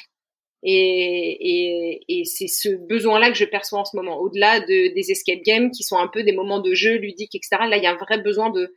et, 0.63 1.37
et, 1.39 2.05
et 2.07 2.25
c'est 2.25 2.47
ce 2.47 2.69
besoin-là 2.69 3.29
que 3.29 3.37
je 3.37 3.45
perçois 3.45 3.79
en 3.79 3.85
ce 3.85 3.95
moment. 3.95 4.17
Au-delà 4.17 4.59
de, 4.61 4.93
des 4.93 5.11
escape 5.11 5.41
games 5.45 5.69
qui 5.69 5.83
sont 5.83 5.97
un 5.97 6.07
peu 6.07 6.23
des 6.23 6.31
moments 6.31 6.59
de 6.59 6.73
jeu 6.73 6.95
ludique, 6.95 7.35
etc. 7.35 7.57
Là, 7.69 7.77
il 7.77 7.83
y 7.83 7.85
a 7.85 7.91
un 7.91 7.97
vrai 7.97 8.19
besoin 8.19 8.49
de, 8.49 8.73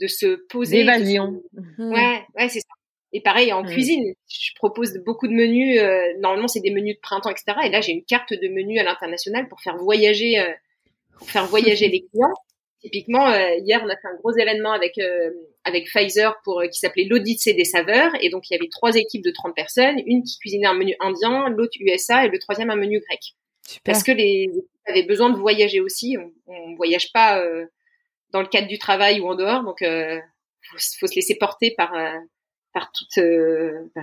de 0.00 0.06
se 0.06 0.36
poser. 0.48 0.78
D'évasion. 0.78 1.42
Mmh. 1.52 1.92
Ouais, 1.92 2.22
ouais, 2.36 2.48
c'est 2.48 2.60
ça. 2.60 2.75
Et 3.16 3.22
pareil, 3.22 3.50
en 3.50 3.62
mmh. 3.62 3.68
cuisine, 3.68 4.14
je 4.28 4.50
propose 4.56 4.98
beaucoup 5.06 5.26
de 5.26 5.32
menus. 5.32 5.80
Euh, 5.80 6.02
normalement, 6.20 6.48
c'est 6.48 6.60
des 6.60 6.70
menus 6.70 6.96
de 6.96 7.00
printemps, 7.00 7.30
etc. 7.30 7.56
Et 7.64 7.70
là, 7.70 7.80
j'ai 7.80 7.92
une 7.92 8.04
carte 8.04 8.34
de 8.34 8.48
menus 8.48 8.78
à 8.78 8.82
l'international 8.82 9.48
pour 9.48 9.62
faire 9.62 9.78
voyager, 9.78 10.38
euh, 10.38 10.52
pour 11.16 11.30
faire 11.30 11.46
voyager 11.46 11.88
les 11.88 12.02
clients. 12.02 12.34
Typiquement, 12.82 13.26
euh, 13.26 13.54
hier, 13.64 13.80
on 13.82 13.88
a 13.88 13.96
fait 13.96 14.08
un 14.08 14.16
gros 14.18 14.36
événement 14.36 14.72
avec 14.72 15.00
avec 15.64 15.86
Pfizer 15.86 16.38
pour 16.44 16.62
qui 16.70 16.78
s'appelait 16.78 17.06
l'Odyssée 17.08 17.54
des 17.54 17.64
saveurs, 17.64 18.12
et 18.20 18.28
donc 18.28 18.50
il 18.50 18.52
y 18.52 18.56
avait 18.56 18.68
trois 18.68 18.94
équipes 18.94 19.24
de 19.24 19.30
30 19.30 19.56
personnes, 19.56 19.96
une 20.04 20.22
qui 20.22 20.38
cuisinait 20.38 20.66
un 20.66 20.74
menu 20.74 20.94
indien, 21.00 21.48
l'autre 21.48 21.72
USA 21.80 22.26
et 22.26 22.28
le 22.28 22.38
troisième 22.38 22.68
un 22.68 22.76
menu 22.76 23.00
grec. 23.00 23.20
Parce 23.82 24.02
que 24.02 24.12
les 24.12 24.42
équipes 24.42 24.68
avaient 24.84 25.06
besoin 25.06 25.30
de 25.30 25.38
voyager 25.38 25.80
aussi. 25.80 26.18
On, 26.46 26.68
ne 26.68 26.76
voyage 26.76 27.10
pas 27.14 27.42
dans 28.30 28.42
le 28.42 28.46
cadre 28.46 28.68
du 28.68 28.78
travail 28.78 29.20
ou 29.20 29.26
en 29.26 29.36
dehors, 29.36 29.64
donc 29.64 29.78
il 29.80 30.22
faut, 30.70 30.76
faut, 31.00 31.06
se 31.06 31.14
laisser 31.16 31.34
porter 31.34 31.72
par 31.76 31.94
par 32.76 32.92
tout 32.92 33.06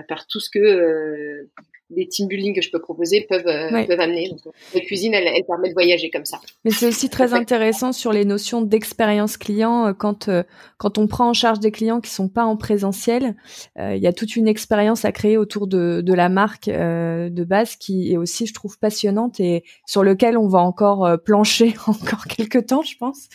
par 0.08 0.26
tout 0.26 0.40
ce 0.40 0.50
que 0.50 1.46
les 1.90 2.08
team 2.08 2.28
building 2.28 2.54
que 2.54 2.62
je 2.62 2.70
peux 2.70 2.80
proposer 2.80 3.26
peuvent, 3.28 3.46
euh, 3.46 3.84
peuvent 3.86 4.00
amener. 4.00 4.28
Donc, 4.28 4.40
la 4.74 4.80
cuisine, 4.80 5.14
elle, 5.14 5.26
elle, 5.26 5.44
permet 5.44 5.68
de 5.68 5.74
voyager 5.74 6.10
comme 6.10 6.24
ça. 6.24 6.40
Mais 6.64 6.70
c'est 6.70 6.86
aussi 6.86 7.08
très 7.08 7.34
intéressant 7.34 7.92
sur 7.92 8.12
les 8.12 8.24
notions 8.24 8.62
d'expérience 8.62 9.36
client 9.36 9.88
euh, 9.88 9.92
quand 9.92 10.28
euh, 10.28 10.42
quand 10.78 10.98
on 10.98 11.06
prend 11.06 11.28
en 11.28 11.34
charge 11.34 11.60
des 11.60 11.70
clients 11.70 12.00
qui 12.00 12.10
sont 12.10 12.28
pas 12.28 12.44
en 12.44 12.56
présentiel. 12.56 13.36
Il 13.76 13.98
y 13.98 14.06
a 14.06 14.12
toute 14.12 14.36
une 14.36 14.48
expérience 14.48 15.04
à 15.04 15.12
créer 15.12 15.36
autour 15.36 15.66
de, 15.66 16.00
de 16.00 16.14
la 16.14 16.28
marque 16.28 16.68
de 16.68 17.44
base 17.44 17.76
qui 17.76 18.12
est 18.12 18.16
aussi, 18.16 18.46
je 18.46 18.54
trouve, 18.54 18.78
passionnante 18.78 19.40
et 19.40 19.64
sur 19.86 20.02
lequel 20.02 20.36
on 20.36 20.48
va 20.48 20.60
encore 20.60 21.18
plancher 21.24 21.74
encore 21.86 22.26
quelques 22.26 22.66
temps, 22.66 22.82
je 22.82 22.96
pense, 22.98 23.28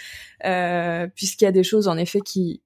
puisqu'il 1.16 1.46
y 1.46 1.48
a 1.48 1.52
des 1.52 1.64
choses 1.64 1.88
en 1.88 1.98
effet 1.98 2.20
qui 2.22 2.62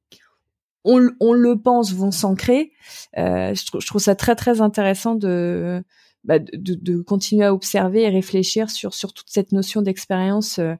on, 0.85 0.99
le 1.33 1.55
pense 1.55 1.93
vont 1.93 2.11
s'ancrer. 2.11 2.71
Euh, 3.17 3.53
je, 3.53 3.85
trouve 3.87 4.01
ça 4.01 4.15
très 4.15 4.35
très 4.35 4.61
intéressant 4.61 5.15
de, 5.15 5.83
bah, 6.23 6.39
de, 6.39 7.01
continuer 7.01 7.45
à 7.45 7.53
observer 7.53 8.03
et 8.03 8.09
réfléchir 8.09 8.69
sur 8.69 8.93
sur 8.93 9.13
toute 9.13 9.29
cette 9.29 9.51
notion 9.51 9.81
d'expérience 9.81 10.57
euh, 10.59 10.75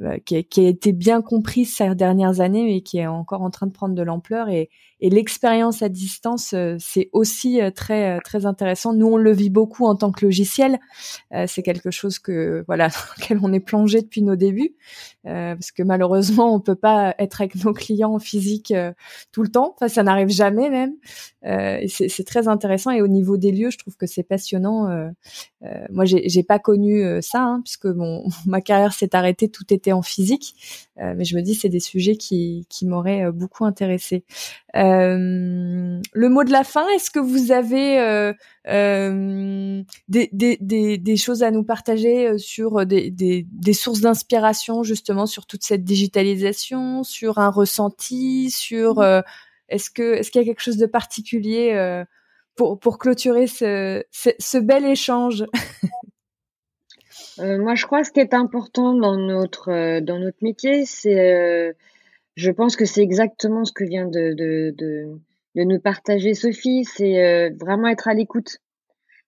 euh, 0.00 0.18
qui, 0.24 0.36
a 0.36 0.68
été 0.68 0.92
bien 0.92 1.20
comprise 1.20 1.74
ces 1.74 1.94
dernières 1.94 2.40
années 2.40 2.76
et 2.76 2.82
qui 2.82 2.98
est 2.98 3.06
encore 3.06 3.42
en 3.42 3.50
train 3.50 3.66
de 3.66 3.72
prendre 3.72 3.94
de 3.94 4.02
l'ampleur 4.02 4.48
et, 4.48 4.70
et 5.04 5.10
l'expérience 5.10 5.82
à 5.82 5.90
distance, 5.90 6.54
euh, 6.54 6.76
c'est 6.78 7.10
aussi 7.12 7.60
euh, 7.60 7.70
très 7.70 8.16
euh, 8.16 8.20
très 8.24 8.46
intéressant. 8.46 8.94
Nous, 8.94 9.06
on 9.06 9.18
le 9.18 9.32
vit 9.32 9.50
beaucoup 9.50 9.84
en 9.84 9.96
tant 9.96 10.10
que 10.10 10.24
logiciel. 10.24 10.78
c'est 11.46 11.62
quelque 11.62 11.90
chose 11.90 12.18
que 12.18 12.64
voilà 12.68 12.88
dans 12.88 12.94
lequel 13.18 13.38
on 13.42 13.52
est 13.52 13.60
plongé 13.60 14.00
depuis 14.00 14.22
nos 14.22 14.34
débuts, 14.34 14.76
parce 15.24 15.72
que 15.72 15.82
malheureusement, 15.82 16.54
on 16.54 16.60
peut 16.60 16.74
pas 16.74 17.14
être 17.18 17.42
avec 17.42 17.62
nos 17.62 17.74
clients 17.74 18.14
en 18.14 18.18
physique 18.18 18.72
tout 19.30 19.42
le 19.42 19.48
temps. 19.48 19.74
Enfin, 19.76 19.88
ça 19.88 20.02
n'arrive 20.02 20.30
jamais 20.30 20.70
même. 20.70 20.94
Et 21.44 21.88
c'est 21.88 22.24
très 22.24 22.48
intéressant. 22.48 22.90
Et 22.90 23.02
au 23.02 23.08
niveau 23.08 23.36
des 23.36 23.52
lieux, 23.52 23.70
je 23.70 23.78
trouve 23.78 23.96
que 23.96 24.06
c'est 24.06 24.22
passionnant. 24.22 25.12
moi, 25.90 26.04
j'ai 26.04 26.42
pas 26.42 26.58
connu 26.58 27.04
ça, 27.22 27.42
hein, 27.42 27.60
puisque 27.62 27.86
mon 27.86 28.24
ma 28.46 28.60
carrière 28.60 28.92
s'est 28.92 29.14
arrêtée, 29.14 29.48
tout 29.48 29.72
était 29.72 29.92
en 29.92 30.02
physique. 30.02 30.54
mais 30.96 31.24
je 31.24 31.36
me 31.36 31.42
dis, 31.42 31.54
c'est 31.54 31.68
des 31.68 31.80
sujets 31.80 32.16
qui 32.16 32.66
qui 32.70 32.86
m'auraient 32.86 33.30
beaucoup 33.32 33.64
intéressé. 33.64 34.24
Euh, 34.76 36.00
le 36.12 36.28
mot 36.28 36.42
de 36.42 36.50
la 36.50 36.64
fin, 36.64 36.86
est-ce 36.96 37.10
que 37.10 37.20
vous 37.20 37.52
avez 37.52 38.00
euh, 38.00 38.32
euh, 38.66 39.82
des, 40.08 40.28
des, 40.32 40.58
des, 40.60 40.98
des, 40.98 41.16
choses 41.16 41.44
à 41.44 41.52
nous 41.52 41.62
partager 41.62 42.38
sur 42.38 42.84
des, 42.84 43.10
des, 43.10 43.46
des 43.52 43.72
sources 43.72 44.00
d'inspiration 44.00 44.82
justement 44.82 45.26
sur 45.26 45.46
toute 45.46 45.62
cette 45.62 45.84
digitalisation, 45.84 47.04
sur 47.04 47.38
un 47.38 47.50
ressenti, 47.50 48.50
sur 48.50 48.96
mmh. 48.98 49.22
Est-ce 49.68 49.90
qu'il 49.90 50.40
y 50.40 50.44
a 50.44 50.44
quelque 50.44 50.60
chose 50.60 50.76
de 50.76 50.86
particulier 50.86 52.04
pour, 52.54 52.78
pour 52.78 52.98
clôturer 52.98 53.46
ce, 53.46 54.58
bel 54.58 54.84
échange? 54.84 55.44
Moi, 57.38 57.74
je 57.74 57.86
crois 57.86 58.02
que 58.02 58.06
ce 58.06 58.12
qui 58.12 58.20
est 58.20 58.34
important 58.34 58.94
dans 58.94 59.16
notre 59.16 59.98
notre 60.00 60.38
métier, 60.42 60.84
c'est 60.84 61.74
je 62.36 62.50
pense 62.50 62.76
que 62.76 62.84
c'est 62.84 63.02
exactement 63.02 63.64
ce 63.64 63.72
que 63.72 63.84
vient 63.84 64.06
de, 64.06 64.34
de, 64.34 65.18
nous 65.54 65.80
partager 65.80 66.34
Sophie, 66.34 66.84
c'est 66.84 67.22
euh, 67.22 67.50
vraiment 67.60 67.88
être 67.88 68.08
à 68.08 68.14
l'écoute, 68.14 68.58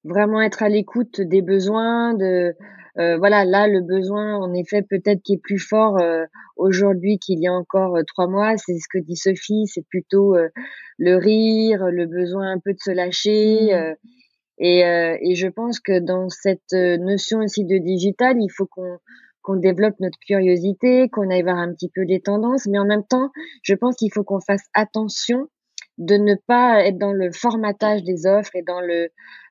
vraiment 0.05 0.43
être 0.43 0.63
à 0.63 0.69
l'écoute 0.69 1.21
des 1.21 1.43
besoins, 1.43 2.15
de 2.15 2.57
euh, 2.99 3.17
voilà, 3.19 3.45
là 3.45 3.69
le 3.69 3.81
besoin 3.81 4.37
en 4.37 4.53
effet 4.55 4.83
peut-être 4.83 5.23
qui 5.23 5.35
est 5.35 5.41
plus 5.43 5.59
fort 5.59 5.99
euh, 5.99 6.25
aujourd'hui 6.57 7.19
qu'il 7.19 7.41
y 7.41 7.47
a 7.47 7.53
encore 7.53 7.99
trois 8.07 8.27
mois, 8.27 8.57
c'est 8.57 8.79
ce 8.79 8.87
que 8.91 8.99
dit 8.99 9.17
Sophie, 9.17 9.67
c'est 9.67 9.87
plutôt 9.89 10.37
le 10.99 11.17
rire, 11.17 11.87
le 11.91 12.07
besoin 12.07 12.53
un 12.53 12.59
peu 12.59 12.73
de 12.73 12.79
se 12.81 12.91
lâcher. 12.91 13.75
Mmh. 13.75 13.95
et, 14.59 14.81
et 14.81 15.35
je 15.35 15.49
pense 15.49 15.81
que 15.81 15.99
dans 15.99 16.29
cette 16.29 16.73
notion 16.73 17.41
aussi 17.41 17.65
de 17.65 17.79
digital, 17.79 18.37
il 18.41 18.51
faut 18.51 18.67
qu'on 18.67 18.99
qu'on 19.47 19.57
développe 19.57 19.95
notre 20.01 20.19
curiosité, 20.19 21.09
qu'on 21.09 21.31
aille 21.31 21.43
voir 21.43 21.57
un 21.57 21.73
petit 21.73 21.89
peu 21.89 22.05
des 22.05 22.21
tendances, 22.21 22.67
mais 22.67 22.81
en 22.81 22.85
même 22.85 23.05
temps, 23.05 23.31
je 23.63 23.75
pense 23.75 23.95
qu'il 23.95 24.13
faut 24.13 24.25
qu'on 24.25 24.41
fasse 24.41 24.65
attention 24.75 25.47
de 25.99 26.17
ne 26.17 26.35
pas 26.47 26.85
être 26.85 26.99
dans 26.99 27.13
le 27.13 27.31
formatage 27.33 28.03
des 28.03 28.27
offres 28.27 28.55
et 28.55 28.63
dans 28.63 28.81
le, 28.81 29.11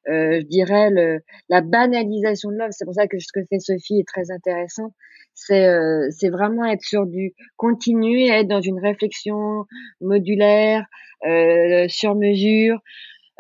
euh, 0.10 0.40
je 0.42 0.46
dirais, 0.46 0.90
le, 0.92 1.20
la 1.50 1.62
banalisation 1.62 2.52
de 2.52 2.58
l'offre. 2.58 2.74
C'est 2.74 2.86
pour 2.86 2.94
ça 2.96 3.08
que 3.08 3.18
ce 3.20 3.28
que 3.34 3.42
fait 3.50 3.60
Sophie 3.60 4.00
est 4.00 4.08
très 4.08 4.32
intéressant. 4.32 4.94
C'est 5.34 5.68
euh, 5.68 6.08
c'est 6.12 6.30
vraiment 6.30 6.66
être 6.66 6.82
sur 6.84 7.06
du 7.06 7.34
continuer 7.58 8.32
à 8.32 8.40
être 8.40 8.48
dans 8.48 8.62
une 8.62 8.80
réflexion 8.80 9.66
modulaire, 10.00 10.86
euh, 11.26 11.88
sur 11.90 12.16
mesure, 12.16 12.80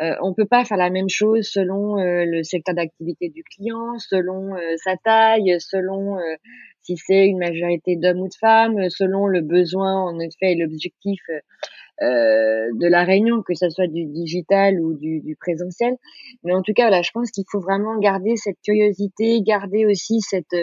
euh, 0.01 0.13
on 0.21 0.33
peut 0.33 0.45
pas 0.45 0.65
faire 0.65 0.77
la 0.77 0.89
même 0.89 1.07
chose 1.07 1.47
selon 1.49 1.97
euh, 1.99 2.25
le 2.25 2.43
secteur 2.43 2.75
d'activité 2.75 3.29
du 3.29 3.43
client, 3.43 3.97
selon 3.99 4.53
euh, 4.55 4.75
sa 4.83 4.97
taille, 4.97 5.55
selon 5.59 6.17
euh, 6.17 6.35
si 6.81 6.97
c'est 6.97 7.25
une 7.27 7.37
majorité 7.39 7.95
d'hommes 7.95 8.19
ou 8.19 8.27
de 8.27 8.33
femmes, 8.39 8.89
selon 8.89 9.25
le 9.27 9.41
besoin 9.41 9.93
en 9.93 10.19
effet 10.19 10.51
et 10.51 10.55
l'objectif 10.55 11.21
de 12.01 12.87
la 12.87 13.03
réunion, 13.03 13.41
que 13.41 13.53
ce 13.53 13.69
soit 13.69 13.87
du 13.87 14.05
digital 14.05 14.79
ou 14.79 14.93
du, 14.93 15.21
du 15.21 15.35
présentiel. 15.35 15.95
Mais 16.43 16.53
en 16.53 16.61
tout 16.61 16.73
cas, 16.73 16.83
voilà, 16.83 17.01
je 17.01 17.11
pense 17.11 17.31
qu'il 17.31 17.45
faut 17.49 17.59
vraiment 17.59 17.97
garder 17.99 18.35
cette 18.35 18.57
curiosité, 18.63 19.41
garder 19.41 19.85
aussi 19.85 20.21
cette 20.21 20.55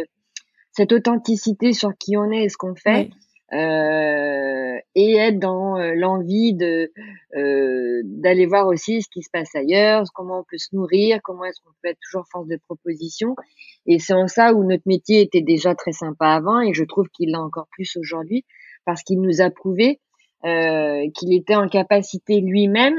cette 0.73 0.93
authenticité 0.93 1.73
sur 1.73 1.97
qui 1.99 2.17
on 2.17 2.31
est 2.31 2.45
et 2.45 2.49
ce 2.49 2.57
qu'on 2.57 2.75
fait 2.75 3.11
euh, 3.53 4.79
et 4.95 5.17
être 5.17 5.39
dans 5.39 5.77
euh, 5.77 5.93
l'envie 5.95 6.55
de 6.55 6.91
euh, 7.37 8.01
d'aller 8.05 8.47
voir 8.47 8.67
aussi 8.67 9.03
ce 9.03 9.09
qui 9.11 9.23
se 9.23 9.29
passe 9.31 9.55
ailleurs, 9.55 10.05
comment 10.15 10.41
on 10.41 10.45
peut 10.45 10.57
se 10.57 10.75
nourrir, 10.75 11.21
comment 11.23 11.45
est-ce 11.45 11.61
qu'on 11.61 11.73
peut 11.83 11.91
être 11.91 11.99
toujours 12.01 12.27
force 12.33 12.49
de 12.49 12.57
proposition. 12.57 13.37
Et 13.85 13.99
c'est 13.99 14.15
en 14.15 14.27
ça 14.27 14.55
où 14.55 14.65
notre 14.65 14.85
métier 14.87 15.21
était 15.21 15.43
déjà 15.43 15.75
très 15.75 15.93
sympa 15.93 16.29
avant 16.29 16.61
et 16.61 16.73
je 16.73 16.85
trouve 16.85 17.09
qu'il 17.11 17.31
l'a 17.31 17.43
encore 17.43 17.67
plus 17.71 17.95
aujourd'hui 17.99 18.47
parce 18.87 19.03
qu'il 19.03 19.21
nous 19.21 19.43
a 19.43 19.51
prouvé 19.51 20.01
euh, 20.45 21.09
qu'il 21.15 21.33
était 21.33 21.55
en 21.55 21.69
capacité 21.69 22.41
lui-même 22.41 22.97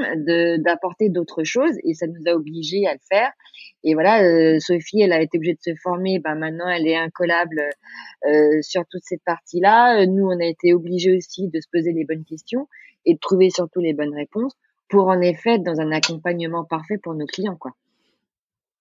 d'apporter 0.64 1.10
d'autres 1.10 1.44
choses 1.44 1.76
et 1.84 1.94
ça 1.94 2.08
nous 2.08 2.24
a 2.28 2.36
obligés 2.36 2.88
à 2.88 2.94
le 2.94 3.00
faire. 3.12 3.32
Et 3.84 3.96
voilà, 3.96 4.24
euh, 4.24 4.60
Sophie, 4.60 5.02
elle 5.02 5.12
a 5.12 5.22
été 5.22 5.38
obligée 5.38 5.56
de 5.56 5.74
se 5.74 5.76
former. 5.82 6.20
Ben 6.20 6.36
maintenant, 6.36 6.70
elle 6.70 6.88
est 6.88 6.96
incollable 6.96 7.62
euh, 8.26 8.62
sur 8.62 8.86
toute 8.90 9.04
cette 9.04 9.24
partie-là. 9.26 10.06
Nous, 10.06 10.26
on 10.26 10.40
a 10.40 10.46
été 10.46 10.74
obligés 10.74 11.18
aussi 11.18 11.50
de 11.50 11.60
se 11.60 11.68
poser 11.72 11.92
les 11.92 12.06
bonnes 12.06 12.24
questions 12.24 12.68
et 13.06 13.16
de 13.16 13.20
trouver 13.20 13.50
surtout 13.50 13.82
les 13.82 13.94
bonnes 13.94 14.16
réponses 14.16 14.54
pour 14.88 15.08
en 15.08 15.20
effet 15.20 15.56
être 15.56 15.64
dans 15.64 15.82
un 15.82 15.92
accompagnement 15.92 16.64
parfait 16.64 16.98
pour 16.98 17.14
nos 17.14 17.26
clients, 17.26 17.58
quoi. 17.58 17.72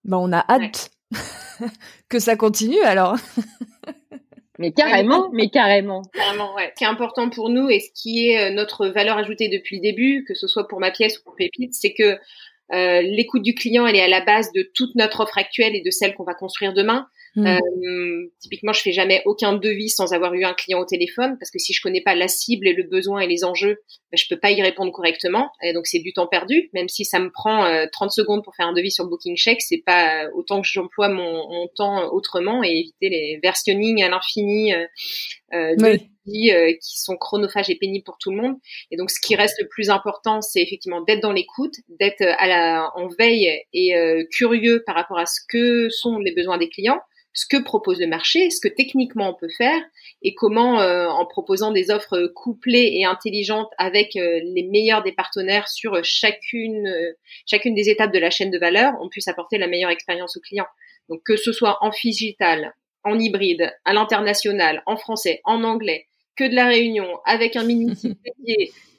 Ben, 0.05 0.19
on 0.19 0.33
a 0.33 0.45
hâte 0.49 0.91
que 2.09 2.19
ça 2.19 2.37
continue 2.37 2.83
alors. 2.83 3.17
Mais 4.59 4.73
carrément, 4.73 5.31
mais 5.33 5.49
carrément. 5.49 6.03
Carrément, 6.13 6.55
ouais. 6.55 6.71
Ce 6.71 6.79
qui 6.79 6.85
est 6.85 6.89
important 6.89 7.31
pour 7.31 7.49
nous 7.49 7.71
et 7.71 7.81
ce 7.81 7.89
qui 7.95 8.29
est 8.29 8.51
euh, 8.51 8.55
notre 8.55 8.87
valeur 8.89 9.17
ajoutée 9.17 9.49
depuis 9.49 9.77
le 9.77 9.83
début, 9.83 10.25
que 10.29 10.35
ce 10.35 10.47
soit 10.47 10.69
pour 10.69 10.79
ma 10.79 10.91
pièce 10.91 11.19
ou 11.19 11.25
pour 11.25 11.35
Pépite, 11.35 11.75
c'est 11.75 11.95
que 11.95 12.19
euh, 12.73 13.03
l'écoute 13.03 13.43
du 13.43 13.55
client, 13.55 13.87
elle 13.87 13.97
est 13.97 14.03
à 14.03 14.09
la 14.09 14.21
base 14.21 14.53
de 14.53 14.71
toute 14.75 14.95
notre 14.95 15.21
offre 15.21 15.39
actuelle 15.39 15.75
et 15.75 15.83
de 15.83 15.91
celle 15.91 16.15
qu'on 16.15 16.25
va 16.25 16.35
construire 16.35 16.75
demain. 16.75 17.07
Hmm. 17.35 17.47
Euh, 17.47 18.31
typiquement, 18.41 18.75
je 18.75 18.83
fais 18.83 18.93
jamais 18.93 19.23
aucun 19.25 19.55
devis 19.55 19.89
sans 19.89 20.13
avoir 20.13 20.35
eu 20.35 20.45
un 20.45 20.53
client 20.53 20.81
au 20.81 20.85
téléphone 20.85 21.37
parce 21.39 21.51
que 21.51 21.59
si 21.59 21.73
je 21.73 21.81
connais 21.81 22.03
pas 22.03 22.15
la 22.15 22.29
cible 22.29 22.69
et 22.69 22.75
le 22.75 22.83
besoin 22.83 23.21
et 23.21 23.27
les 23.27 23.45
enjeux, 23.45 23.79
ben, 24.11 24.19
je 24.19 24.27
peux 24.29 24.39
pas 24.39 24.51
y 24.51 24.61
répondre 24.61 24.93
correctement. 24.93 25.51
Et 25.63 25.73
donc 25.73 25.87
c'est 25.87 26.01
du 26.01 26.13
temps 26.13 26.27
perdu, 26.27 26.69
même 26.75 26.89
si 26.89 27.07
ça 27.07 27.19
me 27.19 27.31
prend 27.31 27.65
30 27.91 28.09
euh, 28.09 28.11
secondes 28.11 28.45
pour 28.45 28.55
faire 28.55 28.67
un 28.67 28.75
devis 28.75 28.91
sur 28.91 29.07
Booking 29.07 29.37
Check, 29.37 29.63
c'est 29.63 29.83
pas 29.85 30.29
autant 30.35 30.61
que 30.61 30.69
j'emploie 30.69 31.09
mon, 31.09 31.69
temps 31.75 32.13
autrement 32.13 32.63
et 32.63 32.71
éviter 32.71 33.09
les 33.09 33.41
versionning 33.43 34.03
à 34.03 34.11
l'infini 34.11 34.75
euh, 34.75 34.85
euh 35.55 35.75
de 35.77 35.85
oui. 35.85 36.79
qui 36.81 37.01
sont 37.01 37.17
chronophages 37.17 37.71
et 37.71 37.77
pénibles 37.77 38.05
pour 38.05 38.19
tout 38.19 38.31
le 38.31 38.37
monde. 38.37 38.57
Et 38.91 38.97
donc 38.97 39.11
ce 39.11 39.21
qui 39.21 39.35
reste 39.37 39.61
le 39.61 39.69
plus 39.69 39.91
important, 39.91 40.41
c'est 40.41 40.63
effectivement 40.63 41.03
d'être 41.03 41.21
dans 41.21 41.33
l'écoute, 41.33 41.75
d'être 41.89 42.23
à 42.23 42.47
la 42.47 42.91
en 42.95 43.09
veille 43.09 43.51
et 43.73 43.95
curieux 44.31 44.83
par 44.87 44.95
rapport 44.95 45.19
à 45.19 45.27
ce 45.27 45.41
que 45.49 45.89
sont 45.91 46.19
les 46.19 46.33
besoins 46.33 46.59
des 46.59 46.69
clients 46.69 47.01
ce 47.35 47.47
que 47.47 47.63
propose 47.63 48.01
le 48.01 48.07
marché, 48.07 48.51
ce 48.51 48.61
que 48.61 48.73
techniquement 48.73 49.31
on 49.31 49.35
peut 49.35 49.53
faire 49.57 49.81
et 50.23 50.35
comment, 50.35 50.81
euh, 50.81 51.07
en 51.09 51.27
proposant 51.27 51.73
des 51.73 51.91
offres 51.91 52.31
couplées 52.35 52.93
et 52.95 53.05
intelligentes 53.05 53.71
avec 53.79 54.17
euh, 54.17 54.41
les 54.45 54.65
meilleurs 54.65 55.03
des 55.03 55.13
partenaires 55.13 55.69
sur 55.69 56.03
chacune, 56.05 56.87
euh, 56.87 57.13
chacune 57.47 57.75
des 57.75 57.89
étapes 57.89 58.13
de 58.13 58.19
la 58.19 58.31
chaîne 58.31 58.51
de 58.51 58.59
valeur, 58.59 58.93
on 59.01 59.09
puisse 59.09 59.29
apporter 59.29 59.59
la 59.59 59.67
meilleure 59.67 59.91
expérience 59.91 60.37
au 60.37 60.41
client. 60.41 60.67
Donc 61.09 61.23
que 61.25 61.37
ce 61.37 61.53
soit 61.53 61.79
en 61.81 61.91
digital, 61.91 62.75
en 63.05 63.19
hybride, 63.19 63.73
à 63.85 63.93
l'international, 63.93 64.83
en 64.87 64.97
français, 64.97 65.41
en 65.45 65.65
anglais, 65.65 66.07
que 66.37 66.45
de 66.45 66.55
la 66.55 66.67
réunion, 66.67 67.09
avec 67.25 67.57
un 67.57 67.65
mini 67.65 67.95
site 67.97 68.19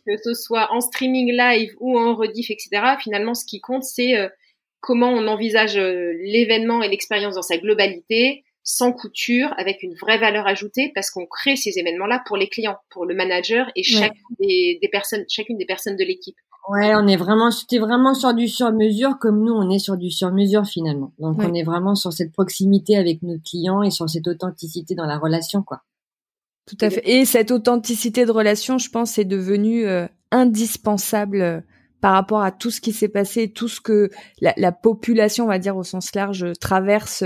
que 0.06 0.18
ce 0.22 0.34
soit 0.34 0.72
en 0.74 0.82
streaming 0.82 1.32
live 1.32 1.74
ou 1.80 1.98
en 1.98 2.14
rediff, 2.16 2.52
etc. 2.52 2.70
Finalement, 3.02 3.34
ce 3.34 3.46
qui 3.46 3.62
compte, 3.62 3.84
c'est 3.84 4.16
comment 4.84 5.10
on 5.10 5.28
envisage 5.28 5.78
euh, 5.78 6.12
l'événement 6.22 6.84
et 6.84 6.90
l'expérience 6.90 7.36
dans 7.36 7.42
sa 7.42 7.58
globalité, 7.58 8.44
sans 8.64 8.92
couture, 8.92 9.54
avec 9.58 9.82
une 9.82 9.96
vraie 9.96 10.18
valeur 10.18 10.46
ajoutée, 10.46 10.92
parce 10.94 11.10
qu'on 11.10 11.26
crée 11.26 11.56
ces 11.56 11.80
événements-là 11.80 12.22
pour 12.28 12.38
les 12.38 12.50
clients, 12.50 12.78
pour 12.92 13.06
le 13.06 13.16
manager 13.16 13.72
et 13.76 13.84
chacune 13.84 14.36
des, 14.40 14.78
personnes, 14.92 15.26
chacune 15.30 15.58
des 15.58 15.66
personnes 15.66 15.96
de 15.96 16.04
l'équipe. 16.04 16.36
Ouais, 16.70 16.96
on 16.96 17.08
est 17.08 17.18
vraiment, 17.18 17.52
c'était 17.52 17.80
vraiment 17.80 18.14
sur 18.14 18.34
du 18.34 18.48
sur-mesure, 18.48 19.20
comme 19.20 19.44
nous, 19.44 19.54
on 19.54 19.70
est 19.70 19.80
sur 19.80 19.98
du 19.98 20.10
sur-mesure 20.10 20.66
finalement. 20.66 21.12
Donc, 21.20 21.38
on 21.40 21.54
est 21.54 21.64
vraiment 21.64 21.94
sur 21.96 22.14
cette 22.14 22.32
proximité 22.32 22.96
avec 22.96 23.22
nos 23.22 23.38
clients 23.40 23.84
et 23.84 23.92
sur 23.92 24.10
cette 24.10 24.28
authenticité 24.28 24.96
dans 24.96 25.06
la 25.06 25.18
relation, 25.18 25.62
quoi. 25.62 25.82
Tout 26.66 26.78
à 26.80 26.90
fait. 26.90 27.02
Et 27.06 27.26
cette 27.26 27.52
authenticité 27.52 28.26
de 28.26 28.32
relation, 28.32 28.78
je 28.78 28.90
pense, 28.90 29.18
est 29.18 29.26
devenue 29.26 29.86
euh, 29.86 30.08
indispensable 30.32 31.42
euh, 31.42 31.60
par 32.00 32.14
rapport 32.14 32.42
à 32.42 32.52
tout 32.52 32.72
ce 32.72 32.80
qui 32.80 32.94
s'est 32.94 33.10
passé, 33.10 33.52
tout 33.52 33.68
ce 33.68 33.82
que 33.82 34.10
la, 34.40 34.72
population, 34.72 35.46
on 35.46 35.50
va 35.50 35.60
dire 35.60 35.76
au 35.76 35.84
sens 35.84 36.16
large, 36.16 36.46
traverse 36.60 37.24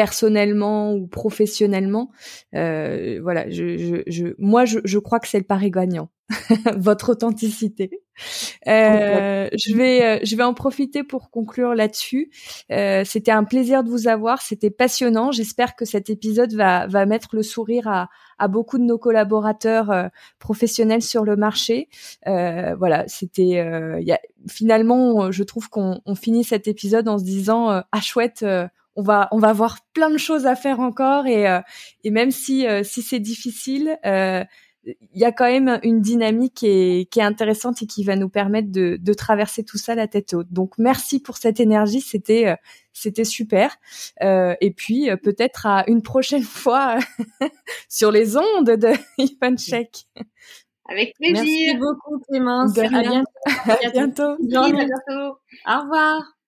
personnellement 0.00 0.94
ou 0.94 1.06
professionnellement. 1.06 2.10
Euh, 2.54 3.20
voilà, 3.22 3.50
je, 3.50 4.02
je, 4.06 4.28
moi, 4.38 4.64
je, 4.64 4.78
je 4.82 4.98
crois 4.98 5.20
que 5.20 5.28
c'est 5.28 5.36
le 5.36 5.44
pari 5.44 5.70
gagnant, 5.70 6.08
votre 6.78 7.10
authenticité. 7.10 7.90
Euh, 8.66 9.50
je 9.52 9.76
vais, 9.76 10.02
euh, 10.02 10.18
je 10.22 10.36
vais 10.36 10.42
en 10.42 10.54
profiter 10.54 11.04
pour 11.04 11.30
conclure 11.30 11.74
là-dessus. 11.74 12.30
Euh, 12.72 13.02
c'était 13.04 13.30
un 13.30 13.44
plaisir 13.44 13.84
de 13.84 13.90
vous 13.90 14.08
avoir, 14.08 14.40
c'était 14.40 14.70
passionnant. 14.70 15.32
J'espère 15.32 15.76
que 15.76 15.84
cet 15.84 16.08
épisode 16.08 16.54
va, 16.54 16.86
va 16.86 17.04
mettre 17.04 17.36
le 17.36 17.42
sourire 17.42 17.86
à, 17.86 18.08
à 18.38 18.48
beaucoup 18.48 18.78
de 18.78 18.84
nos 18.84 18.96
collaborateurs 18.96 19.90
euh, 19.90 20.08
professionnels 20.38 21.02
sur 21.02 21.26
le 21.26 21.36
marché. 21.36 21.90
Euh, 22.26 22.74
voilà, 22.74 23.04
c'était, 23.06 23.62
finalement, 24.48 25.30
je 25.30 25.42
trouve 25.42 25.68
qu'on 25.68 26.00
on 26.06 26.14
finit 26.14 26.44
cet 26.44 26.68
épisode 26.68 27.06
en 27.06 27.18
se 27.18 27.24
disant 27.24 27.68
ah 27.68 28.00
chouette 28.00 28.46
on 29.00 29.02
va 29.02 29.28
on 29.32 29.38
va 29.38 29.48
avoir 29.48 29.78
plein 29.92 30.10
de 30.10 30.18
choses 30.18 30.46
à 30.46 30.54
faire 30.54 30.80
encore 30.80 31.26
et 31.26 31.46
et 32.04 32.10
même 32.10 32.30
si 32.30 32.66
si 32.84 33.02
c'est 33.02 33.20
difficile 33.20 33.98
euh, 34.04 34.44
il 34.84 35.20
y 35.20 35.24
a 35.24 35.32
quand 35.32 35.44
même 35.44 35.78
une 35.82 36.00
dynamique 36.00 36.54
qui 36.54 36.66
est, 36.66 37.10
qui 37.10 37.20
est 37.20 37.22
intéressante 37.22 37.82
et 37.82 37.86
qui 37.86 38.02
va 38.02 38.16
nous 38.16 38.28
permettre 38.28 38.70
de, 38.70 38.96
de 39.00 39.14
traverser 39.14 39.62
tout 39.62 39.76
ça 39.76 39.94
la 39.94 40.08
tête 40.08 40.32
haute. 40.32 40.50
Donc 40.50 40.78
merci 40.78 41.20
pour 41.20 41.36
cette 41.36 41.60
énergie, 41.60 42.00
c'était 42.00 42.48
euh, 42.48 42.56
c'était 42.92 43.24
super. 43.24 43.76
Euh, 44.22 44.54
et 44.60 44.70
puis 44.70 45.10
euh, 45.10 45.16
peut-être 45.16 45.66
à 45.66 45.84
une 45.86 46.02
prochaine 46.02 46.42
fois 46.42 46.98
sur 47.88 48.10
les 48.10 48.36
ondes 48.36 48.70
de 48.70 48.92
Ivan 49.18 49.56
Check. 49.56 50.06
Avec 50.88 51.14
plaisir. 51.16 51.44
Merci 51.44 51.76
beaucoup 51.78 52.18
Clémence. 52.28 52.76
À 52.78 52.88
bientôt. 52.88 53.22
À 53.66 54.72
bientôt. 54.72 55.38
Au 55.66 55.80
revoir. 55.82 56.39